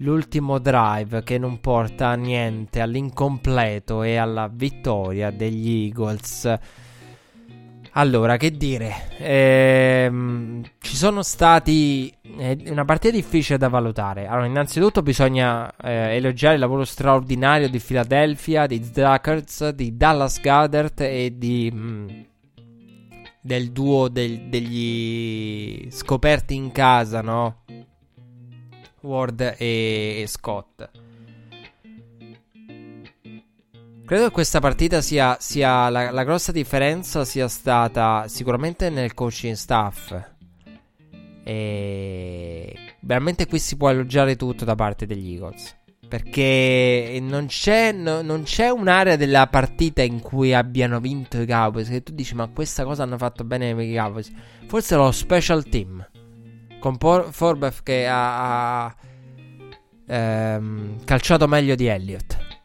[0.00, 6.58] l'ultimo drive che non porta a niente, all'incompleto e alla vittoria degli Eagles.
[7.98, 9.08] Allora, che dire?
[9.16, 12.12] Ehm, ci sono stati.
[12.36, 14.26] È una partita difficile da valutare.
[14.26, 21.00] Allora, innanzitutto bisogna eh, elogiare il lavoro straordinario di Philadelphia, di Zuckers, di Dallas Goddard
[21.00, 21.70] e di.
[21.72, 22.08] Mh, mm,
[23.40, 27.62] del duo del, degli scoperti in casa, no?
[29.00, 31.05] Ward e, e Scott.
[34.06, 39.56] Credo che questa partita sia, sia la, la, grossa differenza sia stata sicuramente nel coaching
[39.56, 40.16] staff.
[41.42, 45.74] E veramente qui si può elogiare tutto da parte degli Eagles.
[46.06, 51.88] Perché non c'è, no, non c'è, un'area della partita in cui abbiano vinto i Cowboys.
[51.88, 54.30] Che tu dici, ma questa cosa hanno fatto bene i Cowboys.
[54.68, 56.08] Forse lo special team
[56.78, 58.96] con Por- Forbef che ha, ha
[60.06, 62.55] ehm, calciato meglio di Elliott.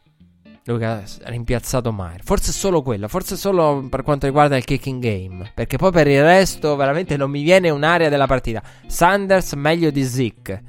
[0.64, 2.22] Lui ha rimpiazzato Mayer.
[2.22, 5.50] Forse solo quello, forse solo per quanto riguarda il kicking game.
[5.54, 8.62] Perché poi per il resto veramente non mi viene un'area della partita.
[8.86, 10.62] Sanders meglio di Zick.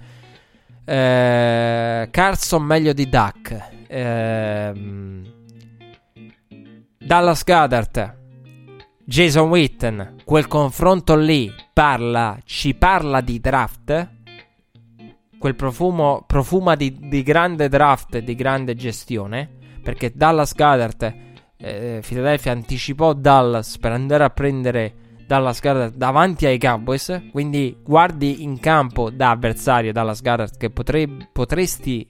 [0.86, 3.70] Eh, Carson meglio di Duck.
[3.88, 4.74] Eh,
[6.98, 8.22] Dallas Goddard
[9.06, 14.10] Jason Witten, quel confronto lì parla, ci parla di draft?
[15.38, 19.61] Quel profumo, profuma di, di grande draft di grande gestione?
[19.84, 21.15] Perché Dallas Goddard,
[21.57, 24.93] eh, Philadelphia anticipò Dallas per andare a prendere
[25.27, 27.23] Dallas Goddard davanti ai Cowboys.
[27.31, 32.07] Quindi guardi in campo da avversario Dallas Goddard che potrei, potresti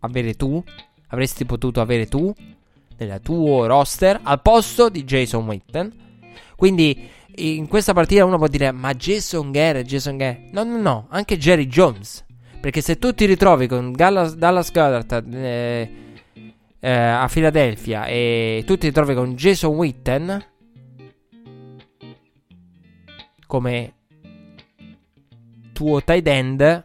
[0.00, 0.62] avere tu,
[1.08, 2.32] avresti potuto avere tu
[2.98, 5.92] nel tuo roster al posto di Jason Witten.
[6.56, 10.52] Quindi in questa partita uno può dire ma Jason Garrett, Jason Garrett.
[10.52, 12.24] No, no, no, anche Jerry Jones.
[12.60, 15.90] Perché se tu ti ritrovi con Dallas, Dallas Goddard eh,
[16.84, 20.44] eh, a Philadelphia e tu ti ritrovi con Jason Witten
[23.46, 23.94] come
[25.72, 26.84] tuo tight end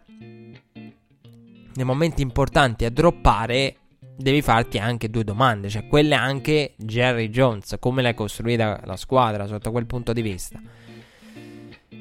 [1.73, 3.77] nei momenti importanti a droppare
[4.15, 9.47] devi farti anche due domande, cioè quelle anche Jerry Jones, come l'hai costruita la squadra
[9.47, 10.59] sotto quel punto di vista.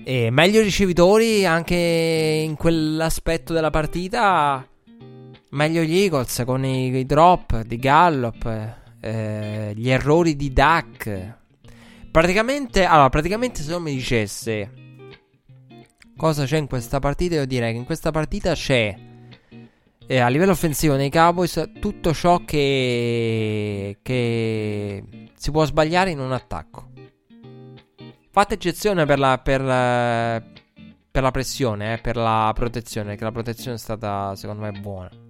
[0.04, 4.66] E meglio ricevitori anche in quell'aspetto della partita,
[5.50, 11.38] meglio gli Eagles con i, i drop di Gallup, eh, gli errori di Duck.
[12.10, 14.70] Praticamente, allora, praticamente se non mi dicesse
[16.16, 18.94] cosa c'è in questa partita, io direi che in questa partita c'è
[20.06, 25.04] eh, a livello offensivo nei Cowboys tutto ciò che, che
[25.34, 26.90] si può sbagliare in un attacco.
[28.30, 29.60] Fate eccezione per la, per
[31.16, 35.25] per la pressione, eh, per la protezione, che la protezione è stata secondo me buona.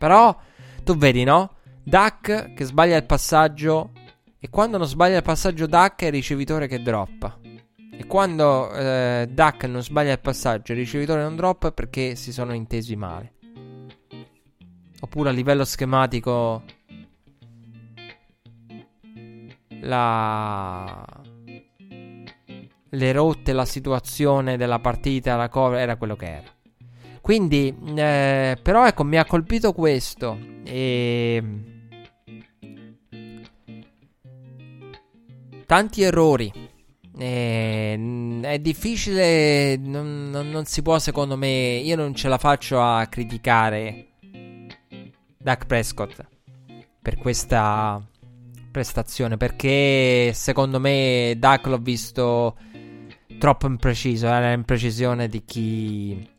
[0.00, 0.34] Però
[0.82, 1.56] tu vedi, no?
[1.84, 3.92] Duck che sbaglia il passaggio
[4.38, 7.38] e quando non sbaglia il passaggio Duck è il ricevitore che droppa.
[7.92, 12.54] E quando eh, Duck non sbaglia il passaggio, il ricevitore non droppa perché si sono
[12.54, 13.34] intesi male.
[15.00, 16.62] Oppure a livello schematico
[19.80, 21.04] la...
[22.88, 26.58] le rotte, la situazione della partita, la cover era quello che era.
[27.30, 30.36] Quindi, eh, però ecco, mi ha colpito questo.
[30.64, 31.40] E...
[35.64, 36.52] Tanti errori.
[37.16, 38.40] E...
[38.42, 43.06] È difficile, non, non, non si può secondo me, io non ce la faccio a
[43.06, 44.08] criticare
[45.38, 46.26] Dak Prescott
[47.00, 48.04] per questa
[48.72, 52.56] prestazione perché secondo me Dak l'ho visto
[53.38, 56.29] troppo impreciso, era l'imprecisione di chi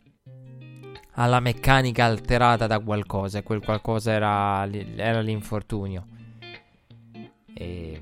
[1.21, 6.05] alla meccanica alterata da qualcosa e quel qualcosa era, era l'infortunio.
[7.53, 8.01] E...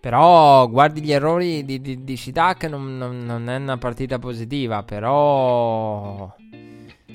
[0.00, 4.82] Però guardi gli errori di, di, di Shidak non, non, non, è una partita positiva,
[4.82, 6.34] però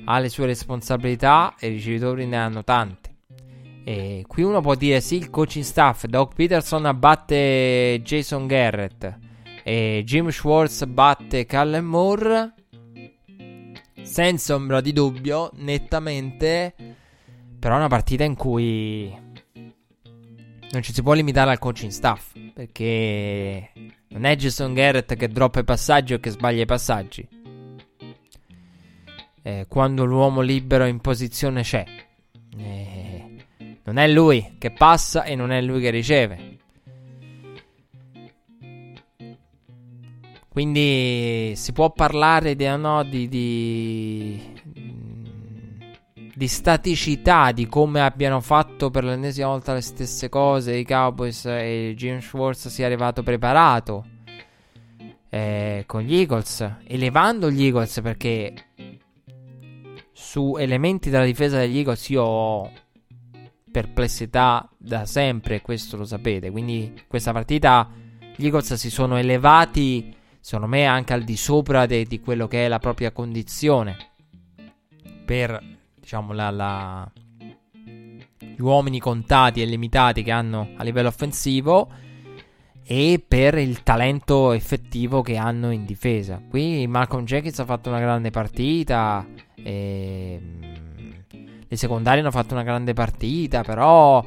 [0.06, 3.12] ha le sue responsabilità e i ricevitori ne hanno tante.
[3.84, 9.23] E qui uno può dire sì, il coaching staff, Doc Peterson abbatte Jason Garrett
[9.66, 12.52] e Jim Schwartz batte Callen Moore.
[14.02, 16.74] Senza ombra di dubbio, nettamente.
[17.58, 19.10] Però è una partita in cui
[20.70, 22.34] non ci si può limitare al coaching staff.
[22.52, 23.70] Perché
[24.08, 27.26] non è Jason Garrett che droppa i passaggi o che sbaglia i passaggi.
[29.42, 31.86] Eh, quando l'uomo libero in posizione c'è.
[32.58, 33.36] Eh,
[33.84, 36.58] non è lui che passa e non è lui che riceve.
[40.54, 44.40] Quindi si può parlare di, no, di, di
[46.36, 51.94] di staticità, di come abbiano fatto per l'ennesima volta le stesse cose i Cowboys e
[51.96, 54.04] Jim Schwartz sia arrivato preparato
[55.28, 58.52] eh, con gli Eagles, elevando gli Eagles perché
[60.12, 62.72] su elementi della difesa degli Eagles io ho
[63.70, 67.90] perplessità da sempre, questo lo sapete, quindi questa partita
[68.36, 72.66] gli Eagles si sono elevati secondo me anche al di sopra de- di quello che
[72.66, 73.96] è la propria condizione
[75.24, 75.58] per
[75.98, 81.88] diciamo, la, la, gli uomini contati e limitati che hanno a livello offensivo
[82.84, 86.42] e per il talento effettivo che hanno in difesa.
[86.46, 89.26] Qui Malcolm Jenkins ha fatto una grande partita.
[89.54, 90.40] E...
[91.66, 94.22] Le secondarie hanno fatto una grande partita, però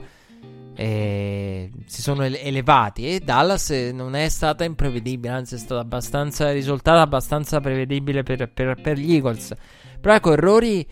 [0.80, 7.00] eh, si sono elevati e Dallas non è stata imprevedibile, anzi è stata abbastanza risultato
[7.00, 9.56] abbastanza prevedibile per, per, per gli Eagles.
[10.00, 10.86] Però ecco, errori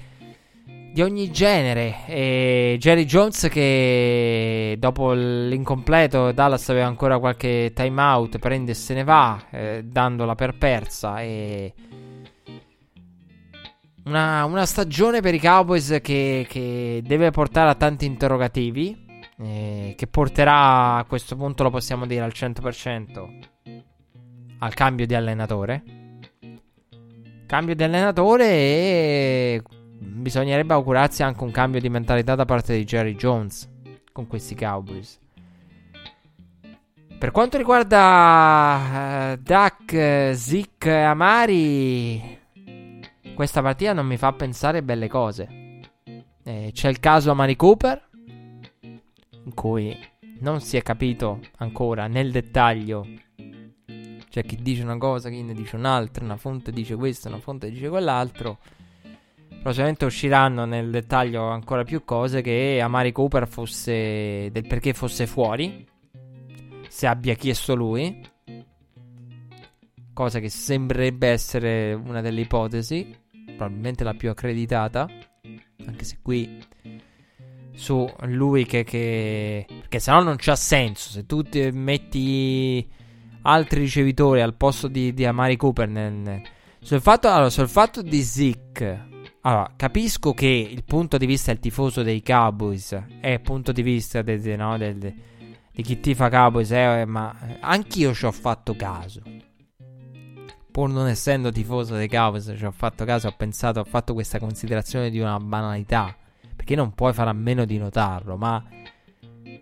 [0.91, 2.05] di ogni genere.
[2.07, 9.03] E Jerry Jones che dopo l'incompleto Dallas aveva ancora qualche timeout, prende e se ne
[9.03, 11.21] va, eh, dandola per persa.
[11.21, 11.73] E
[14.05, 19.04] una, una, stagione per i Cowboys che, che deve portare a tanti interrogativi.
[19.37, 23.29] Eh, che porterà a questo punto, lo possiamo dire al 100%,
[24.59, 25.83] al cambio di allenatore.
[27.45, 29.61] Cambio di allenatore e
[29.99, 33.69] bisognerebbe augurarsi anche un cambio di mentalità da parte di Jerry Jones
[34.11, 35.19] con questi Cowboys.
[37.17, 42.39] Per quanto riguarda uh, Duck, Zick e Amari,
[43.33, 45.47] questa partita non mi fa pensare belle cose.
[46.43, 48.04] Eh, c'è il caso Amari Cooper,
[49.45, 49.97] in cui
[50.39, 53.07] non si è capito ancora nel dettaglio.
[54.29, 57.69] C'è chi dice una cosa, chi ne dice un'altra, una fonte dice questo, una fonte
[57.69, 58.59] dice quell'altro.
[59.61, 65.87] Prossimamente usciranno nel dettaglio ancora più cose che Amari Cooper fosse del perché fosse fuori,
[66.87, 68.21] se abbia chiesto lui,
[70.13, 75.07] cosa che sembrerebbe essere una delle ipotesi, probabilmente la più accreditata,
[75.87, 76.61] anche se qui
[77.75, 82.87] su lui che, che perché se no non c'ha senso, se tu ti metti
[83.43, 86.41] altri ricevitori al posto di, di Amari Cooper nel,
[86.79, 89.13] sul fatto, allora, sul fatto di Zeke
[89.47, 93.83] allora, capisco che il punto di vista del tifoso dei Cowboys è il punto di
[93.83, 95.13] vista de, de, no, del, de,
[95.71, 99.21] di chi tifa Cowboys, eh, ma anch'io ci ho fatto caso.
[100.71, 104.39] Pur non essendo tifoso dei Cowboys, ci ho fatto caso, ho pensato, ho fatto questa
[104.39, 106.15] considerazione di una banalità.
[106.55, 108.63] Perché non puoi fare a meno di notarlo, ma...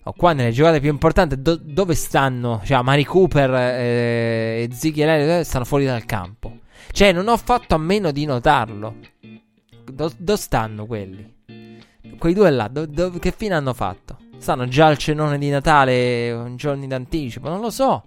[0.06, 2.62] Oh, qua nelle giocate più importanti, do, dove stanno?
[2.64, 6.60] Cioè, Mari Cooper eh, e Ziggy Elliott stanno fuori dal campo.
[6.92, 8.96] Cioè, non ho fatto a meno di notarlo.
[9.86, 11.34] Dove stanno quelli?
[12.18, 14.18] Quei due là, do, do, che fine hanno fatto?
[14.38, 18.04] Stanno già al cenone di Natale, un giorno d'anticipo, non lo so.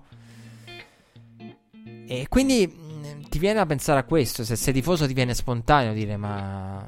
[2.09, 5.93] E quindi mm, ti viene a pensare a questo, se sei tifoso ti viene spontaneo
[5.93, 6.87] dire ma...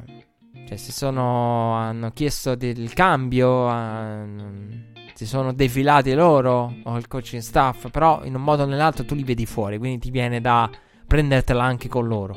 [0.69, 1.73] Cioè se sono...
[1.77, 8.35] hanno chiesto del cambio, hanno, si sono defilati loro o il coaching staff, però in
[8.35, 10.71] un modo o nell'altro tu li vedi fuori, quindi ti viene da
[11.07, 12.37] prendertela anche con loro.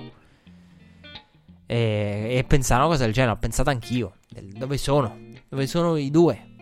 [1.65, 4.13] E, e pensare una cosa del genere, ho pensato anch'io.
[4.29, 5.13] Dove sono?
[5.49, 6.55] Dove sono i due?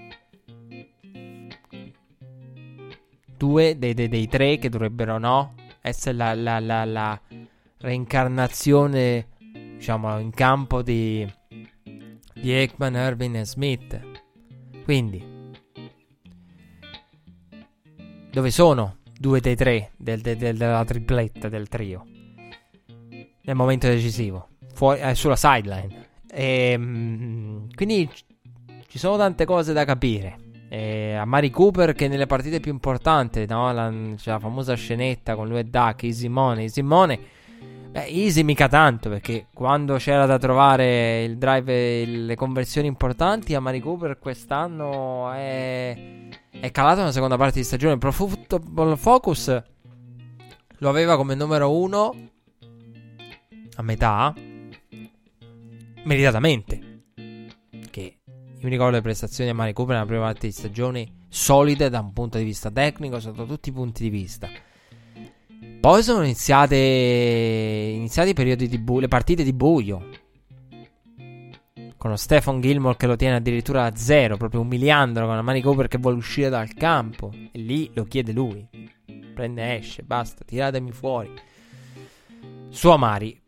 [3.37, 5.53] Due dei, dei, dei tre che dovrebbero, no?
[5.81, 7.21] Essere la, la, la, la
[7.77, 9.27] reincarnazione,
[9.75, 11.37] diciamo, in campo di,
[12.41, 13.99] di Ekman, Irving e Smith.
[14.83, 15.23] Quindi,
[18.31, 22.05] dove sono due dei tre del, del, del, della tripletta del trio?
[23.41, 26.07] Nel momento decisivo fuori, eh, sulla sideline.
[26.31, 28.09] E, ehm, quindi
[28.87, 30.37] ci sono tante cose da capire.
[30.69, 33.71] E a Mari Cooper che nelle partite più importanti, no?
[33.73, 36.69] la, c'è la famosa scenetta con lui e Duck, Easy Money.
[37.91, 43.55] Beh, easy mica tanto perché quando c'era da trovare il drive e le conversioni importanti
[43.55, 47.97] a Mari Cooper quest'anno è, è calato nella seconda parte di stagione.
[47.97, 49.63] Pro Football Focus
[50.77, 52.15] lo aveva come numero uno
[53.75, 54.35] a metà,
[56.03, 57.01] meritatamente.
[57.89, 61.89] Che io mi ricordo le prestazioni a Mari Cooper nella prima parte di stagione solide
[61.89, 64.47] da un punto di vista tecnico, sotto tutti i punti di vista.
[65.79, 70.09] Poi sono iniziate iniziati i periodi di buio, le partite di buio.
[71.95, 75.61] Con lo Stefan Gilmore che lo tiene addirittura a zero, proprio umiliandolo con la Mani
[75.61, 77.31] Cooper che vuole uscire dal campo.
[77.33, 78.67] E lì lo chiede lui.
[79.33, 81.31] Prende esce, basta, tiratemi fuori.
[82.67, 83.41] Su Amari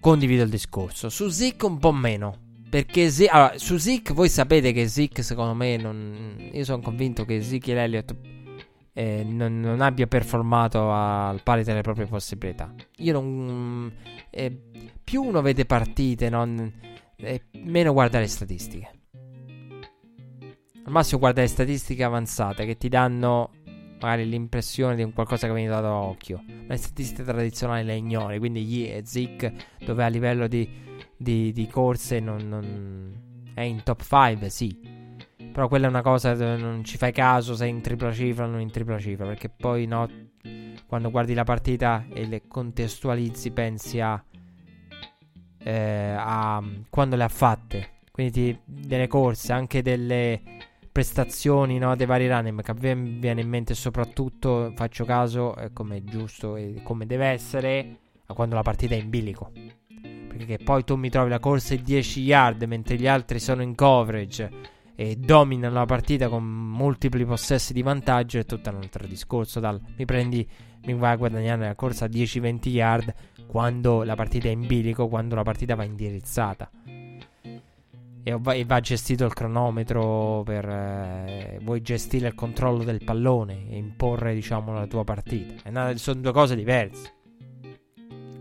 [0.00, 1.10] condivido il discorso.
[1.10, 2.38] Su Zick un po' meno.
[2.70, 6.48] Perché Zick, allora, su Zick voi sapete che Zick secondo me non...
[6.50, 8.16] Io sono convinto che Zick e Elliott
[8.96, 12.72] eh, non, non, abbia performato al pari delle proprie possibilità.
[12.98, 13.92] Io non.
[14.30, 14.56] Eh,
[15.02, 16.72] più uno vede partite, non,
[17.16, 18.90] eh, meno guarda le statistiche.
[20.86, 23.50] Al massimo guarda le statistiche avanzate che ti danno
[24.00, 26.44] magari l'impressione di un qualcosa che viene dato a occhio.
[26.46, 29.52] Le statistiche tradizionali le ignori, quindi Yi e Zik,
[29.84, 30.68] dove a livello di,
[31.16, 34.93] di, di corse non, non, è in top 5, sì
[35.54, 38.48] però quella è una cosa non ci fai caso se è in tripla cifra o
[38.48, 39.24] non in tripla cifra.
[39.24, 40.10] Perché poi no,
[40.88, 44.20] quando guardi la partita e le contestualizzi pensi a,
[45.58, 46.60] eh, a
[46.90, 47.90] quando le ha fatte.
[48.10, 50.42] Quindi ti, delle corse, anche delle
[50.90, 52.62] prestazioni no, dei vari a me
[53.20, 58.34] viene in mente soprattutto, faccio caso, eh, come è giusto e come deve essere, a
[58.34, 59.52] quando la partita è in bilico.
[60.36, 63.76] Perché poi tu mi trovi la corsa in 10 yard mentre gli altri sono in
[63.76, 69.60] coverage e dominano la partita con multipli possessi di vantaggio è tutto un altro discorso.
[69.60, 70.48] Dal, mi prendi,
[70.84, 73.14] mi vai a guadagnare nella corsa 10-20 yard
[73.46, 76.70] quando la partita è in bilico, quando la partita va indirizzata.
[78.26, 83.68] E va, e va gestito il cronometro per eh, vuoi gestire il controllo del pallone
[83.68, 85.68] e imporre diciamo la tua partita.
[85.68, 87.12] Una, sono due cose diverse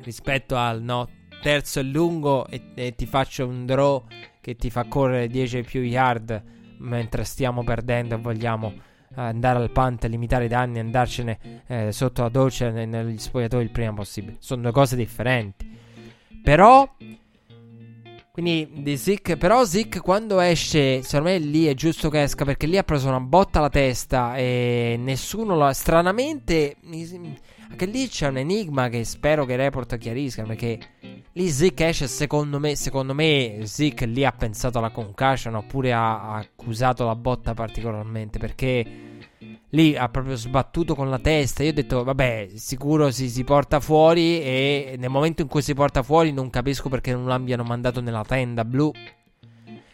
[0.04, 1.10] rispetto al no
[1.42, 4.04] terzo e lungo e, e ti faccio un draw
[4.44, 6.44] che ti fa correre 10 più yard
[6.80, 8.74] mentre stiamo perdendo e vogliamo
[9.15, 13.94] andare al punt, limitare i danni, andarcene eh, sotto la doccia negli spogliatoi il prima
[13.94, 14.36] possibile.
[14.40, 15.80] Sono due cose differenti.
[16.44, 16.94] Però
[18.34, 22.68] quindi di Zick, però Zick quando esce, secondo me lì è giusto che esca perché
[22.68, 26.76] lì ha preso una botta alla testa e nessuno lo stranamente
[27.70, 30.80] anche lì c'è un enigma che spero che Report chiarisca perché
[31.36, 36.34] Lì Zick esce, secondo me, secondo me Zick lì ha pensato alla concussion oppure ha,
[36.34, 39.14] ha accusato la botta particolarmente perché
[39.70, 41.64] lì ha proprio sbattuto con la testa.
[41.64, 44.42] Io ho detto, vabbè, sicuro si, si, porta fuori.
[44.42, 48.24] E nel momento in cui si porta fuori, non capisco perché non l'abbiano mandato nella
[48.24, 48.92] tenda blu.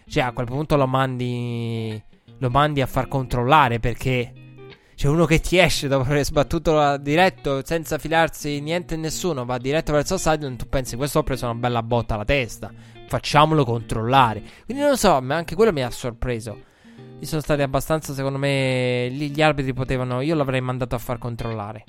[0.07, 2.01] Cioè, a quel punto lo mandi.
[2.39, 4.33] Lo mandi a far controllare perché
[4.99, 9.57] c'è uno che ti esce dopo aver sbattuto diretto senza filarsi niente e nessuno, va
[9.57, 10.57] diretto verso il sideline.
[10.57, 12.69] Tu pensi, questo ho preso una bella botta alla testa.
[13.07, 14.43] Facciamolo controllare.
[14.65, 16.63] Quindi non lo so, ma anche quello mi ha sorpreso.
[17.17, 19.07] Gli sono stati abbastanza, secondo me.
[19.09, 20.19] Lì gli arbitri potevano.
[20.19, 21.85] Io l'avrei mandato a far controllare.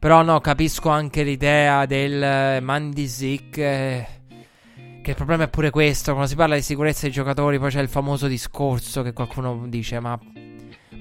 [0.00, 3.56] Però no, capisco anche l'idea del eh, Mandy Zick.
[3.58, 4.06] Eh,
[5.00, 6.10] che il problema è pure questo.
[6.10, 10.00] Quando si parla di sicurezza dei giocatori, poi c'è il famoso discorso che qualcuno dice:
[10.00, 10.18] Ma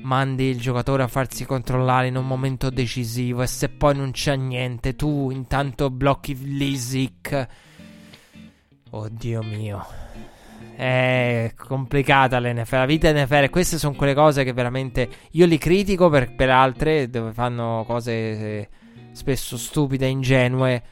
[0.02, 4.36] mandi il giocatore a farsi controllare in un momento decisivo e se poi non c'è
[4.36, 7.48] niente, tu intanto blocchi Lisic.
[8.92, 9.86] Oddio mio.
[10.76, 13.50] È complicata l'NFL, la vita NFL.
[13.50, 18.12] Queste sono quelle cose che veramente io li critico per, per altre dove fanno cose
[18.12, 18.70] eh,
[19.12, 20.84] spesso stupide, ingenue.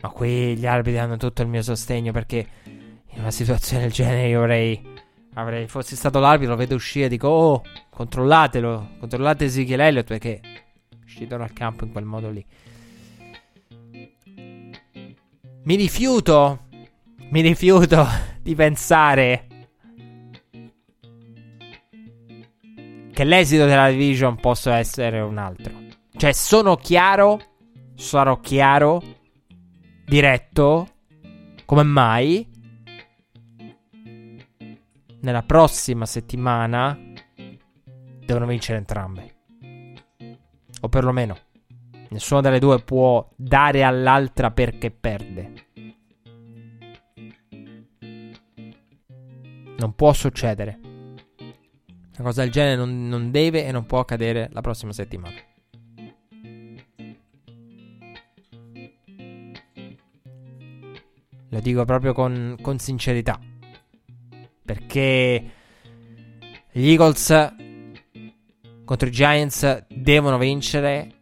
[0.00, 4.28] Ma qui gli arbitri hanno tutto il mio sostegno perché in una situazione del genere
[4.28, 4.98] io avrei
[5.34, 7.62] avrei fossi stato l'arbitro, lo vedo uscire e dico "Oh,
[8.00, 10.40] controllatelo, controllate Ezekiel Elliott perché
[11.04, 12.42] uscito dal campo in quel modo lì".
[15.64, 16.60] Mi rifiuto
[17.28, 18.06] mi rifiuto
[18.40, 19.46] di pensare
[23.12, 25.72] che l'esito della division possa essere un altro.
[26.16, 27.38] Cioè, sono chiaro,
[27.96, 29.02] sarò chiaro,
[30.06, 30.88] diretto,
[31.66, 32.48] come mai
[35.20, 37.08] nella prossima settimana
[38.32, 39.34] devono vincere entrambe.
[40.82, 41.36] O perlomeno,
[42.10, 45.52] nessuna delle due può dare all'altra perché perde.
[49.78, 50.78] Non può succedere.
[50.82, 55.34] Una cosa del genere non, non deve e non può accadere la prossima settimana.
[61.52, 63.40] Lo dico proprio con, con sincerità.
[64.64, 65.50] Perché
[66.70, 67.69] gli Eagles
[68.90, 71.12] contro i Giants devono vincere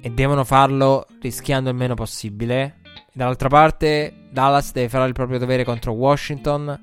[0.00, 2.76] e devono farlo rischiando il meno possibile.
[3.12, 6.78] Dall'altra parte, Dallas deve fare il proprio dovere contro Washington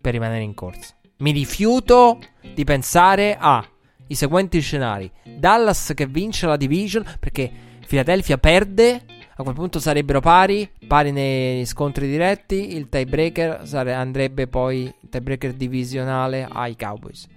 [0.00, 0.96] per rimanere in corsa.
[1.18, 2.18] Mi rifiuto
[2.54, 3.64] di pensare ai
[4.08, 7.48] seguenti scenari: Dallas che vince la division perché
[7.86, 9.00] Philadelphia perde.
[9.36, 12.74] A quel punto sarebbero pari, pari nei scontri diretti.
[12.74, 17.28] Il tiebreaker sare- andrebbe poi il tiebreaker divisionale ai Cowboys.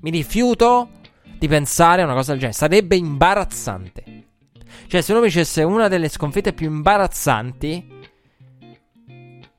[0.00, 1.02] Mi rifiuto
[1.38, 2.58] di pensare a una cosa del genere.
[2.58, 4.04] Sarebbe imbarazzante.
[4.86, 7.92] Cioè, se uno mi dicesse una delle sconfitte più imbarazzanti.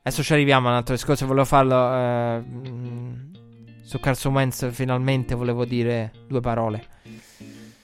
[0.02, 1.26] Adesso ci arriviamo a un altro discorso.
[1.26, 1.94] Volevo farlo.
[1.94, 2.44] Eh,
[3.82, 6.84] su Carson Wentz, finalmente volevo dire due parole.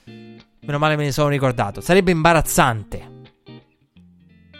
[0.05, 1.81] Meno male me ne sono ricordato.
[1.81, 3.11] Sarebbe imbarazzante.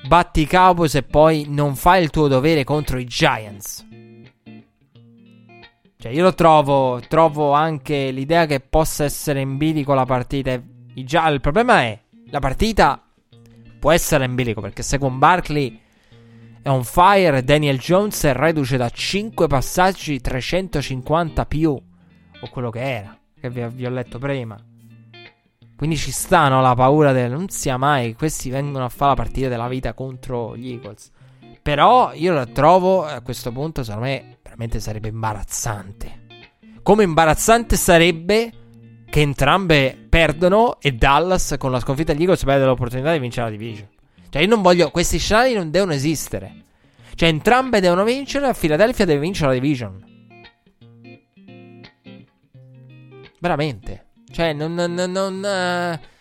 [0.07, 3.85] Batti i Cowboys e poi non fai il tuo dovere contro i Giants.
[6.03, 6.99] Cioè, io lo trovo.
[7.07, 10.51] Trovo anche l'idea che possa essere in bilico la partita.
[10.95, 11.97] Il problema è
[12.29, 13.01] la partita
[13.79, 15.79] può essere in bilico perché se con Barkley
[16.61, 22.81] è on fire, Daniel Jones è reduce da 5 passaggi 350 più o quello che
[22.81, 24.57] era, che vi, vi ho letto prima.
[25.77, 29.47] Quindi ci stanno la paura del non sia mai, questi vengono a fare la partita
[29.47, 31.11] della vita contro gli Eagles.
[31.61, 36.21] Però io la trovo a questo punto, secondo me, veramente sarebbe imbarazzante.
[36.83, 38.51] Come imbarazzante sarebbe
[39.09, 43.55] che entrambe perdono e Dallas con la sconfitta agli Eagles perde l'opportunità di vincere la
[43.55, 43.87] division.
[44.29, 46.61] Cioè io non voglio, questi scenari non devono esistere.
[47.15, 50.11] Cioè entrambe devono vincere, a Philadelphia deve vincere la division.
[53.39, 54.05] Veramente.
[54.31, 54.73] Cioè non...
[54.73, 56.11] non, non uh...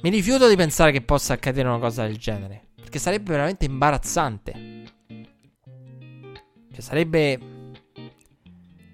[0.00, 2.66] Mi rifiuto di pensare che possa accadere una cosa del genere.
[2.76, 4.77] Perché sarebbe veramente imbarazzante.
[6.78, 7.38] Cioè sarebbe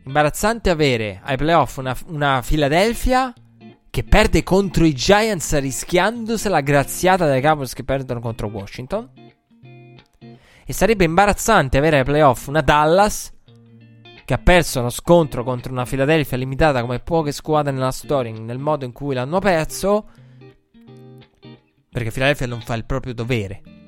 [0.06, 3.30] imbarazzante avere ai playoff una, una Philadelphia
[3.90, 9.10] che perde contro i Giants rischiandosela graziata dai Cowboys che perdono contro Washington.
[10.66, 13.32] E sarebbe imbarazzante avere ai playoff una Dallas
[14.24, 18.58] che ha perso uno scontro contro una Philadelphia limitata come poche squadre nella storia nel
[18.58, 20.08] modo in cui l'hanno perso.
[21.90, 23.83] Perché Philadelphia non fa il proprio dovere.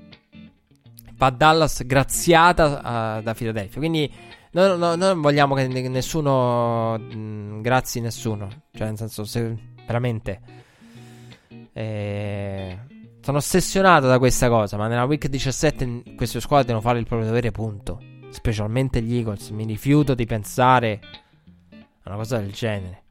[1.17, 3.79] Va a Dallas graziata uh, da Philadelphia.
[3.79, 4.13] Quindi
[4.57, 6.97] No, no, no, non vogliamo che nessuno.
[6.97, 8.49] Mh, mm, grazie nessuno.
[8.73, 10.41] Cioè, nel senso, se veramente.
[11.75, 12.79] Eh,
[13.21, 14.79] sono ossessionato da questa cosa.
[14.79, 18.01] Ma nella week 17 queste squadre devono fare il proprio dovere, punto.
[18.31, 19.51] Specialmente gli Eagles.
[19.51, 21.01] Mi rifiuto di pensare
[21.73, 23.03] a una cosa del genere.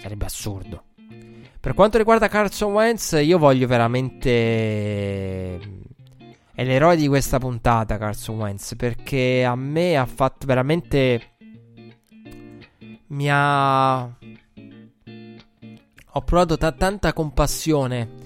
[0.00, 0.82] Sarebbe assurdo.
[1.60, 5.60] Per quanto riguarda Carson Wentz, io voglio veramente
[6.56, 11.34] è l'eroe di questa puntata, Carson Wentz, perché a me ha fatto veramente...
[13.08, 14.04] Mi ha...
[16.12, 18.24] Ho provato t- tanta compassione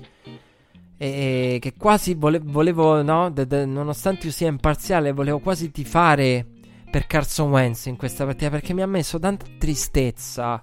[0.97, 3.31] e che quasi vole- volevo, no?
[3.31, 6.47] De- de- nonostante io sia imparziale, volevo quasi tifare
[6.89, 10.62] per Carson Wentz in questa partita perché mi ha messo tanta tristezza.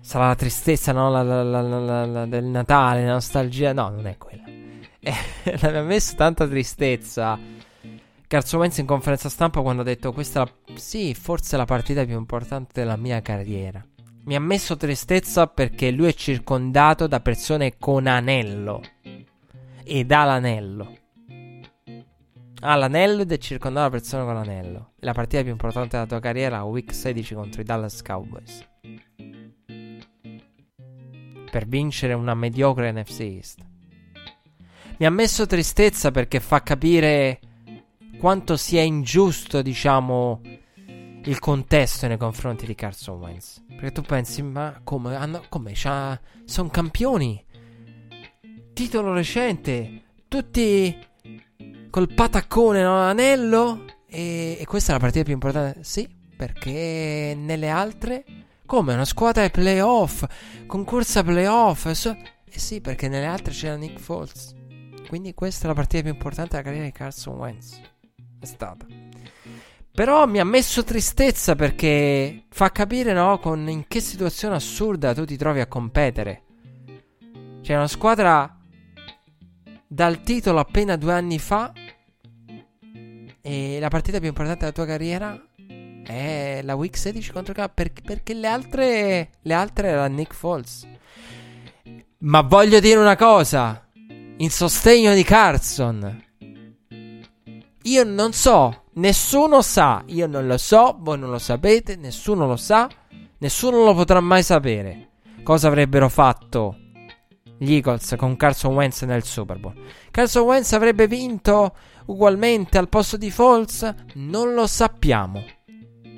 [0.00, 1.10] Sarà la tristezza, no?
[1.10, 3.74] La, la, la, del Natale, la nostalgia.
[3.74, 4.51] No, non è quella.
[5.62, 7.38] Mi ha messo tanta tristezza.
[8.28, 12.04] Carson Wentz in conferenza stampa quando ha detto questa è la, sì, forse la partita
[12.04, 13.84] più importante della mia carriera.
[14.24, 18.80] Mi ha messo tristezza perché lui è circondato da persone con anello.
[19.82, 20.96] Ed ha l'anello.
[22.60, 24.92] Ha l'anello ed è circondato da persone con l'anello.
[25.00, 28.64] È la partita più importante della tua carriera, week 16 contro i Dallas Cowboys.
[31.50, 33.70] Per vincere una mediocre NFC East
[34.98, 37.40] mi ha messo tristezza perché fa capire
[38.18, 40.40] quanto sia ingiusto, diciamo,
[41.24, 43.64] il contesto nei confronti di Carson Wentz.
[43.66, 45.16] Perché tu pensi, ma come?
[45.16, 45.74] Hanno, come?
[45.74, 47.44] sono campioni.
[48.72, 50.02] Titolo recente.
[50.28, 50.96] Tutti
[51.90, 52.96] col pataccone, no?
[52.96, 53.84] Anello.
[54.06, 55.82] E, e questa è la partita più importante.
[55.82, 58.24] Sì, perché nelle altre...
[58.64, 58.94] Come?
[58.94, 60.24] Una squadra ai playoff.
[60.66, 61.90] Concorsa playoff.
[61.90, 64.54] So, eh sì, perché nelle altre c'era Nick Foles.
[65.12, 67.78] Quindi questa è la partita più importante della carriera di Carson Wentz.
[68.40, 68.86] È stata.
[69.92, 75.26] Però mi ha messo tristezza perché fa capire, no, con in che situazione assurda tu
[75.26, 76.44] ti trovi a competere.
[77.60, 78.56] C'è una squadra
[79.86, 81.74] dal titolo appena due anni fa
[83.42, 85.38] e la partita più importante della tua carriera
[86.04, 90.88] è la week 16 contro Cowboys perché, perché le altre le altre era Nick Foles.
[92.20, 93.90] Ma voglio dire una cosa,
[94.42, 96.24] in sostegno di Carson.
[97.84, 102.56] Io non so, nessuno sa, io non lo so, voi non lo sapete, nessuno lo
[102.56, 102.88] sa,
[103.38, 105.10] nessuno lo potrà mai sapere.
[105.44, 106.76] Cosa avrebbero fatto
[107.56, 109.80] gli Eagles con Carson Wentz nel Super Bowl?
[110.10, 113.94] Carson Wentz avrebbe vinto ugualmente al posto di Foles?
[114.14, 115.44] Non lo sappiamo.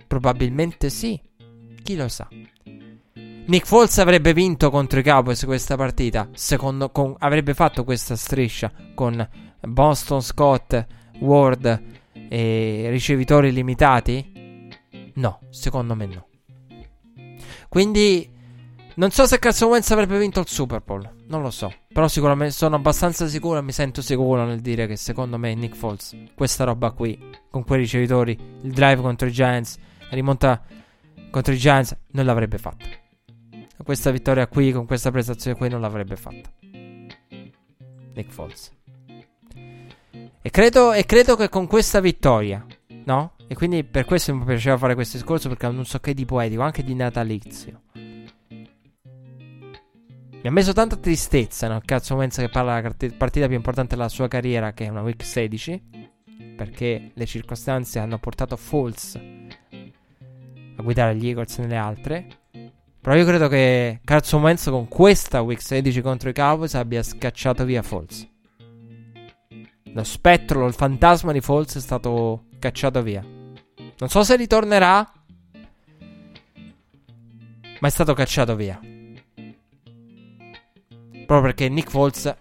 [0.07, 1.21] Probabilmente sì.
[1.83, 2.27] Chi lo sa?
[3.47, 6.31] Nick Foles avrebbe vinto contro i Cowboys questa partita.
[6.33, 9.29] Secondo, con, avrebbe fatto questa striscia con
[9.61, 10.87] Boston Scott,
[11.19, 11.83] Ward
[12.31, 14.71] e ricevitori limitati?
[15.17, 16.27] No, secondo me no.
[17.69, 18.31] Quindi
[18.95, 21.07] non so se Carson Wentz avrebbe vinto il Super Bowl.
[21.27, 21.71] Non lo so.
[21.93, 26.17] Però sicuramente sono abbastanza sicuro mi sento sicuro nel dire che secondo me Nick Foles,
[26.35, 29.77] questa roba qui, con quei ricevitori, il drive contro i Giants,
[30.09, 30.63] la rimonta
[31.31, 33.03] contro i Giants, non l'avrebbe fatta
[33.85, 36.51] questa vittoria qui, con questa prestazione qui, non l'avrebbe fatta.
[38.15, 38.73] Nick Foles.
[40.43, 42.67] E credo, e credo che con questa vittoria,
[43.05, 43.35] no?
[43.47, 46.63] E quindi per questo mi piaceva fare questo discorso perché non so che di poetico,
[46.63, 47.83] anche di natalizio.
[50.45, 51.81] Mi ha messo tanta tristezza, no?
[51.83, 55.25] Cazzo Wentz che parla della partita più importante della sua carriera, che è una week
[55.25, 55.83] 16.
[56.57, 59.19] Perché le circostanze hanno portato Foles
[60.77, 62.27] a guidare gli Eagles nelle altre.
[63.05, 67.67] Però io credo che Carson Wentz con questa week 16 contro i Cowboys abbia scacciato
[67.67, 68.27] via Falls.
[69.93, 73.21] Lo spettro, il fantasma di Falls è stato cacciato via.
[73.21, 75.13] Non so se ritornerà,
[77.81, 78.81] ma è stato cacciato via.
[81.27, 82.35] Proprio perché Nick Foles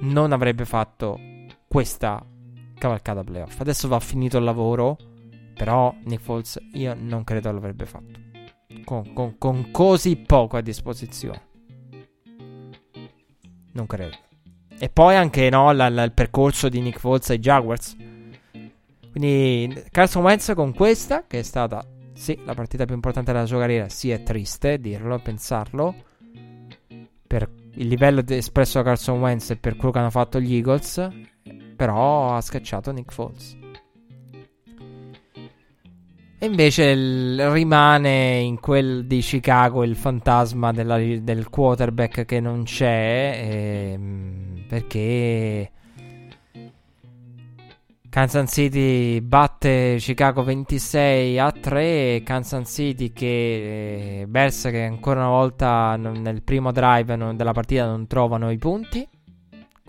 [0.00, 1.18] non avrebbe fatto
[1.66, 2.22] questa
[2.76, 3.58] cavalcata playoff.
[3.58, 4.98] Adesso va finito il lavoro,
[5.54, 8.28] però Nick Foles io non credo l'avrebbe fatto
[8.84, 11.48] con, con, con così poco a disposizione.
[13.72, 14.16] Non credo.
[14.78, 17.96] E poi anche no, la, la, il percorso di Nick Foles ai Jaguars.
[19.10, 21.84] Quindi Carson Wentz con questa, che è stata
[22.14, 25.94] sì, la partita più importante della sua carriera, sì è triste dirlo, pensarlo.
[27.26, 31.08] Per il livello espresso da Carson Wentz e per quello che hanno fatto gli Eagles.
[31.76, 33.59] Però ha scacciato Nick Foles.
[36.42, 42.62] E invece il, rimane in quel di Chicago il fantasma della, del quarterback che non
[42.62, 43.42] c'è.
[43.44, 43.98] Eh,
[44.66, 45.70] perché
[48.08, 52.22] Kansas City batte Chicago 26 a 3.
[52.24, 58.50] Kansas City che eh, che ancora una volta nel primo drive della partita non trovano
[58.50, 59.06] i punti.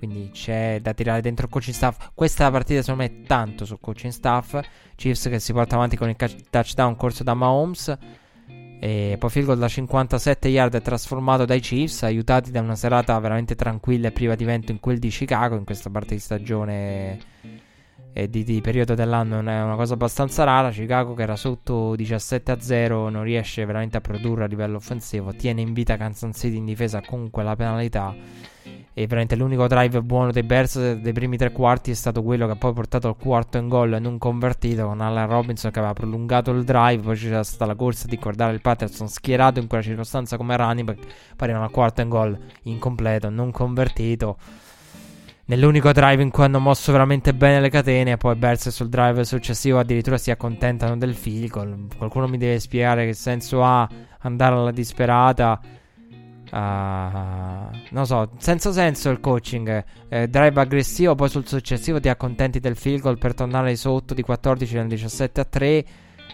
[0.02, 2.10] Quindi c'è da tirare dentro il coaching staff.
[2.16, 4.60] Questa partita secondo me è tanto sul coaching staff.
[4.96, 6.16] Chiefs che si porta avanti con il
[6.50, 7.96] touchdown corso da Mahomes.
[8.80, 13.54] E poi field da 57 yard è trasformato dai Chiefs, aiutati da una serata veramente
[13.54, 15.56] tranquilla e priva di vento in quel di Chicago.
[15.56, 17.20] In questa parte di stagione
[18.12, 20.72] e di, di periodo dell'anno è una cosa abbastanza rara.
[20.72, 25.32] Chicago che era sotto 17 a 0 non riesce veramente a produrre a livello offensivo.
[25.36, 28.16] Tiene in vita Kansas City in difesa comunque la penalità
[28.94, 32.52] e veramente l'unico drive buono dei Bears dei primi tre quarti è stato quello che
[32.52, 36.52] ha poi portato al quarto in gol non convertito con Allen Robinson che aveva prolungato
[36.52, 37.02] il drive.
[37.02, 40.86] Poi c'era stata la corsa di guardare il Patterson schierato in quella circostanza come running
[40.86, 41.34] back.
[41.36, 44.38] Poi al quarto in gol incompleto, non convertito.
[45.46, 48.18] Nell'unico drive in cui hanno mosso veramente bene le catene.
[48.18, 51.88] Poi Bears sul drive successivo addirittura si accontentano del field goal.
[51.98, 53.88] Qualcuno mi deve spiegare che senso ha
[54.20, 55.60] andare alla disperata
[56.52, 59.84] Uh, non so, senza senso il coaching.
[60.10, 64.22] Eh, drive aggressivo, poi sul successivo ti accontenti del field goal per tornare sotto di
[64.22, 65.68] 14 nel 17 a 3.
[65.68, 65.86] E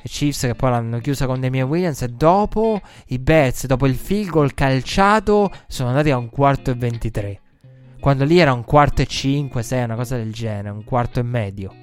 [0.03, 2.01] Chiefs che poi l'hanno chiusa con Damian Williams.
[2.01, 6.73] E dopo i Bets, dopo il field goal calciato, sono andati a un quarto e
[6.73, 7.41] 23.
[7.99, 11.23] Quando lì era un quarto e 5, 6, una cosa del genere, un quarto e
[11.23, 11.75] medio.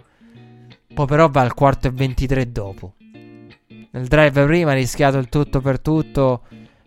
[0.92, 2.94] Poi però va al quarto e 23 dopo.
[3.92, 6.42] Nel drive prima ha rischiato il tutto per tutto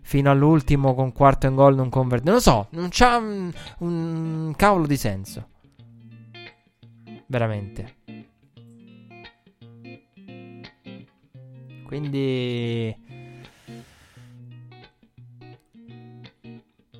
[0.08, 2.24] fino all'ultimo con quarto in gol non converte.
[2.24, 5.50] Non lo so, non c'ha un, un cavolo di senso.
[7.26, 7.96] Veramente.
[11.86, 12.96] Quindi...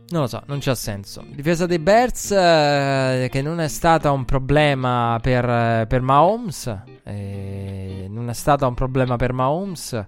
[0.10, 1.26] Non lo so, non c'ha senso.
[1.30, 6.84] Difesa dei Bears eh, che non è stata un problema per, per Mahomes.
[7.04, 10.06] Eh, non è stata un problema per Mahomes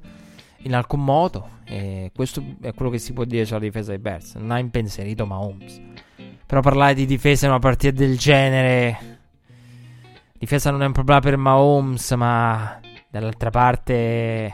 [0.64, 1.59] in alcun modo.
[1.70, 4.36] E questo è quello che si può dire sulla difesa dei Bears.
[4.36, 5.80] Non ha impensierito Mahomes.
[6.46, 9.18] Però parlare di difesa in una partita del genere.
[10.38, 12.80] Difesa non è un problema per Mahomes, ma
[13.10, 14.54] dall'altra parte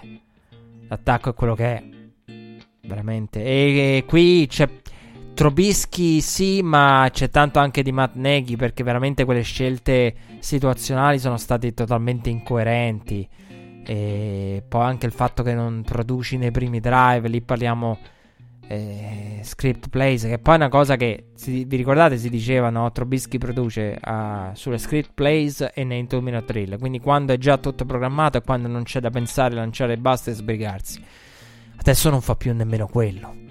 [0.87, 1.83] l'attacco è quello che è.
[2.81, 3.43] Veramente.
[3.43, 4.69] E, e qui c'è
[5.35, 11.35] Trobischi sì, ma c'è tanto anche di Matt Nagy perché veramente quelle scelte situazionali sono
[11.35, 13.27] state totalmente incoerenti.
[13.85, 17.97] E poi anche il fatto che non produci nei primi drive, lì parliamo
[18.67, 22.91] eh, script plays, che poi è una cosa che si, vi ricordate si diceva, no?
[22.91, 27.85] Trobischi produce uh, sulle script plays e nei 2 minute quindi quando è già tutto
[27.85, 31.03] programmato e quando non c'è da pensare, lanciare e basta e sbrigarsi.
[31.77, 33.44] Adesso non fa più nemmeno quello.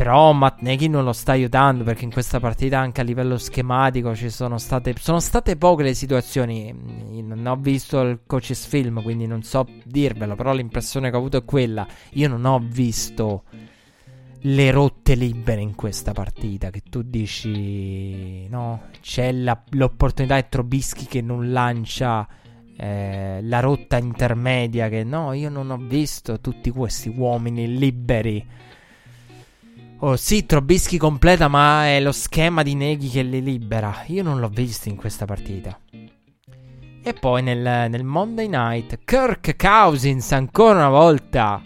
[0.00, 4.14] Però Matt Nagy non lo sta aiutando perché in questa partita anche a livello schematico
[4.14, 6.74] ci sono state, sono state poche le situazioni.
[7.22, 11.36] Non ho visto il coaches film, quindi non so dirvelo, però l'impressione che ho avuto
[11.36, 11.86] è quella.
[12.12, 13.42] Io non ho visto
[14.38, 16.70] le rotte libere in questa partita.
[16.70, 22.26] Che tu dici, no, c'è la, l'opportunità di Trobischi che non lancia
[22.74, 24.88] eh, la rotta intermedia.
[24.88, 28.68] Che no, io non ho visto tutti questi uomini liberi.
[30.02, 34.04] Oh sì, Trobischi completa, ma è lo schema di Neghi che li libera.
[34.06, 35.78] Io non l'ho visto in questa partita.
[37.02, 41.60] E poi nel, nel Monday Night, Kirk Cousins ancora una volta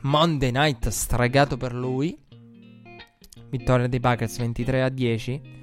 [0.00, 2.18] Monday Night stregato per lui.
[3.48, 5.55] Vittoria dei Packers 23 a 10.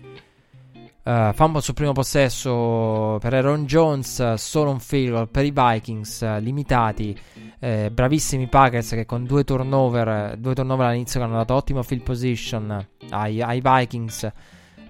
[1.04, 7.20] Uh, fumble sul primo possesso per Aaron Jones, solo un field per i Vikings, limitati,
[7.60, 12.04] uh, bravissimi Packers che con due turnover, due turnover all'inizio che hanno dato ottimo field
[12.04, 14.32] position ai, ai Vikings,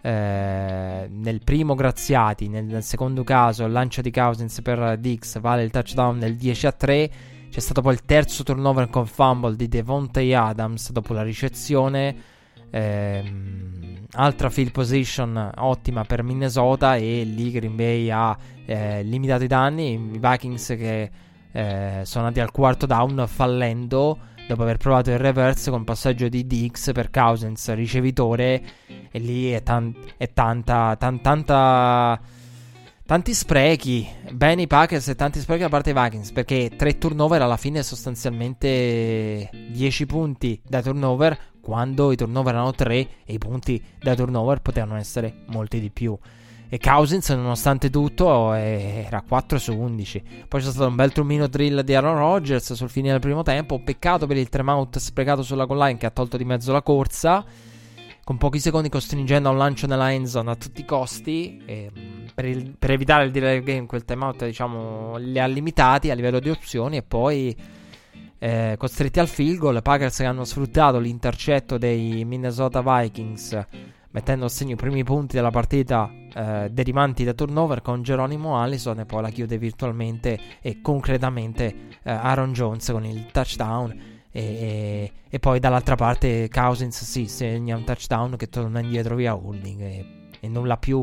[0.04, 5.72] nel primo graziati, nel, nel, secondo caso il lancio di Cousins per Dix vale il
[5.72, 7.12] touchdown del 10 a 3,
[7.50, 12.16] c'è stato poi il terzo turnover con fumble di Devontae Adams dopo la ricezione.
[12.70, 19.48] Ehm, altra field position ottima per Minnesota e lì Green Bay ha eh, limitato i
[19.48, 19.94] danni.
[19.94, 21.12] I Vikings che
[21.52, 24.18] eh, sono andati al quarto down fallendo
[24.48, 28.62] dopo aver provato il reverse con passaggio di Dix per Cousins ricevitore
[29.10, 32.20] e lì è, tan- è tanta, tan- tanta
[33.06, 37.42] Tanti sprechi, bene i Packers e tanti sprechi da parte dei Vikings perché 3 turnover
[37.42, 43.82] alla fine sostanzialmente 10 punti da turnover quando i turnover erano 3 e i punti
[44.02, 46.18] da turnover potevano essere molti di più.
[46.68, 50.24] E Cousins nonostante tutto era 4 su 11.
[50.48, 53.80] Poi c'è stato un bel trumino drill di Aaron Rodgers sul fine del primo tempo,
[53.80, 56.82] peccato per il 3 out sprecato sulla goal line che ha tolto di mezzo la
[56.82, 57.46] corsa
[58.24, 61.62] con pochi secondi costringendo a un lancio nella end zone a tutti i costi.
[61.66, 61.92] E,
[62.34, 66.40] per, il, per, evitare il delay game, quel timeout, diciamo, li ha limitati a livello
[66.40, 66.98] di opzioni.
[66.98, 67.56] E poi
[68.44, 69.82] eh, costretti al field goal.
[69.82, 73.68] Packers che hanno sfruttato l'intercetto dei Minnesota Vikings,
[74.12, 79.00] mettendo a segno i primi punti della partita eh, derivanti da turnover con Geronimo Allison.
[79.00, 84.12] E poi la chiude virtualmente e concretamente eh, Aaron Jones con il touchdown.
[84.30, 89.36] E, e, poi dall'altra parte Cousins si sì, segna un touchdown che torna indietro via
[89.36, 90.06] holding e,
[90.42, 91.02] e nulla più.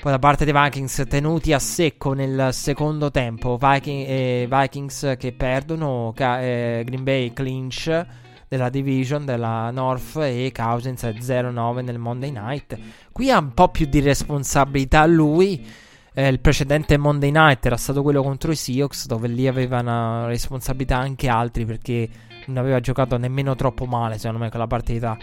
[0.00, 5.32] Poi da parte dei Vikings tenuti a secco nel secondo tempo, Viking, eh, Vikings che
[5.32, 8.06] perdono, ca- eh, Green Bay clinch
[8.46, 12.78] della division della North e Cousins 0-9 nel Monday Night.
[13.10, 15.66] Qui ha un po' più di responsabilità lui.
[16.14, 20.26] Eh, il precedente Monday Night era stato quello contro i Seahawks, dove lì aveva una
[20.26, 22.08] responsabilità anche altri perché
[22.46, 25.18] non aveva giocato nemmeno troppo male, secondo me, quella partita.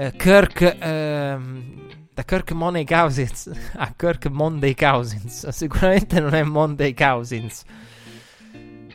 [0.00, 1.74] Eh, Kirk, ehm,
[2.14, 7.64] da Kirk Monday Cousins a Kirk Monday Cousins, sicuramente non è Monday Cousins.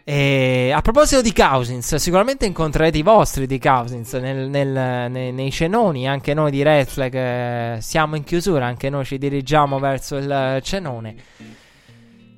[0.05, 5.51] E a proposito di Cousins, sicuramente incontrerete i vostri di Cousins nel, nel, nei, nei,
[5.51, 6.07] cenoni.
[6.07, 10.59] Anche noi di Red Flag eh, siamo in chiusura, anche noi ci dirigiamo verso il
[10.61, 11.15] cenone.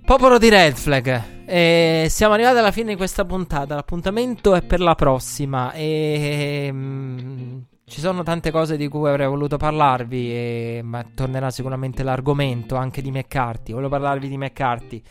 [0.03, 3.75] Popolo di Red Flag, eh, siamo arrivati alla fine di questa puntata.
[3.75, 5.71] L'appuntamento è per la prossima.
[5.71, 12.03] E, mm, ci sono tante cose di cui avrei voluto parlarvi, e, ma tornerà sicuramente
[12.03, 13.73] l'argomento anche di McCarthy.
[13.73, 15.01] Volevo parlarvi di McCarthy.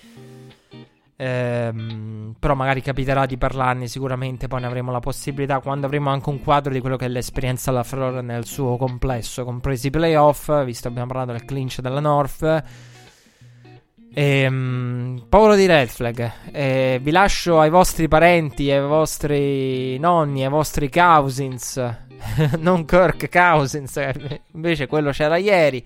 [1.17, 4.49] Ehm, però magari capiterà di parlarne sicuramente.
[4.49, 7.71] Poi ne avremo la possibilità quando avremo anche un quadro di quello che è l'esperienza
[7.71, 10.65] alla Flora nel suo complesso, compresi i playoff.
[10.65, 12.65] Visto abbiamo parlato del clinch della North
[14.17, 20.51] Ehm, Paolo di Red Flag, eh, vi lascio ai vostri parenti, ai vostri nonni, ai
[20.51, 22.04] vostri cousins,
[22.59, 25.85] non Kirk Cousins, eh, invece quello c'era ieri.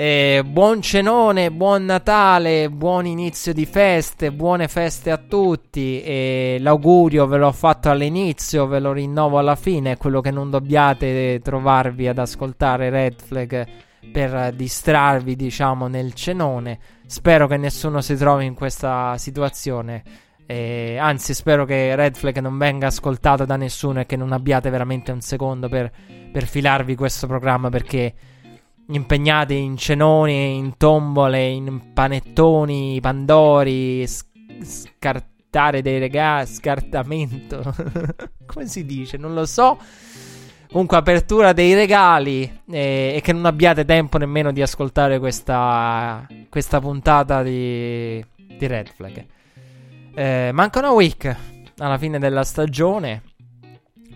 [0.00, 6.00] Eh, buon cenone, buon Natale, buon inizio di feste, buone feste a tutti.
[6.02, 9.96] E l'augurio ve l'ho fatto all'inizio, ve lo rinnovo alla fine.
[9.96, 13.66] Quello che non dobbiate trovarvi ad ascoltare Red Flag
[14.12, 16.78] per distrarvi, diciamo, nel cenone.
[17.04, 20.02] Spero che nessuno si trovi in questa situazione.
[20.50, 24.70] Eh, anzi, spero che Red Flag non venga ascoltato da nessuno e che non abbiate
[24.70, 25.92] veramente un secondo per,
[26.32, 28.14] per filarvi questo programma perché
[28.86, 34.24] impegnati in cenoni, in tombole, in panettoni, pandori, sc-
[34.62, 37.74] scartare dei regali, scartamento.
[38.46, 39.18] Come si dice?
[39.18, 39.78] Non lo so.
[40.70, 46.80] Comunque, apertura dei regali eh, e che non abbiate tempo nemmeno di ascoltare questa, questa
[46.80, 49.36] puntata di, di Red Flag.
[50.18, 51.36] Eh, manca una week
[51.78, 53.22] alla fine della stagione.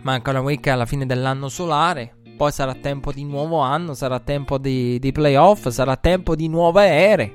[0.01, 2.17] Manca una week alla fine dell'anno solare.
[2.37, 6.87] Poi sarà tempo di nuovo anno, sarà tempo di, di playoff, sarà tempo di nuove
[6.87, 7.31] ere.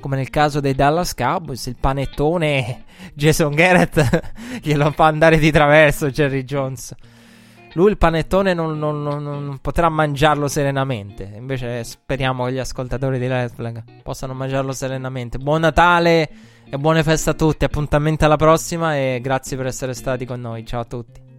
[0.00, 6.10] Come nel caso dei Dallas Cowboys, il panettone Jason Garrett glielo fa andare di traverso
[6.10, 6.92] Jerry Jones.
[7.74, 11.34] Lui il panettone non, non, non, potrà mangiarlo serenamente.
[11.36, 15.38] Invece speriamo che gli ascoltatori di Red Flag possano mangiarlo serenamente.
[15.38, 17.66] Buon Natale e buone feste a tutti.
[17.66, 20.64] Appuntamento alla prossima e grazie per essere stati con noi.
[20.64, 21.31] Ciao a tutti.